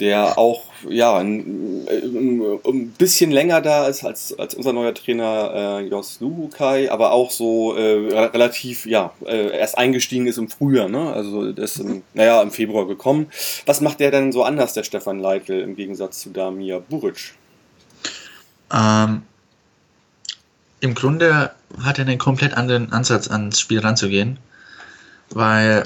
der 0.00 0.38
auch 0.38 0.64
ja, 0.88 1.18
ein, 1.18 1.86
ein, 1.86 2.94
bisschen 2.96 3.30
länger 3.30 3.60
da 3.60 3.86
ist 3.86 4.04
als, 4.04 4.36
als 4.38 4.54
unser 4.54 4.72
neuer 4.72 4.94
Trainer 4.94 5.80
äh, 5.80 5.86
Jos 5.86 6.20
Luhukai, 6.20 6.90
aber 6.90 7.12
auch 7.12 7.30
so 7.30 7.76
äh, 7.76 8.14
relativ, 8.26 8.86
ja, 8.86 9.12
äh, 9.26 9.56
erst 9.58 9.76
eingestiegen 9.76 10.26
ist 10.26 10.38
im 10.38 10.48
Frühjahr, 10.48 10.88
ne? 10.88 11.12
also 11.12 11.52
das 11.52 11.76
ist 11.76 11.80
im, 11.80 12.02
naja, 12.14 12.40
im 12.40 12.50
Februar 12.50 12.86
gekommen. 12.86 13.26
Was 13.66 13.80
macht 13.80 14.00
der 14.00 14.10
denn 14.10 14.32
so 14.32 14.42
anders, 14.42 14.72
der 14.72 14.84
Stefan 14.84 15.20
Leitl, 15.20 15.60
im 15.60 15.76
Gegensatz 15.76 16.20
zu 16.20 16.30
Damir 16.30 16.80
Buric? 16.80 17.34
Ähm, 18.72 19.22
Im 20.80 20.94
Grunde 20.94 21.50
hat 21.82 21.98
er 21.98 22.06
einen 22.06 22.18
komplett 22.18 22.54
anderen 22.54 22.92
Ansatz 22.92 23.28
ans 23.28 23.60
Spiel 23.60 23.80
ranzugehen, 23.80 24.38
weil 25.30 25.84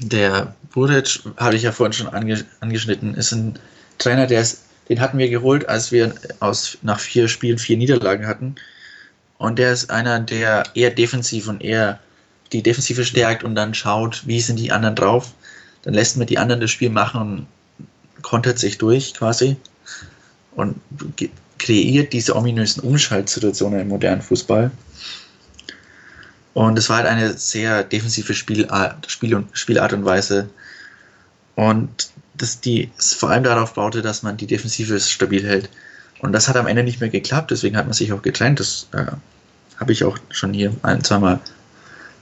der 0.00 0.54
Buric, 0.72 1.20
habe 1.36 1.56
ich 1.56 1.62
ja 1.62 1.72
vorhin 1.72 1.92
schon 1.92 2.08
ange, 2.08 2.44
angeschnitten, 2.60 3.14
ist 3.14 3.32
ein 3.32 3.58
Trainer, 3.98 4.26
der 4.26 4.40
ist, 4.40 4.62
den 4.88 5.00
hatten 5.00 5.18
wir 5.18 5.28
geholt, 5.28 5.68
als 5.68 5.92
wir 5.92 6.14
aus, 6.40 6.78
nach 6.82 6.98
vier 6.98 7.28
Spielen 7.28 7.58
vier 7.58 7.76
Niederlagen 7.76 8.26
hatten. 8.26 8.54
Und 9.38 9.58
der 9.58 9.72
ist 9.72 9.90
einer, 9.90 10.20
der 10.20 10.64
eher 10.74 10.90
defensiv 10.90 11.48
und 11.48 11.62
eher 11.62 12.00
die 12.52 12.62
Defensive 12.62 13.04
stärkt 13.04 13.44
und 13.44 13.54
dann 13.54 13.74
schaut, 13.74 14.26
wie 14.26 14.40
sind 14.40 14.58
die 14.58 14.72
anderen 14.72 14.96
drauf. 14.96 15.32
Dann 15.82 15.94
lässt 15.94 16.16
man 16.16 16.26
die 16.26 16.38
anderen 16.38 16.60
das 16.60 16.70
Spiel 16.70 16.90
machen 16.90 17.46
und 17.78 18.22
kontert 18.22 18.58
sich 18.58 18.78
durch 18.78 19.14
quasi 19.14 19.56
und 20.56 20.80
kreiert 21.58 22.12
diese 22.12 22.34
ominösen 22.34 22.82
Umschaltsituationen 22.82 23.80
im 23.80 23.88
modernen 23.88 24.22
Fußball. 24.22 24.70
Und 26.52 26.78
es 26.78 26.88
war 26.88 26.98
halt 26.98 27.06
eine 27.06 27.32
sehr 27.34 27.84
defensive 27.84 28.34
Spielart, 28.34 29.10
Spiel 29.10 29.34
und, 29.34 29.48
Spielart 29.56 29.92
und 29.92 30.04
Weise. 30.04 30.48
Und 31.54 32.10
das 32.34 32.60
die 32.60 32.90
vor 32.98 33.30
allem 33.30 33.44
darauf 33.44 33.74
baute, 33.74 34.02
dass 34.02 34.22
man 34.22 34.36
die 34.36 34.46
Defensive 34.46 34.98
stabil 34.98 35.44
hält. 35.44 35.68
Und 36.20 36.32
das 36.32 36.48
hat 36.48 36.56
am 36.56 36.66
Ende 36.66 36.82
nicht 36.82 37.00
mehr 37.00 37.10
geklappt, 37.10 37.50
deswegen 37.50 37.76
hat 37.76 37.86
man 37.86 37.92
sich 37.92 38.12
auch 38.12 38.22
getrennt. 38.22 38.60
Das 38.60 38.88
äh, 38.92 39.06
habe 39.78 39.92
ich 39.92 40.04
auch 40.04 40.18
schon 40.30 40.52
hier 40.52 40.74
ein, 40.82 41.04
zweimal 41.04 41.40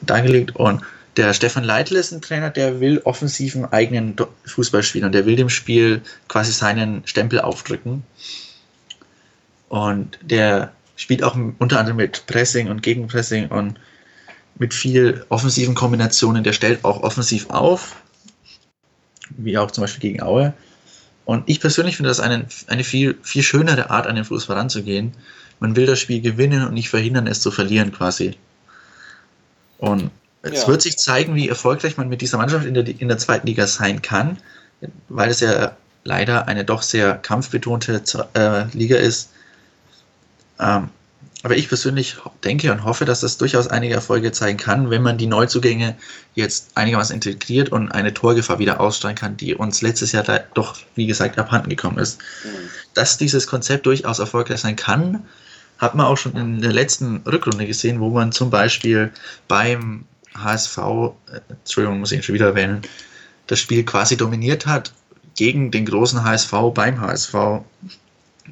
dargelegt. 0.03 0.57
Und 0.57 0.83
der 1.17 1.33
Stefan 1.35 1.64
Leitl 1.64 1.97
ist 1.97 2.12
ein 2.12 2.21
Trainer, 2.21 2.51
der 2.51 2.81
will 2.81 3.01
offensiven 3.05 3.64
eigenen 3.73 4.14
Fußball 4.45 4.83
spielen 4.83 5.05
und 5.05 5.12
der 5.12 5.27
will 5.27 5.37
dem 5.37 5.49
Spiel 5.49 6.03
quasi 6.29 6.53
seinen 6.53 7.07
Stempel 7.07 7.41
aufdrücken. 7.41 8.05
Und 9.69 10.19
der 10.23 10.73
spielt 10.97 11.23
auch 11.23 11.37
unter 11.59 11.79
anderem 11.79 11.97
mit 11.97 12.27
Pressing 12.27 12.69
und 12.69 12.83
Gegenpressing 12.83 13.49
und 13.49 13.79
mit 14.59 14.75
viel 14.75 15.25
offensiven 15.29 15.75
Kombinationen. 15.75 16.44
Der 16.44 16.53
stellt 16.53 16.85
auch 16.85 17.03
offensiv 17.03 17.51
auf, 17.51 17.97
wie 19.31 19.59
auch 19.59 19.71
zum 19.71 19.83
Beispiel 19.83 20.01
gegen 20.01 20.23
Aue. 20.23 20.53
Und 21.25 21.44
ich 21.47 21.61
persönlich 21.61 21.97
finde 21.97 22.09
das 22.09 22.21
eine, 22.21 22.47
eine 22.68 22.85
viel, 22.85 23.18
viel 23.23 23.42
schönere 23.42 23.90
Art, 23.90 24.07
an 24.07 24.16
den 24.16 24.25
Fußball 24.25 24.57
ranzugehen. 24.57 25.12
Man 25.61 25.77
will 25.77 25.87
das 25.87 26.01
Spiel 26.01 26.21
gewinnen 26.21 26.66
und 26.66 26.73
nicht 26.73 26.88
verhindern, 26.88 27.27
es 27.27 27.40
zu 27.40 27.51
verlieren 27.51 27.92
quasi. 27.92 28.37
Und 29.79 30.11
es 30.42 30.62
ja. 30.62 30.68
wird 30.68 30.83
sich 30.83 30.97
zeigen, 30.97 31.35
wie 31.35 31.49
erfolgreich 31.49 31.97
man 31.97 32.09
mit 32.09 32.21
dieser 32.21 32.38
Mannschaft 32.38 32.64
in 32.64 32.75
der, 32.75 32.87
in 32.87 33.09
der 33.09 33.18
zweiten 33.18 33.47
Liga 33.47 33.66
sein 33.66 34.03
kann, 34.03 34.38
weil 35.09 35.31
es 35.31 35.40
ja 35.40 35.77
leider 36.05 36.49
eine 36.49 36.64
doch 36.64 36.83
sehr 36.83 37.14
kampfbetonte 37.14 38.03
äh, 38.35 38.64
Liga 38.77 38.97
ist. 38.97 39.31
Ähm, 40.59 40.88
aber 41.44 41.57
ich 41.57 41.68
persönlich 41.68 42.16
denke 42.42 42.72
und 42.72 42.85
hoffe, 42.85 43.05
dass 43.05 43.20
das 43.20 43.38
durchaus 43.38 43.68
einige 43.68 43.94
Erfolge 43.94 44.33
zeigen 44.33 44.59
kann, 44.59 44.90
wenn 44.90 45.03
man 45.03 45.18
die 45.18 45.27
Neuzugänge 45.27 45.96
jetzt 46.35 46.70
einigermaßen 46.74 47.14
integriert 47.14 47.70
und 47.70 47.92
eine 47.92 48.12
Torgefahr 48.12 48.59
wieder 48.59 48.81
ausstrahlen 48.81 49.16
kann, 49.16 49.37
die 49.37 49.55
uns 49.55 49.81
letztes 49.81 50.12
Jahr 50.12 50.24
da 50.24 50.40
doch, 50.55 50.77
wie 50.96 51.07
gesagt, 51.07 51.38
abhanden 51.38 51.70
gekommen 51.70 51.98
ist. 51.98 52.20
Mhm. 52.44 52.68
Dass 52.94 53.18
dieses 53.18 53.46
Konzept 53.46 53.87
durchaus 53.87 54.18
erfolgreich 54.18 54.61
sein 54.61 54.74
kann, 54.74 55.24
hat 55.79 55.94
man 55.94 56.07
auch 56.07 56.16
schon 56.16 56.37
in 56.37 56.61
der 56.61 56.72
letzten 56.72 57.18
Rückrunde 57.18 57.66
gesehen, 57.66 58.01
wo 58.01 58.11
man 58.11 58.33
zum 58.33 58.51
Beispiel 58.51 59.12
beim 59.46 60.05
HSV, 60.35 60.79
äh, 60.79 61.40
Entschuldigung, 61.48 62.01
muss 62.01 62.11
ich 62.11 62.18
ihn 62.18 62.22
schon 62.24 62.35
wieder 62.35 62.46
erwähnen, 62.46 62.83
das 63.46 63.61
Spiel 63.61 63.85
quasi 63.85 64.16
dominiert 64.16 64.66
hat 64.66 64.92
gegen 65.37 65.70
den 65.70 65.87
großen 65.87 66.24
HSV 66.24 66.53
beim 66.74 67.01
HSV 67.01 67.62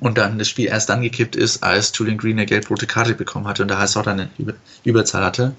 und 0.01 0.19
dann 0.19 0.39
das 0.39 0.49
Spiel 0.49 0.67
erst 0.67 0.89
dann 0.89 1.03
gekippt 1.03 1.37
ist, 1.37 1.63
als 1.63 1.93
Julian 1.95 2.19
Green 2.19 2.37
eine 2.37 2.47
gelb-rote 2.47 2.87
Karte 2.87 3.15
bekommen 3.15 3.47
hatte 3.47 3.63
und 3.63 3.69
der 3.69 3.79
HSV 3.79 4.03
dann 4.03 4.21
eine 4.21 4.31
Über 4.39 4.55
Überzahl 4.85 5.25
hatte. 5.25 5.55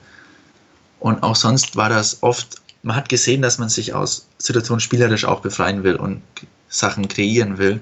Und 0.99 1.23
auch 1.23 1.35
sonst 1.35 1.75
war 1.75 1.89
das 1.89 2.21
oft, 2.21 2.61
man 2.83 2.95
hat 2.95 3.09
gesehen, 3.09 3.41
dass 3.41 3.57
man 3.57 3.69
sich 3.69 3.93
aus 3.93 4.27
Situationen 4.37 4.79
spielerisch 4.79 5.25
auch 5.25 5.41
befreien 5.41 5.83
will 5.83 5.95
und 5.95 6.21
Sachen 6.69 7.07
kreieren 7.07 7.57
will. 7.57 7.79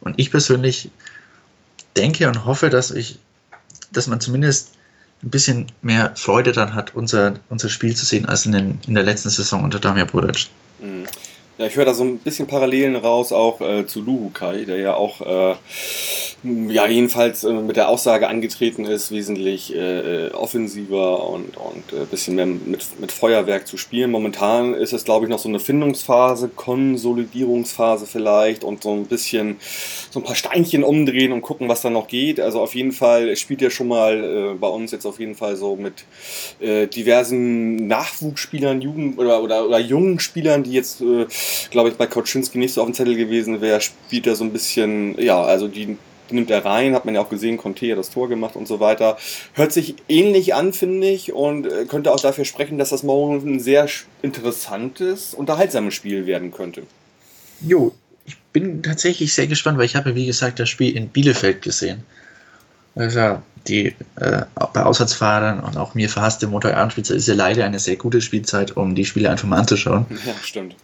Und 0.00 0.14
ich 0.18 0.30
persönlich 0.30 0.90
denke 1.96 2.28
und 2.28 2.44
hoffe, 2.44 2.70
dass 2.70 2.90
ich, 2.90 3.18
dass 3.92 4.06
man 4.06 4.20
zumindest 4.20 4.72
ein 5.22 5.30
bisschen 5.30 5.66
mehr 5.82 6.12
Freude 6.14 6.52
daran 6.52 6.74
hat, 6.74 6.94
unser, 6.94 7.34
unser 7.48 7.68
Spiel 7.68 7.94
zu 7.94 8.04
sehen, 8.04 8.26
als 8.26 8.46
in, 8.46 8.52
den, 8.52 8.78
in 8.86 8.94
der 8.94 9.02
letzten 9.02 9.30
Saison 9.30 9.64
unter 9.64 9.78
Damir 9.78 10.04
Budic. 10.04 10.48
Mhm. 10.80 11.06
Ja, 11.58 11.66
ich 11.66 11.76
höre 11.76 11.86
da 11.86 11.94
so 11.94 12.04
ein 12.04 12.18
bisschen 12.18 12.46
Parallelen 12.46 12.96
raus 12.96 13.32
auch 13.32 13.62
äh, 13.62 13.86
zu 13.86 14.02
Luhukai, 14.02 14.66
der 14.66 14.76
ja 14.76 14.94
auch 14.94 15.22
äh, 15.22 15.54
ja 16.68 16.86
jedenfalls 16.86 17.44
äh, 17.44 17.52
mit 17.52 17.76
der 17.76 17.88
Aussage 17.88 18.28
angetreten 18.28 18.84
ist, 18.84 19.10
wesentlich 19.10 19.74
äh, 19.74 20.26
äh, 20.26 20.30
offensiver 20.32 21.28
und 21.28 21.56
und 21.56 21.92
ein 21.92 22.02
äh, 22.02 22.06
bisschen 22.10 22.36
mehr 22.36 22.46
mit, 22.46 22.84
mit 23.00 23.12
Feuerwerk 23.12 23.66
zu 23.66 23.76
spielen. 23.76 24.10
Momentan 24.10 24.74
ist 24.74 24.92
es, 24.92 25.04
glaube 25.04 25.26
ich, 25.26 25.30
noch 25.30 25.38
so 25.38 25.48
eine 25.48 25.60
Findungsphase, 25.60 26.48
Konsolidierungsphase 26.48 28.06
vielleicht 28.06 28.64
und 28.64 28.82
so 28.82 28.92
ein 28.92 29.06
bisschen 29.06 29.56
so 30.10 30.20
ein 30.20 30.24
paar 30.24 30.34
Steinchen 30.34 30.84
umdrehen 30.84 31.32
und 31.32 31.42
gucken, 31.42 31.68
was 31.68 31.82
da 31.82 31.90
noch 31.90 32.08
geht. 32.08 32.40
Also 32.40 32.60
auf 32.60 32.74
jeden 32.74 32.92
Fall 32.92 33.34
spielt 33.36 33.62
er 33.62 33.70
schon 33.70 33.88
mal 33.88 34.56
bei 34.60 34.68
uns 34.68 34.92
jetzt 34.92 35.06
auf 35.06 35.20
jeden 35.20 35.34
Fall 35.34 35.56
so 35.56 35.76
mit 35.76 36.04
diversen 36.60 37.86
Nachwuchsspielern, 37.86 38.80
Jugend 38.80 39.18
oder, 39.18 39.42
oder, 39.42 39.66
oder 39.66 39.78
jungen 39.78 40.20
Spielern, 40.20 40.62
die 40.62 40.72
jetzt 40.72 41.02
glaube 41.70 41.90
ich, 41.90 41.96
bei 41.96 42.06
Kautschinski 42.06 42.58
nicht 42.58 42.74
so 42.74 42.82
auf 42.82 42.88
dem 42.88 42.94
Zettel 42.94 43.16
gewesen 43.16 43.60
wäre, 43.60 43.80
spielt 43.80 44.26
er 44.26 44.36
so 44.36 44.44
ein 44.44 44.52
bisschen, 44.52 45.20
ja, 45.20 45.42
also 45.42 45.68
die 45.68 45.96
nimmt 46.32 46.50
er 46.50 46.64
rein, 46.64 46.94
hat 46.94 47.04
man 47.04 47.14
ja 47.14 47.20
auch 47.20 47.28
gesehen, 47.28 47.56
Conte 47.56 47.90
hat 47.90 47.98
das 47.98 48.10
Tor 48.10 48.28
gemacht 48.28 48.56
und 48.56 48.66
so 48.66 48.80
weiter. 48.80 49.16
Hört 49.54 49.72
sich 49.72 49.94
ähnlich 50.08 50.54
an, 50.54 50.72
finde 50.72 51.08
ich, 51.08 51.32
und 51.32 51.66
äh, 51.66 51.84
könnte 51.86 52.12
auch 52.12 52.20
dafür 52.20 52.44
sprechen, 52.44 52.78
dass 52.78 52.90
das 52.90 53.02
morgen 53.02 53.56
ein 53.56 53.60
sehr 53.60 53.88
interessantes, 54.22 55.34
unterhaltsames 55.34 55.94
Spiel 55.94 56.26
werden 56.26 56.52
könnte. 56.52 56.82
Jo, 57.60 57.94
ich 58.24 58.36
bin 58.52 58.82
tatsächlich 58.82 59.32
sehr 59.32 59.46
gespannt, 59.46 59.78
weil 59.78 59.86
ich 59.86 59.96
habe, 59.96 60.14
wie 60.14 60.26
gesagt, 60.26 60.58
das 60.58 60.68
Spiel 60.68 60.96
in 60.96 61.08
Bielefeld 61.08 61.62
gesehen. 61.62 62.02
Also 62.94 63.42
die 63.68 63.94
äh, 64.16 64.42
bei 64.72 64.82
Auswärtsfahrern 64.82 65.60
und 65.60 65.76
auch 65.76 65.94
mir 65.94 66.08
verhasste 66.08 66.46
Montagabendspielzeit 66.46 67.16
ist 67.16 67.28
ja 67.28 67.34
leider 67.34 67.64
eine 67.64 67.78
sehr 67.78 67.96
gute 67.96 68.20
Spielzeit, 68.20 68.76
um 68.76 68.94
die 68.94 69.04
Spiele 69.04 69.30
einfach 69.30 69.46
mal 69.46 69.58
anzuschauen. 69.58 70.06
Ja, 70.24 70.34
stimmt. 70.42 70.76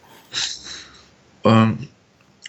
Ähm, 1.45 1.89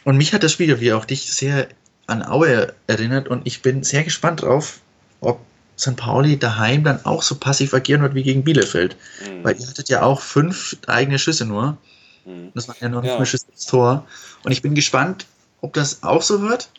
und 0.03 0.17
mich 0.17 0.33
hat 0.33 0.43
das 0.43 0.51
Spiel, 0.51 0.79
wie 0.79 0.93
auch 0.93 1.05
dich, 1.05 1.31
sehr 1.31 1.67
an 2.07 2.23
Aue 2.23 2.73
erinnert 2.87 3.27
und 3.27 3.45
ich 3.45 3.61
bin 3.61 3.83
sehr 3.83 4.03
gespannt 4.03 4.41
drauf, 4.41 4.79
ob 5.21 5.39
St. 5.77 5.95
Pauli 5.95 6.37
daheim 6.37 6.83
dann 6.83 7.03
auch 7.05 7.23
so 7.23 7.35
passiv 7.35 7.73
agieren 7.73 8.01
wird 8.01 8.15
wie 8.15 8.23
gegen 8.23 8.43
Bielefeld. 8.43 8.95
Mhm. 9.21 9.43
Weil 9.43 9.59
ihr 9.59 9.67
hattet 9.67 9.89
ja 9.89 10.03
auch 10.03 10.21
fünf 10.21 10.77
eigene 10.87 11.19
Schüsse 11.19 11.45
nur. 11.45 11.77
Mhm. 12.25 12.51
Das 12.53 12.67
war 12.67 12.75
ja 12.79 12.89
nicht 12.89 13.05
ja. 13.05 13.17
mehr 13.17 13.25
Schüsse 13.25 13.47
ins 13.51 13.65
Tor. 13.65 14.05
Und 14.43 14.51
ich 14.51 14.61
bin 14.61 14.75
gespannt, 14.75 15.25
ob 15.61 15.73
das 15.73 16.03
auch 16.03 16.21
so 16.21 16.41
wird. 16.41 16.69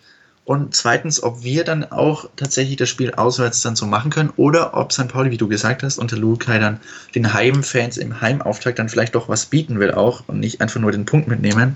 Und 0.44 0.74
zweitens, 0.74 1.22
ob 1.22 1.42
wir 1.42 1.64
dann 1.64 1.90
auch 1.90 2.28
tatsächlich 2.36 2.76
das 2.76 2.90
Spiel 2.90 3.14
auswärts 3.14 3.62
dann 3.62 3.76
so 3.76 3.86
machen 3.86 4.10
können 4.10 4.30
oder 4.36 4.74
ob 4.74 4.92
St. 4.92 5.08
Pauli, 5.08 5.30
wie 5.30 5.38
du 5.38 5.48
gesagt 5.48 5.82
hast, 5.82 5.96
unter 5.96 6.18
Lukai 6.18 6.58
dann 6.58 6.80
den 7.14 7.32
Heimfans 7.32 7.96
im 7.96 8.20
Heimauftakt 8.20 8.78
dann 8.78 8.90
vielleicht 8.90 9.14
doch 9.14 9.30
was 9.30 9.46
bieten 9.46 9.80
will 9.80 9.92
auch 9.92 10.22
und 10.26 10.40
nicht 10.40 10.60
einfach 10.60 10.80
nur 10.80 10.92
den 10.92 11.06
Punkt 11.06 11.28
mitnehmen. 11.28 11.74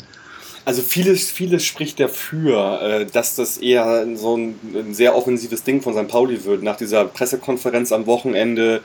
Also 0.68 0.83
vieles, 0.83 1.31
vieles 1.31 1.64
spricht 1.64 1.98
dafür, 1.98 2.83
äh, 2.83 3.07
dass 3.07 3.35
das 3.35 3.57
eher 3.57 4.07
so 4.16 4.37
ein, 4.37 4.61
ein 4.74 4.92
sehr 4.92 5.16
offensives 5.16 5.62
Ding 5.62 5.81
von 5.81 5.94
St. 5.94 6.09
Pauli 6.09 6.44
wird. 6.44 6.62
Nach 6.62 6.76
dieser 6.76 7.07
Pressekonferenz 7.07 7.90
am 7.90 8.04
Wochenende, 8.04 8.83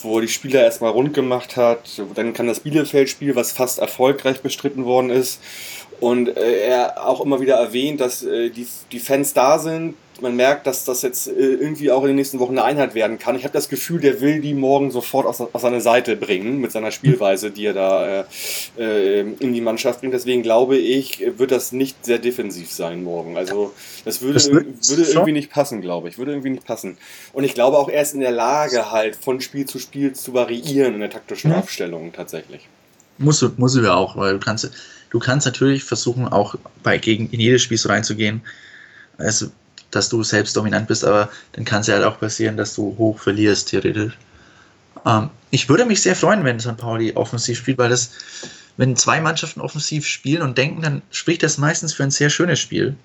wo 0.00 0.20
die 0.20 0.28
Spieler 0.28 0.62
erstmal 0.62 0.92
rund 0.92 1.14
gemacht 1.14 1.56
hat, 1.56 2.00
dann 2.14 2.34
kann 2.34 2.46
das 2.46 2.60
Bielefeld-Spiel, 2.60 3.34
was 3.34 3.50
fast 3.50 3.80
erfolgreich 3.80 4.42
bestritten 4.42 4.84
worden 4.84 5.10
ist, 5.10 5.40
und 6.00 6.36
äh, 6.36 6.60
er 6.60 7.06
auch 7.06 7.20
immer 7.20 7.40
wieder 7.40 7.56
erwähnt, 7.56 8.00
dass 8.00 8.22
äh, 8.22 8.50
die, 8.50 8.66
die 8.92 9.00
Fans 9.00 9.34
da 9.34 9.58
sind. 9.58 9.94
Man 10.20 10.34
merkt, 10.34 10.66
dass 10.66 10.84
das 10.84 11.02
jetzt 11.02 11.28
äh, 11.28 11.30
irgendwie 11.30 11.92
auch 11.92 12.02
in 12.02 12.08
den 12.08 12.16
nächsten 12.16 12.40
Wochen 12.40 12.58
eine 12.58 12.64
Einheit 12.64 12.94
werden 12.96 13.20
kann. 13.20 13.36
Ich 13.36 13.44
habe 13.44 13.52
das 13.52 13.68
Gefühl, 13.68 14.00
der 14.00 14.20
will 14.20 14.40
die 14.40 14.54
morgen 14.54 14.90
sofort 14.90 15.26
auf, 15.26 15.54
auf 15.54 15.60
seine 15.60 15.80
Seite 15.80 16.16
bringen 16.16 16.60
mit 16.60 16.72
seiner 16.72 16.90
Spielweise, 16.90 17.52
die 17.52 17.66
er 17.66 17.72
da 17.72 18.06
äh, 18.06 18.24
äh, 18.78 19.20
in 19.38 19.52
die 19.52 19.60
Mannschaft 19.60 20.00
bringt. 20.00 20.14
Deswegen 20.14 20.42
glaube 20.42 20.76
ich, 20.76 21.22
wird 21.36 21.52
das 21.52 21.70
nicht 21.70 22.04
sehr 22.04 22.18
defensiv 22.18 22.72
sein 22.72 23.04
morgen. 23.04 23.36
Also 23.36 23.72
das 24.04 24.20
würde, 24.20 24.34
das 24.34 24.50
würde 24.50 25.08
irgendwie 25.08 25.32
nicht 25.32 25.50
passen, 25.50 25.80
glaube 25.80 26.08
ich. 26.08 26.18
Würde 26.18 26.32
irgendwie 26.32 26.50
nicht 26.50 26.64
passen. 26.64 26.98
Und 27.32 27.44
ich 27.44 27.54
glaube 27.54 27.78
auch, 27.78 27.88
er 27.88 28.02
ist 28.02 28.14
in 28.14 28.20
der 28.20 28.32
Lage, 28.32 28.90
halt 28.90 29.14
von 29.14 29.40
Spiel 29.40 29.66
zu 29.66 29.78
Spiel 29.78 30.14
zu 30.14 30.34
variieren 30.34 30.94
in 30.94 31.00
der 31.00 31.10
taktischen 31.10 31.52
mhm. 31.52 31.58
Aufstellung 31.58 32.12
tatsächlich. 32.12 32.68
Muss, 33.18 33.44
muss 33.56 33.76
er 33.76 33.96
auch, 33.96 34.16
weil 34.16 34.34
du 34.34 34.38
kannst 34.38 34.70
Du 35.10 35.18
kannst 35.18 35.46
natürlich 35.46 35.84
versuchen, 35.84 36.28
auch 36.28 36.54
bei, 36.82 36.98
gegen, 36.98 37.30
in 37.30 37.40
jedes 37.40 37.62
Spiel 37.62 37.78
so 37.78 37.88
reinzugehen, 37.88 38.42
also, 39.16 39.50
dass 39.90 40.08
du 40.08 40.22
selbst 40.22 40.56
dominant 40.56 40.86
bist, 40.86 41.04
aber 41.04 41.30
dann 41.52 41.64
kann 41.64 41.80
es 41.80 41.86
ja 41.86 41.94
halt 41.94 42.04
auch 42.04 42.20
passieren, 42.20 42.56
dass 42.56 42.74
du 42.74 42.94
hoch 42.98 43.18
verlierst, 43.18 43.68
theoretisch. 43.68 44.16
Ähm, 45.06 45.30
ich 45.50 45.68
würde 45.68 45.86
mich 45.86 46.02
sehr 46.02 46.14
freuen, 46.14 46.44
wenn 46.44 46.60
St. 46.60 46.76
Pauli 46.76 47.12
offensiv 47.14 47.58
spielt, 47.58 47.78
weil 47.78 47.88
das, 47.88 48.10
wenn 48.76 48.96
zwei 48.96 49.20
Mannschaften 49.20 49.60
offensiv 49.60 50.06
spielen 50.06 50.42
und 50.42 50.58
denken, 50.58 50.82
dann 50.82 51.02
spricht 51.10 51.42
das 51.42 51.58
meistens 51.58 51.94
für 51.94 52.02
ein 52.02 52.10
sehr 52.10 52.30
schönes 52.30 52.60
Spiel. 52.60 52.96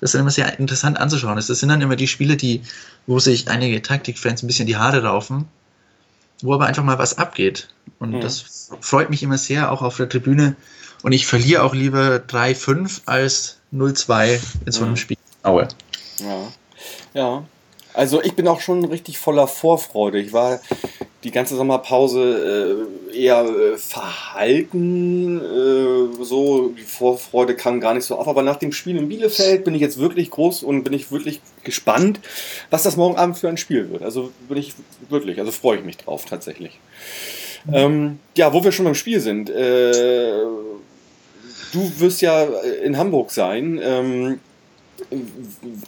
Das 0.00 0.10
ist 0.10 0.14
dann 0.14 0.22
immer 0.22 0.30
sehr 0.30 0.58
interessant 0.58 0.98
anzuschauen. 0.98 1.36
Das 1.36 1.46
sind 1.46 1.68
dann 1.68 1.80
immer 1.80 1.96
die 1.96 2.08
Spiele, 2.08 2.36
die, 2.36 2.62
wo 3.06 3.18
sich 3.18 3.48
einige 3.48 3.80
Taktikfans 3.80 4.42
ein 4.42 4.48
bisschen 4.48 4.66
die 4.66 4.76
Haare 4.76 5.04
raufen, 5.04 5.46
wo 6.42 6.54
aber 6.54 6.66
einfach 6.66 6.84
mal 6.84 6.98
was 6.98 7.18
abgeht. 7.18 7.68
Und 7.98 8.12
mhm. 8.12 8.20
das 8.20 8.70
freut 8.80 9.10
mich 9.10 9.22
immer 9.22 9.38
sehr, 9.38 9.72
auch 9.72 9.82
auf 9.82 9.96
der 9.96 10.08
Tribüne, 10.08 10.56
und 11.02 11.12
ich 11.12 11.26
verliere 11.26 11.64
auch 11.64 11.74
lieber 11.74 12.16
3-5 12.16 13.02
als 13.06 13.58
0-2 13.74 14.40
in 14.64 14.72
so 14.72 14.82
einem 14.82 14.92
mhm. 14.92 14.96
Spiel. 14.96 15.16
Aue. 15.42 15.68
Ja. 16.18 16.52
Ja. 17.14 17.44
Also 17.94 18.22
ich 18.22 18.34
bin 18.34 18.48
auch 18.48 18.60
schon 18.60 18.84
richtig 18.84 19.18
voller 19.18 19.46
Vorfreude. 19.46 20.18
Ich 20.18 20.32
war 20.32 20.60
die 21.24 21.30
ganze 21.30 21.56
Sommerpause 21.56 22.88
äh, 23.12 23.16
eher 23.16 23.44
äh, 23.44 23.78
verhalten. 23.78 25.38
Äh, 25.40 26.24
so, 26.24 26.68
die 26.70 26.82
Vorfreude 26.82 27.54
kam 27.54 27.80
gar 27.80 27.94
nicht 27.94 28.04
so 28.04 28.16
auf. 28.16 28.26
Aber 28.26 28.42
nach 28.42 28.56
dem 28.56 28.72
Spiel 28.72 28.96
in 28.96 29.08
Bielefeld 29.08 29.64
bin 29.64 29.74
ich 29.74 29.80
jetzt 29.80 29.98
wirklich 29.98 30.30
groß 30.30 30.62
und 30.64 30.82
bin 30.82 30.92
ich 30.92 31.12
wirklich 31.12 31.40
gespannt, 31.62 32.20
was 32.70 32.82
das 32.82 32.96
morgen 32.96 33.16
Abend 33.16 33.38
für 33.38 33.48
ein 33.48 33.56
Spiel 33.56 33.90
wird. 33.90 34.02
Also 34.02 34.32
bin 34.48 34.58
ich 34.58 34.74
wirklich, 35.08 35.38
also 35.38 35.52
freue 35.52 35.78
ich 35.78 35.84
mich 35.84 35.96
drauf 35.96 36.24
tatsächlich. 36.24 36.80
Ähm, 37.72 38.18
ja, 38.36 38.52
wo 38.52 38.64
wir 38.64 38.72
schon 38.72 38.86
beim 38.86 38.96
Spiel 38.96 39.20
sind. 39.20 39.48
Äh, 39.48 40.32
du 41.72 41.92
wirst 41.98 42.20
ja 42.20 42.44
in 42.84 42.98
Hamburg 42.98 43.30
sein. 43.30 43.80
Ähm, 43.82 44.40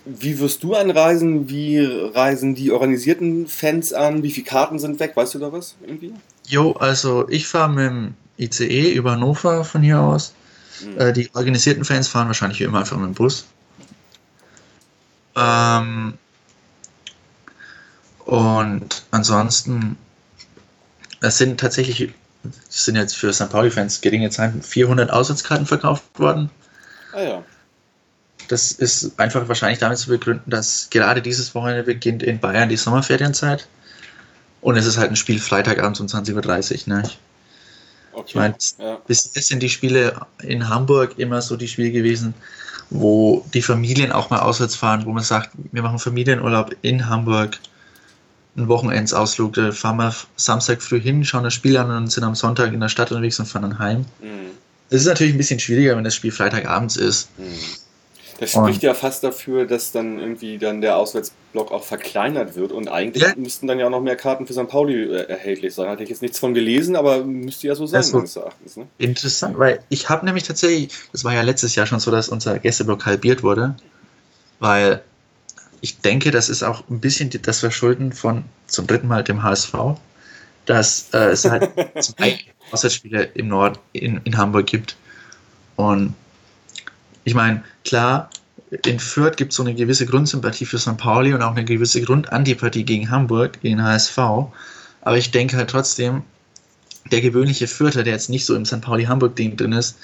wie 0.05 0.39
wirst 0.39 0.63
du 0.63 0.75
anreisen? 0.75 1.49
Wie 1.49 1.79
reisen 1.79 2.55
die 2.55 2.71
organisierten 2.73 3.47
Fans 3.47 3.93
an? 3.93 4.23
Wie 4.23 4.31
viele 4.31 4.47
Karten 4.47 4.79
sind 4.79 5.01
weg? 5.01 5.13
Weißt 5.15 5.35
du 5.35 5.39
da 5.39 5.53
was 5.53 5.77
irgendwie? 5.87 6.13
Jo, 6.47 6.73
also 6.73 7.29
ich 7.29 7.47
fahre 7.47 7.71
mit 7.71 7.87
dem 7.87 8.15
ICE 8.39 8.93
über 8.93 9.13
Hannover 9.13 9.65
von 9.65 9.83
hier 9.83 10.01
aus. 10.01 10.35
Mhm. 10.85 11.01
Äh, 11.01 11.13
die 11.13 11.31
organisierten 11.35 11.85
Fans 11.85 12.09
fahren 12.09 12.27
wahrscheinlich 12.27 12.61
wie 12.61 12.65
immer 12.65 12.81
einfach 12.81 12.97
mit 12.97 13.07
dem 13.07 13.15
Bus. 13.15 13.47
Ähm, 15.37 16.15
und 18.25 19.03
ansonsten, 19.11 19.97
es 21.21 21.39
sind 21.39 21.61
tatsächlich 21.61 22.13
sind 22.69 22.97
jetzt 22.97 23.17
für 23.17 23.33
St. 23.33 23.51
Pauli-Fans 23.51 24.01
geringe 24.01 24.31
Zahlen 24.31 24.63
400 24.63 25.11
Auswärtskarten 25.11 25.67
verkauft 25.67 26.05
worden. 26.19 26.51
Ah 27.13 27.23
ja. 27.23 27.45
Das 28.49 28.73
ist 28.73 29.19
einfach 29.19 29.49
wahrscheinlich 29.49 29.79
damit 29.79 29.99
zu 29.99 30.09
begründen, 30.09 30.51
dass 30.51 30.89
gerade 30.91 31.23
dieses 31.23 31.55
Wochenende 31.55 31.83
beginnt 31.83 32.23
in 32.23 32.39
Bayern 32.39 32.69
die 32.69 32.77
Sommerferienzeit. 32.77 33.67
Und 34.61 34.77
es 34.77 34.87
ist 34.87 34.97
halt 34.97 35.11
ein 35.11 35.17
Spiel 35.17 35.39
Freitagabend 35.39 36.01
um 36.01 36.07
20.30 36.07 36.89
Uhr. 36.89 36.95
Ne? 36.95 37.03
Okay. 38.13 38.25
Ich 38.29 38.35
meine, 38.35 38.55
ja. 38.79 38.99
bis 39.07 39.31
jetzt 39.35 39.49
sind 39.49 39.63
die 39.63 39.69
Spiele 39.69 40.15
in 40.43 40.69
Hamburg 40.69 41.19
immer 41.19 41.43
so 41.43 41.57
die 41.57 41.69
Spiele 41.69 41.91
gewesen, 41.91 42.35
wo 42.91 43.45
die 43.53 43.63
Familien 43.63 44.13
auch 44.13 44.31
mal 44.31 44.41
auswärts 44.41 44.77
fahren, 44.77 45.05
wo 45.05 45.13
man 45.13 45.23
sagt, 45.23 45.51
wir 45.73 45.83
machen 45.83 45.99
Familienurlaub 45.99 46.75
in 46.83 47.09
Hamburg 47.09 47.59
einen 48.57 48.69
Wochenendsausflug. 48.69 49.55
Da 49.55 49.73
fahren 49.73 49.97
wir 49.97 50.15
Samstag 50.37 50.81
früh 50.81 51.01
hin, 51.01 51.25
schauen 51.25 51.45
das 51.45 51.55
Spiel 51.55 51.77
an 51.77 51.91
und 51.91 52.13
sind 52.13 52.25
am 52.25 52.35
Sonntag 52.35 52.73
in 52.73 52.81
der 52.81 52.89
Stadt 52.89 53.11
unterwegs 53.11 53.39
und 53.41 53.47
fahren 53.47 53.63
dann 53.63 53.79
heim. 53.79 54.01
Mhm. 54.23 54.53
Das 54.91 55.01
ist 55.01 55.07
natürlich 55.07 55.35
ein 55.35 55.39
bisschen 55.39 55.59
schwieriger, 55.59 55.97
wenn 55.97 56.05
das 56.05 56.15
Spiel 56.15 56.31
Freitagabends 56.31 56.97
ist. 56.97 57.29
Mhm. 57.39 57.45
Das 58.39 58.51
spricht 58.51 58.79
und, 58.79 58.83
ja 58.83 58.95
fast 58.95 59.23
dafür, 59.23 59.67
dass 59.67 59.93
dann 59.93 60.19
irgendwie 60.19 60.59
dann 60.59 60.81
der 60.81 60.97
Auswärtsblock 60.97 61.71
auch 61.71 61.85
verkleinert 61.85 62.57
wird 62.57 62.73
und 62.73 62.89
eigentlich 62.89 63.23
ja. 63.23 63.33
müssten 63.37 63.67
dann 63.67 63.79
ja 63.79 63.87
auch 63.87 63.91
noch 63.91 64.01
mehr 64.01 64.17
Karten 64.17 64.47
für 64.47 64.53
St. 64.53 64.69
Pauli 64.69 65.05
äh, 65.05 65.29
erhältlich 65.29 65.75
sein. 65.75 65.89
Hatte 65.89 66.03
ich 66.03 66.11
jetzt 66.11 66.23
nichts 66.23 66.39
von 66.39 66.53
gelesen, 66.53 66.97
aber 66.97 67.25
müsste 67.25 67.69
ja 67.69 67.75
so 67.75 67.87
sein, 67.87 68.05
meines 68.13 68.37
Erachtens. 68.37 68.77
Ne? 68.77 68.87
Interessant, 68.99 69.59
weil 69.59 69.81
ich 69.89 70.09
habe 70.09 70.27
nämlich 70.27 70.45
tatsächlich, 70.45 70.93
das 71.13 71.25
war 71.25 71.33
ja 71.33 71.43
letztes 71.43 71.75
Jahr 71.77 71.87
schon 71.87 72.01
so, 72.01 72.11
dass 72.11 72.29
unser 72.29 72.59
Gästeblock 72.59 73.07
halbiert 73.07 73.43
wurde, 73.43 73.77
weil 74.59 75.03
ich 75.81 76.01
denke, 76.01 76.31
das 76.31 76.49
ist 76.49 76.63
auch 76.63 76.83
ein 76.89 76.99
bisschen 76.99 77.31
das 77.43 77.61
Verschulden 77.61 78.13
von 78.13 78.45
zum 78.67 78.87
dritten 78.87 79.07
Mal 79.07 79.23
dem 79.23 79.43
HSV, 79.43 79.75
dass 80.67 81.11
äh, 81.13 81.31
es 81.31 81.45
halt 81.45 81.71
zwei 82.01 82.39
Auswärtsspiele 82.73 83.25
im 83.35 83.49
Norden 83.49 83.79
in, 83.93 84.21
in 84.25 84.37
Hamburg 84.37 84.67
gibt. 84.67 84.97
Und 85.77 86.15
ich 87.25 87.35
meine, 87.35 87.63
klar, 87.85 88.31
in 88.87 88.99
Fürth 88.99 89.37
gibt 89.37 89.53
es 89.53 89.57
so 89.57 89.63
eine 89.63 89.75
gewisse 89.75 90.07
Grundsympathie 90.07 90.67
für 90.67 90.79
St. 90.79 90.97
Pauli 90.97 91.33
und 91.33 91.43
auch 91.43 91.53
eine 91.53 91.65
gewisse 91.65 92.01
Grundantipathie 92.03 92.85
gegen 92.85 93.11
Hamburg, 93.11 93.61
gegen 93.61 93.83
HSV. 93.83 94.19
Aber 94.19 95.17
ich 95.17 95.31
denke 95.31 95.57
halt 95.57 95.71
trotzdem, 95.71 96.23
der 97.11 97.21
gewöhnliche 97.21 97.67
Fürther, 97.67 98.03
der 98.03 98.15
jetzt 98.15 98.31
nicht 98.31 98.47
so 98.47 98.55
im 98.55 98.65
St. 98.65 98.81
Pauli-Hamburg-Ding 98.81 99.57
drin 99.57 99.73
ist, 99.73 99.97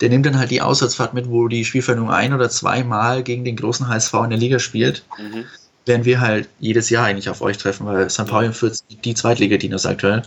der 0.00 0.08
nimmt 0.08 0.26
dann 0.26 0.38
halt 0.38 0.50
die 0.50 0.60
Auswärtsfahrt 0.60 1.14
mit, 1.14 1.28
wo 1.28 1.48
die 1.48 1.64
Spielvereinigung 1.64 2.10
ein 2.10 2.32
oder 2.32 2.50
zweimal 2.50 3.22
gegen 3.22 3.44
den 3.44 3.56
großen 3.56 3.88
HSV 3.88 4.14
in 4.24 4.30
der 4.30 4.38
Liga 4.38 4.58
spielt. 4.58 5.04
Mhm. 5.18 5.44
Werden 5.86 6.04
wir 6.04 6.20
halt 6.20 6.48
jedes 6.60 6.90
Jahr 6.90 7.06
eigentlich 7.06 7.28
auf 7.28 7.40
euch 7.40 7.56
treffen, 7.58 7.86
weil 7.86 8.08
St. 8.10 8.26
Pauli 8.26 8.52
führt 8.52 8.78
die 9.04 9.14
Zweitligadinos 9.14 9.86
aktuell. 9.86 10.22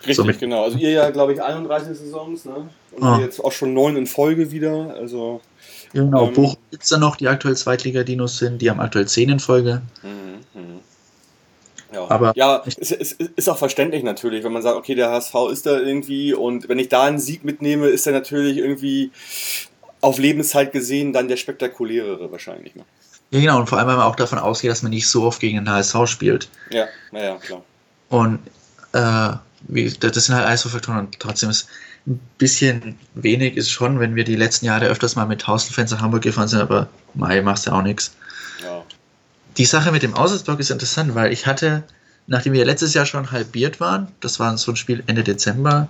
Richtig, 0.00 0.16
Somit 0.16 0.40
genau. 0.40 0.64
Also 0.64 0.78
ihr 0.78 0.90
ja, 0.90 1.10
glaube 1.10 1.32
ich, 1.32 1.42
31 1.42 1.96
Saisons, 1.96 2.44
ne? 2.44 2.68
Und 2.92 3.02
ah. 3.02 3.20
jetzt 3.20 3.42
auch 3.42 3.52
schon 3.52 3.72
neun 3.72 3.96
in 3.96 4.06
Folge 4.06 4.50
wieder. 4.50 4.94
Also, 4.98 5.40
genau, 5.92 6.28
ähm, 6.28 6.34
Bochum 6.34 6.58
gibt 6.70 6.82
es 6.82 6.88
dann 6.88 7.00
noch, 7.00 7.16
die 7.16 7.28
aktuell 7.28 7.56
Zweitligadinos 7.56 8.38
sind, 8.38 8.60
die 8.60 8.70
haben 8.70 8.80
aktuell 8.80 9.06
zehn 9.06 9.30
in 9.30 9.40
Folge. 9.40 9.82
Mhm. 10.02 10.60
mhm. 10.60 10.80
Ja, 11.92 12.10
aber 12.10 12.32
ja 12.36 12.62
es, 12.64 12.90
es, 12.90 13.12
ist 13.12 13.48
auch 13.50 13.58
verständlich 13.58 14.02
natürlich, 14.02 14.44
wenn 14.44 14.52
man 14.52 14.62
sagt, 14.62 14.76
okay, 14.76 14.94
der 14.94 15.10
HSV 15.10 15.34
ist 15.50 15.66
da 15.66 15.78
irgendwie 15.78 16.32
und 16.32 16.68
wenn 16.70 16.78
ich 16.78 16.88
da 16.88 17.04
einen 17.04 17.18
Sieg 17.18 17.44
mitnehme, 17.44 17.88
ist 17.88 18.06
er 18.06 18.14
natürlich 18.14 18.56
irgendwie 18.56 19.10
auf 20.00 20.18
Lebenszeit 20.18 20.72
gesehen 20.72 21.12
dann 21.12 21.28
der 21.28 21.36
spektakulärere 21.36 22.32
wahrscheinlich. 22.32 22.74
Ne? 22.74 22.84
Ja, 23.30 23.40
genau, 23.40 23.60
und 23.60 23.68
vor 23.68 23.78
allem, 23.78 23.88
weil 23.88 23.96
man 23.96 24.06
auch 24.06 24.16
davon 24.16 24.38
ausgeht, 24.38 24.70
dass 24.70 24.82
man 24.82 24.90
nicht 24.90 25.08
so 25.08 25.24
oft 25.24 25.40
gegen 25.40 25.58
den 25.58 25.70
HSV 25.70 26.06
spielt. 26.06 26.48
Ja, 26.70 26.86
naja, 27.12 27.36
klar. 27.36 27.62
Und 28.08 28.40
äh, 28.92 29.36
wie, 29.68 29.90
das 29.90 30.26
sind 30.26 30.34
halt 30.34 30.46
alles 30.46 30.62
so 30.62 30.68
Faktoren 30.68 30.98
und 30.98 31.18
trotzdem 31.18 31.50
ist 31.50 31.68
ein 32.06 32.20
bisschen 32.38 32.98
wenig 33.14 33.56
ist 33.56 33.70
schon, 33.70 34.00
wenn 34.00 34.14
wir 34.14 34.24
die 34.24 34.36
letzten 34.36 34.66
Jahre 34.66 34.86
öfters 34.86 35.16
mal 35.16 35.26
mit 35.26 35.40
1000 35.42 35.74
Fans 35.74 35.90
nach 35.92 36.00
Hamburg 36.00 36.22
gefahren 36.22 36.48
sind, 36.48 36.60
aber 36.60 36.88
Mai 37.14 37.40
machst 37.42 37.66
ja 37.66 37.72
auch 37.72 37.82
nichts. 37.82 38.14
Ja 38.62 38.82
die 39.56 39.64
Sache 39.64 39.92
mit 39.92 40.02
dem 40.02 40.14
Auswärtsblock 40.14 40.60
ist 40.60 40.70
interessant, 40.70 41.14
weil 41.14 41.32
ich 41.32 41.46
hatte, 41.46 41.82
nachdem 42.26 42.52
wir 42.52 42.64
letztes 42.64 42.94
Jahr 42.94 43.06
schon 43.06 43.30
halbiert 43.30 43.80
waren, 43.80 44.08
das 44.20 44.40
war 44.40 44.56
so 44.56 44.72
ein 44.72 44.76
Spiel 44.76 45.02
Ende 45.06 45.22
Dezember, 45.22 45.88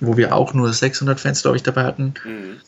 wo 0.00 0.16
wir 0.16 0.34
auch 0.34 0.54
nur 0.54 0.72
600 0.72 1.20
Fans, 1.20 1.42
glaube 1.42 1.56
ich, 1.56 1.62
dabei 1.62 1.84
hatten. 1.84 2.14
Mhm. 2.24 2.60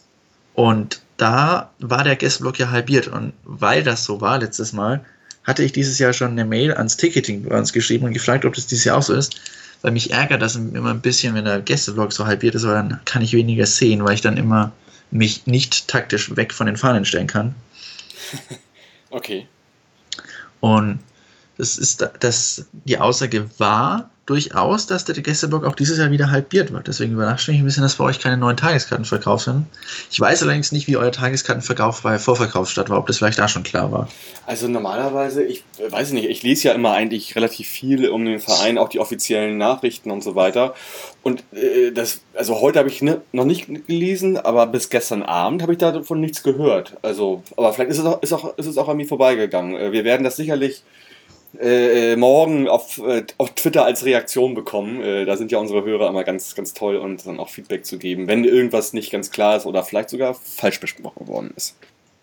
Und 0.54 1.00
da 1.16 1.70
war 1.78 2.04
der 2.04 2.16
Gästeblock 2.16 2.58
ja 2.58 2.70
halbiert. 2.70 3.08
Und 3.08 3.32
weil 3.44 3.82
das 3.82 4.04
so 4.04 4.20
war 4.20 4.38
letztes 4.38 4.72
Mal, 4.72 5.04
hatte 5.44 5.62
ich 5.62 5.72
dieses 5.72 5.98
Jahr 5.98 6.12
schon 6.12 6.32
eine 6.32 6.44
Mail 6.44 6.74
ans 6.74 6.96
Ticketing 6.96 7.44
bei 7.44 7.58
uns 7.58 7.72
geschrieben 7.72 8.06
und 8.06 8.12
gefragt, 8.12 8.44
ob 8.44 8.54
das 8.54 8.66
dieses 8.66 8.84
Jahr 8.84 8.98
auch 8.98 9.02
so 9.02 9.14
ist. 9.14 9.40
Weil 9.82 9.92
mich 9.92 10.10
ärgert 10.10 10.42
das 10.42 10.56
immer 10.56 10.90
ein 10.90 11.00
bisschen, 11.00 11.34
wenn 11.34 11.44
der 11.44 11.60
Gästeblock 11.60 12.12
so 12.12 12.26
halbiert 12.26 12.54
ist, 12.54 12.66
weil 12.66 12.74
dann 12.74 13.00
kann 13.04 13.22
ich 13.22 13.32
weniger 13.32 13.66
sehen, 13.66 14.04
weil 14.04 14.14
ich 14.14 14.20
dann 14.20 14.36
immer 14.36 14.72
mich 15.10 15.46
nicht 15.46 15.88
taktisch 15.88 16.34
weg 16.36 16.52
von 16.52 16.66
den 16.66 16.76
Fahnen 16.76 17.04
stellen 17.04 17.28
kann. 17.28 17.54
okay. 19.10 19.46
Und 20.60 20.98
das 21.56 21.78
ist 21.78 22.08
das, 22.20 22.66
die 22.72 22.98
Aussage 22.98 23.48
war 23.58 24.10
durchaus, 24.28 24.86
dass 24.86 25.04
der 25.04 25.14
Gästeblock 25.14 25.64
auch 25.64 25.74
dieses 25.74 25.98
Jahr 25.98 26.10
wieder 26.10 26.30
halbiert 26.30 26.72
wird. 26.72 26.86
Deswegen 26.86 27.14
überrascht 27.14 27.48
mich 27.48 27.58
ein 27.58 27.64
bisschen, 27.64 27.82
dass 27.82 27.96
bei 27.96 28.04
euch 28.04 28.20
keine 28.20 28.36
neuen 28.36 28.56
Tageskarten 28.56 29.06
verkauft 29.06 29.46
sind. 29.46 29.66
Ich 30.10 30.20
weiß 30.20 30.42
allerdings 30.42 30.70
nicht, 30.70 30.86
wie 30.86 30.96
euer 30.96 31.10
Tageskartenverkauf 31.10 32.02
bei 32.02 32.18
Vorverkaufsstadt 32.18 32.90
war, 32.90 32.98
ob 32.98 33.06
das 33.06 33.18
vielleicht 33.18 33.38
da 33.38 33.48
schon 33.48 33.62
klar 33.62 33.90
war. 33.90 34.08
Also 34.46 34.68
normalerweise, 34.68 35.42
ich 35.42 35.64
weiß 35.88 36.12
nicht, 36.12 36.28
ich 36.28 36.42
lese 36.42 36.68
ja 36.68 36.74
immer 36.74 36.92
eigentlich 36.92 37.36
relativ 37.36 37.68
viel 37.68 38.08
um 38.08 38.24
den 38.24 38.40
Verein, 38.40 38.76
auch 38.76 38.90
die 38.90 39.00
offiziellen 39.00 39.56
Nachrichten 39.56 40.10
und 40.10 40.22
so 40.22 40.34
weiter. 40.34 40.74
Und 41.22 41.42
äh, 41.52 41.90
das, 41.92 42.20
also 42.34 42.60
heute 42.60 42.78
habe 42.78 42.88
ich 42.88 43.00
ne, 43.00 43.22
noch 43.32 43.44
nicht 43.46 43.66
gelesen, 43.86 44.36
aber 44.36 44.66
bis 44.66 44.90
gestern 44.90 45.22
Abend 45.22 45.62
habe 45.62 45.72
ich 45.72 45.78
davon 45.78 46.20
nichts 46.20 46.42
gehört. 46.42 46.96
Also, 47.02 47.42
aber 47.56 47.72
vielleicht 47.72 47.92
ist 47.92 47.98
es 47.98 48.04
auch, 48.04 48.22
ist 48.22 48.32
auch, 48.32 48.58
ist 48.58 48.66
es 48.66 48.76
auch 48.76 48.88
an 48.88 48.98
mir 48.98 49.06
vorbeigegangen. 49.06 49.74
Äh, 49.74 49.92
wir 49.92 50.04
werden 50.04 50.24
das 50.24 50.36
sicherlich 50.36 50.82
äh, 51.58 52.16
morgen 52.16 52.68
auf, 52.68 52.98
äh, 52.98 53.24
auf 53.38 53.54
Twitter 53.54 53.84
als 53.84 54.04
Reaktion 54.04 54.54
bekommen. 54.54 55.02
Äh, 55.02 55.24
da 55.24 55.36
sind 55.36 55.50
ja 55.50 55.58
unsere 55.58 55.84
Hörer 55.84 56.08
immer 56.08 56.24
ganz, 56.24 56.54
ganz 56.54 56.74
toll 56.74 56.96
und 56.96 57.26
dann 57.26 57.40
auch 57.40 57.48
Feedback 57.48 57.84
zu 57.84 57.98
geben, 57.98 58.26
wenn 58.26 58.44
irgendwas 58.44 58.92
nicht 58.92 59.10
ganz 59.10 59.30
klar 59.30 59.56
ist 59.56 59.66
oder 59.66 59.82
vielleicht 59.82 60.10
sogar 60.10 60.34
falsch 60.34 60.80
besprochen 60.80 61.26
worden 61.26 61.52
ist. 61.56 61.76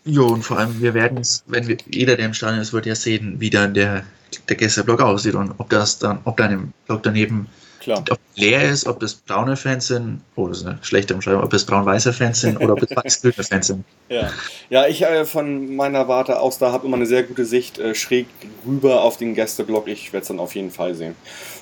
Jo, 0.06 0.28
und 0.28 0.44
vor 0.44 0.60
allem, 0.60 0.82
wir 0.82 0.94
werden 0.94 1.18
es, 1.18 1.44
wenn 1.48 1.68
wir, 1.68 1.78
jeder, 1.90 2.16
der 2.16 2.28
im 2.28 2.34
Stadion 2.34 2.62
ist, 2.62 2.74
wird 2.74 2.86
ja 2.86 2.94
sehen, 2.94 3.38
wie 3.40 3.50
dann 3.50 3.74
der, 3.74 4.04
der 4.48 4.56
Gästeblock 4.56 5.02
aussieht 5.02 5.34
und 5.34 5.54
ob 5.58 5.70
das 5.70 5.98
dann, 5.98 6.20
ob 6.26 6.38
dann 6.38 6.52
im 6.52 6.74
Block 6.86 7.02
daneben 7.02 7.48
Klar. 7.86 8.04
Ob 8.10 8.20
leer 8.34 8.64
ist, 8.64 8.88
ob 8.88 9.00
das 9.00 9.14
braune 9.14 9.56
Fans 9.56 9.86
sind, 9.86 10.20
oh, 10.36 10.48
das 10.48 10.62
ist 10.62 10.66
eine 10.66 10.80
schlechte 10.82 11.14
Umschreibung, 11.14 11.44
ob 11.44 11.54
es 11.54 11.68
braun-weiße 11.68 12.14
Fans 12.14 12.42
sind 12.42 12.58
oder 12.58 12.74
ob 12.74 12.82
es 12.82 12.90
weiß-grüne 12.96 13.44
Fans 13.44 13.68
sind. 13.68 13.86
Ja, 14.10 14.32
ja 14.70 14.88
ich 14.88 15.04
äh, 15.04 15.26
von 15.26 15.76
meiner 15.76 16.08
Warte 16.08 16.40
aus, 16.40 16.58
da 16.58 16.72
habe 16.72 16.88
immer 16.88 16.96
eine 16.96 17.06
sehr 17.06 17.22
gute 17.22 17.46
Sicht 17.46 17.78
äh, 17.78 17.94
schräg 17.94 18.26
rüber 18.66 19.04
auf 19.04 19.18
den 19.18 19.36
Gästeblock. 19.36 19.88
Ich 19.88 20.14
werde 20.14 20.24
es 20.24 20.28
dann 20.30 20.40
auf 20.40 20.56
jeden 20.56 20.72
Fall 20.72 20.96
sehen. 20.96 21.16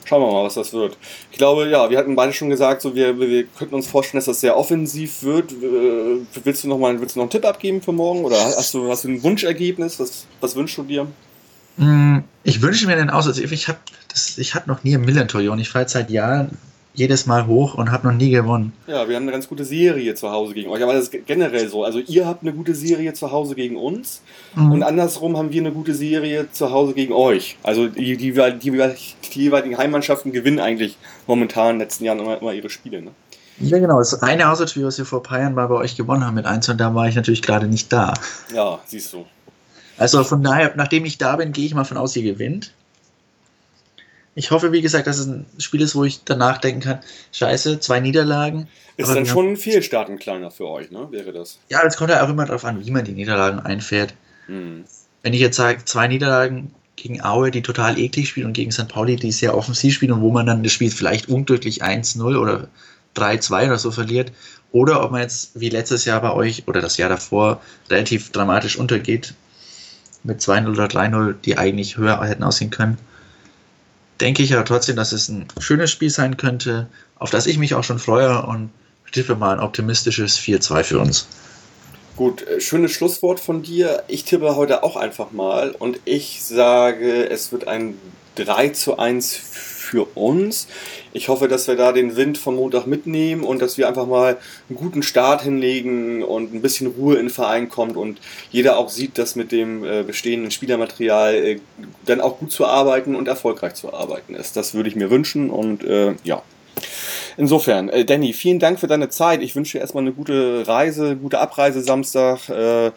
Schauen 0.06 0.22
wir 0.22 0.32
mal, 0.32 0.46
was 0.46 0.54
das 0.54 0.72
wird. 0.72 0.98
Ich 1.32 1.38
glaube, 1.38 1.68
ja, 1.68 1.90
wir 1.90 1.98
hatten 1.98 2.16
beide 2.16 2.32
schon 2.32 2.50
gesagt, 2.50 2.82
so 2.82 2.96
wir, 2.96 3.20
wir 3.20 3.44
könnten 3.44 3.76
uns 3.76 3.88
vorstellen, 3.88 4.20
dass 4.20 4.26
das 4.26 4.40
sehr 4.40 4.56
offensiv 4.56 5.24
wird. 5.24 5.52
Äh, 5.52 6.22
willst 6.44 6.64
du 6.64 6.70
noch 6.70 6.78
mal 6.78 7.00
willst 7.02 7.16
du 7.16 7.20
noch 7.20 7.26
einen 7.26 7.32
Tipp 7.32 7.46
abgeben 7.46 7.82
für 7.82 7.92
morgen 7.92 8.24
oder 8.24 8.42
hast 8.42 8.74
du, 8.74 8.90
hast 8.90 9.04
du 9.04 9.10
ein 9.10 9.24
Wunschergebnis? 9.24 10.00
Was, 10.00 10.26
was 10.40 10.56
wünschst 10.56 10.78
du 10.78 10.84
dir? 10.84 11.06
Mm, 11.78 12.20
ich 12.44 12.62
wünsche 12.62 12.88
mir 12.88 12.96
den 12.96 13.10
aus. 13.10 13.28
Also 13.28 13.42
ich 13.42 13.68
habe 13.68 13.80
ich 14.38 14.54
hatte 14.54 14.70
noch 14.70 14.84
nie 14.84 14.96
ein 14.96 15.02
Millantor 15.02 15.42
und 15.52 15.60
ich 15.60 15.70
fahre 15.70 15.88
seit 15.88 16.10
Jahren 16.10 16.58
jedes 16.94 17.26
Mal 17.26 17.48
hoch 17.48 17.74
und 17.74 17.92
habe 17.92 18.08
noch 18.08 18.14
nie 18.14 18.30
gewonnen. 18.30 18.72
Ja, 18.86 19.08
wir 19.10 19.16
haben 19.16 19.24
eine 19.24 19.32
ganz 19.32 19.48
gute 19.48 19.66
Serie 19.66 20.14
zu 20.14 20.30
Hause 20.30 20.54
gegen 20.54 20.70
euch. 20.70 20.84
Aber 20.84 20.94
das 20.94 21.06
ist 21.06 21.26
generell 21.26 21.68
so. 21.68 21.84
Also 21.84 22.00
ihr 22.00 22.28
habt 22.28 22.44
eine 22.44 22.54
gute 22.54 22.76
Serie 22.76 23.14
zu 23.14 23.32
Hause 23.32 23.56
gegen 23.56 23.78
uns 23.78 24.22
mhm. 24.56 24.74
und 24.74 24.84
andersrum 24.84 25.36
haben 25.38 25.52
wir 25.52 25.62
eine 25.62 25.72
gute 25.72 25.96
Serie 25.96 26.52
zu 26.52 26.72
Hause 26.72 26.94
gegen 26.94 27.14
euch. 27.14 27.58
Also 27.64 27.88
die, 27.88 28.16
die, 28.18 28.34
die, 28.34 28.72
die 28.72 29.40
jeweiligen 29.40 29.78
Heimmannschaften 29.78 30.32
gewinnen 30.32 30.60
eigentlich 30.60 30.98
momentan 31.26 31.72
in 31.72 31.76
den 31.76 31.80
letzten 31.80 32.06
Jahren 32.06 32.20
immer, 32.20 32.40
immer 32.40 32.54
ihre 32.54 32.70
Spiele. 32.70 33.02
Ne? 33.02 33.12
Ja, 33.60 33.80
genau. 33.80 33.98
Das 33.98 34.22
eine 34.22 34.50
Auswärtsspiel, 34.50 34.86
was 34.86 34.98
wir 34.98 35.06
vor 35.06 35.20
ein 35.20 35.24
paar 35.24 35.40
Jahren 35.40 35.56
mal 35.56 35.68
bei 35.68 35.76
euch 35.76 35.96
gewonnen 35.96 36.26
haben 36.26 36.36
mit 36.36 36.46
1 36.46 36.70
und 36.70 36.80
da 36.80 36.94
war 36.94 37.08
ich 37.08 37.16
natürlich 37.16 37.42
gerade 37.42 37.68
nicht 37.68 37.92
da. 37.92 38.14
Ja, 38.54 38.80
siehst 38.86 39.14
du. 39.14 39.26
Also 39.97 40.23
von 40.23 40.43
daher, 40.43 40.73
nachdem 40.75 41.06
ich 41.06 41.17
da 41.17 41.36
bin, 41.36 41.51
gehe 41.51 41.65
ich 41.65 41.73
mal 41.73 41.84
von 41.84 41.97
aus, 41.97 42.15
ihr 42.15 42.23
gewinnt. 42.23 42.73
Ich 44.36 44.49
hoffe, 44.49 44.71
wie 44.71 44.82
gesagt, 44.82 45.06
dass 45.06 45.19
es 45.19 45.27
ein 45.27 45.45
Spiel 45.60 45.82
ist, 45.82 45.95
wo 45.95 46.03
ich 46.03 46.23
danach 46.23 46.58
denken 46.58 46.82
kann, 46.82 46.99
scheiße, 47.32 47.79
zwei 47.79 47.99
Niederlagen. 47.99 48.67
Ist 48.97 49.13
dann 49.13 49.25
schon 49.25 49.49
ein 49.49 49.58
Fehlstart 49.58 50.10
ein 50.10 50.17
kleiner 50.17 50.49
für 50.49 50.67
euch, 50.67 50.89
ne? 50.89 51.08
Wäre 51.12 51.32
das? 51.32 51.60
Ja, 51.69 51.84
das 51.84 51.97
kommt 51.97 52.10
ja 52.10 52.23
auch 52.23 52.29
immer 52.29 52.45
darauf 52.45 52.65
an, 52.65 52.84
wie 52.84 52.91
man 52.91 53.06
die 53.06 53.12
Niederlagen 53.12 53.60
einfährt. 53.60 54.15
Hm. 54.47 54.86
Wenn 55.21 55.34
ich 55.34 55.39
jetzt 55.39 55.58
sage, 55.58 55.86
zwei 55.86 56.08
Niederlagen 56.08 56.73
gegen 56.95 57.23
Aue, 57.23 57.51
die 57.51 57.62
total 57.62 57.99
eklig 57.99 58.29
spielen, 58.29 58.47
und 58.47 58.53
gegen 58.53 58.71
St. 58.71 58.88
Pauli, 58.88 59.15
die 59.15 59.32
sehr 59.32 59.56
offensiv 59.56 59.95
spielen 59.95 60.12
und 60.13 60.21
wo 60.21 60.32
man 60.32 60.45
dann 60.45 60.63
das 60.63 60.71
Spiel 60.71 60.91
vielleicht 60.91 61.29
unglücklich 61.29 61.84
1-0 61.84 62.38
oder 62.38 62.67
3-2 63.15 63.67
oder 63.67 63.77
so 63.77 63.91
verliert, 63.91 64.32
oder 64.71 65.03
ob 65.03 65.12
man 65.12 65.21
jetzt 65.21 65.60
wie 65.60 65.69
letztes 65.69 66.06
Jahr 66.06 66.21
bei 66.21 66.34
euch 66.34 66.67
oder 66.67 66.82
das 66.82 66.97
Jahr 66.97 67.10
davor 67.10 67.62
relativ 67.89 68.32
dramatisch 68.32 68.77
untergeht 68.77 69.36
mit 70.24 70.42
2-0 70.42 70.70
oder 70.70 70.86
3-0, 70.86 71.36
die 71.44 71.58
eigentlich 71.58 71.98
höher 71.98 72.24
hätten 72.24 72.44
aussehen 72.44 72.70
können 72.70 72.98
denke 74.24 74.42
ich 74.44 74.54
aber 74.54 74.66
trotzdem, 74.66 74.96
dass 74.96 75.12
es 75.12 75.28
ein 75.28 75.48
schönes 75.60 75.92
Spiel 75.92 76.10
sein 76.10 76.38
könnte, 76.38 76.88
auf 77.20 77.30
das 77.30 77.46
ich 77.46 77.58
mich 77.58 77.76
auch 77.76 77.84
schon 77.84 78.00
freue 78.00 78.44
und 78.46 78.70
tippe 79.12 79.36
mal 79.36 79.54
ein 79.54 79.60
optimistisches 79.60 80.40
4-2 80.40 80.84
für 80.84 81.00
uns. 81.00 81.28
Gut, 82.16 82.48
äh, 82.48 82.60
schönes 82.60 82.92
Schlusswort 82.94 83.40
von 83.40 83.62
dir. 83.62 84.04
Ich 84.08 84.24
tippe 84.24 84.56
heute 84.56 84.84
auch 84.84 84.96
einfach 84.96 85.32
mal 85.32 85.72
und 85.72 86.00
ich 86.06 86.44
sage, 86.44 87.30
es 87.30 87.52
wird 87.52 87.68
ein 87.68 87.96
3 88.36 88.70
zu 88.70 88.98
1 88.98 89.36
für 89.36 89.73
uns. 90.01 90.67
Ich 91.13 91.29
hoffe, 91.29 91.47
dass 91.47 91.67
wir 91.67 91.75
da 91.75 91.91
den 91.91 92.15
Wind 92.15 92.38
vom 92.38 92.56
Montag 92.56 92.88
mitnehmen 92.88 93.43
und 93.43 93.62
dass 93.62 93.77
wir 93.77 93.88
einfach 93.88 94.08
mal 94.08 94.38
einen 94.69 94.77
guten 94.77 95.03
Start 95.03 95.43
hinlegen 95.43 96.23
und 96.23 96.53
ein 96.53 96.62
bisschen 96.62 96.88
Ruhe 96.88 97.15
in 97.15 97.27
den 97.27 97.29
Verein 97.29 97.69
kommt 97.69 97.97
und 97.97 98.19
jeder 98.51 98.77
auch 98.77 98.89
sieht, 98.89 99.17
dass 99.17 99.36
mit 99.36 99.51
dem 99.51 99.84
äh, 99.84 100.03
bestehenden 100.03 100.51
Spielermaterial 100.51 101.36
äh, 101.36 101.60
dann 102.06 102.21
auch 102.21 102.39
gut 102.39 102.51
zu 102.51 102.65
arbeiten 102.65 103.15
und 103.15 103.27
erfolgreich 103.27 103.73
zu 103.75 103.93
arbeiten 103.93 104.36
ist. 104.36 104.56
Das 104.56 104.73
würde 104.73 104.89
ich 104.89 104.95
mir 104.95 105.10
wünschen 105.10 105.49
und 105.49 105.84
äh, 105.84 106.15
ja. 106.23 106.41
Insofern, 107.38 107.89
äh, 107.89 108.06
Danny, 108.06 108.34
vielen 108.34 108.60
Dank 108.60 108.79
für 108.79 108.88
deine 108.88 109.10
Zeit. 109.10 109.41
Ich 109.41 109.56
wünsche 109.56 109.73
dir 109.73 109.82
erstmal 109.82 110.03
eine 110.03 110.12
gute 110.12 110.67
Reise, 110.67 111.15
gute 111.15 111.39
Abreise 111.39 111.82
Samstag. 111.82 112.49
Äh, 112.49 112.91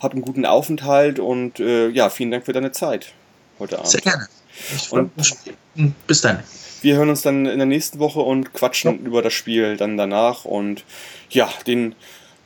hab 0.00 0.12
einen 0.12 0.22
guten 0.22 0.46
Aufenthalt 0.46 1.18
und 1.18 1.60
äh, 1.60 1.88
ja, 1.88 2.10
vielen 2.10 2.30
Dank 2.30 2.46
für 2.46 2.52
deine 2.52 2.72
Zeit 2.72 3.12
heute 3.58 3.78
Abend. 3.78 3.90
Sehr 3.90 4.00
gerne. 4.00 4.26
Und 4.90 5.10
bis 6.06 6.20
dann. 6.20 6.42
Wir 6.82 6.96
hören 6.96 7.10
uns 7.10 7.22
dann 7.22 7.46
in 7.46 7.58
der 7.58 7.66
nächsten 7.66 7.98
Woche 7.98 8.20
und 8.20 8.52
quatschen 8.52 9.00
ja. 9.00 9.06
über 9.06 9.22
das 9.22 9.32
Spiel 9.32 9.76
dann 9.76 9.96
danach. 9.96 10.44
Und 10.44 10.84
ja, 11.28 11.48
den 11.66 11.94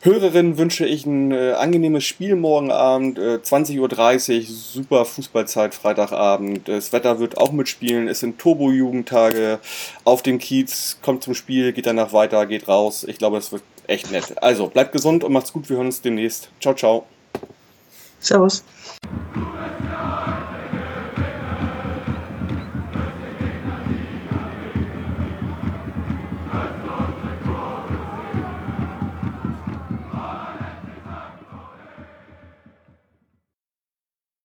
Hörerinnen 0.05 0.59
wünsche 0.59 0.85
ich 0.85 1.07
ein 1.07 1.33
äh, 1.33 1.53
angenehmes 1.53 2.05
Spiel 2.05 2.37
morgen 2.37 2.71
Abend, 2.71 3.19
äh, 3.19 3.39
20.30 3.43 4.39
Uhr, 4.39 4.45
super 4.47 5.05
Fußballzeit, 5.07 5.75
Freitagabend. 5.75 6.69
Das 6.69 6.93
Wetter 6.93 7.21
wird 7.21 7.39
auch 7.39 7.53
mitspielen, 7.53 8.07
es 8.09 8.21
sind 8.21 8.39
Turbo-Jugendtage 8.39 9.61
auf 10.05 10.23
dem 10.23 10.39
Kiez, 10.39 10.99
kommt 11.01 11.23
zum 11.23 11.35
Spiel, 11.35 11.73
geht 11.73 11.87
danach 11.87 12.13
weiter, 12.13 12.45
geht 12.45 12.69
raus. 12.69 13.05
Ich 13.09 13.17
glaube, 13.17 13.39
es 13.39 13.51
wird 13.51 13.63
echt 13.87 14.11
nett. 14.11 14.43
Also, 14.43 14.67
bleibt 14.67 14.93
gesund 14.93 15.25
und 15.25 15.33
macht's 15.33 15.55
gut, 15.55 15.71
wir 15.71 15.77
hören 15.77 15.87
uns 15.87 16.03
demnächst. 16.03 16.51
Ciao, 16.61 16.75
ciao. 16.75 17.07
Servus. 18.21 18.63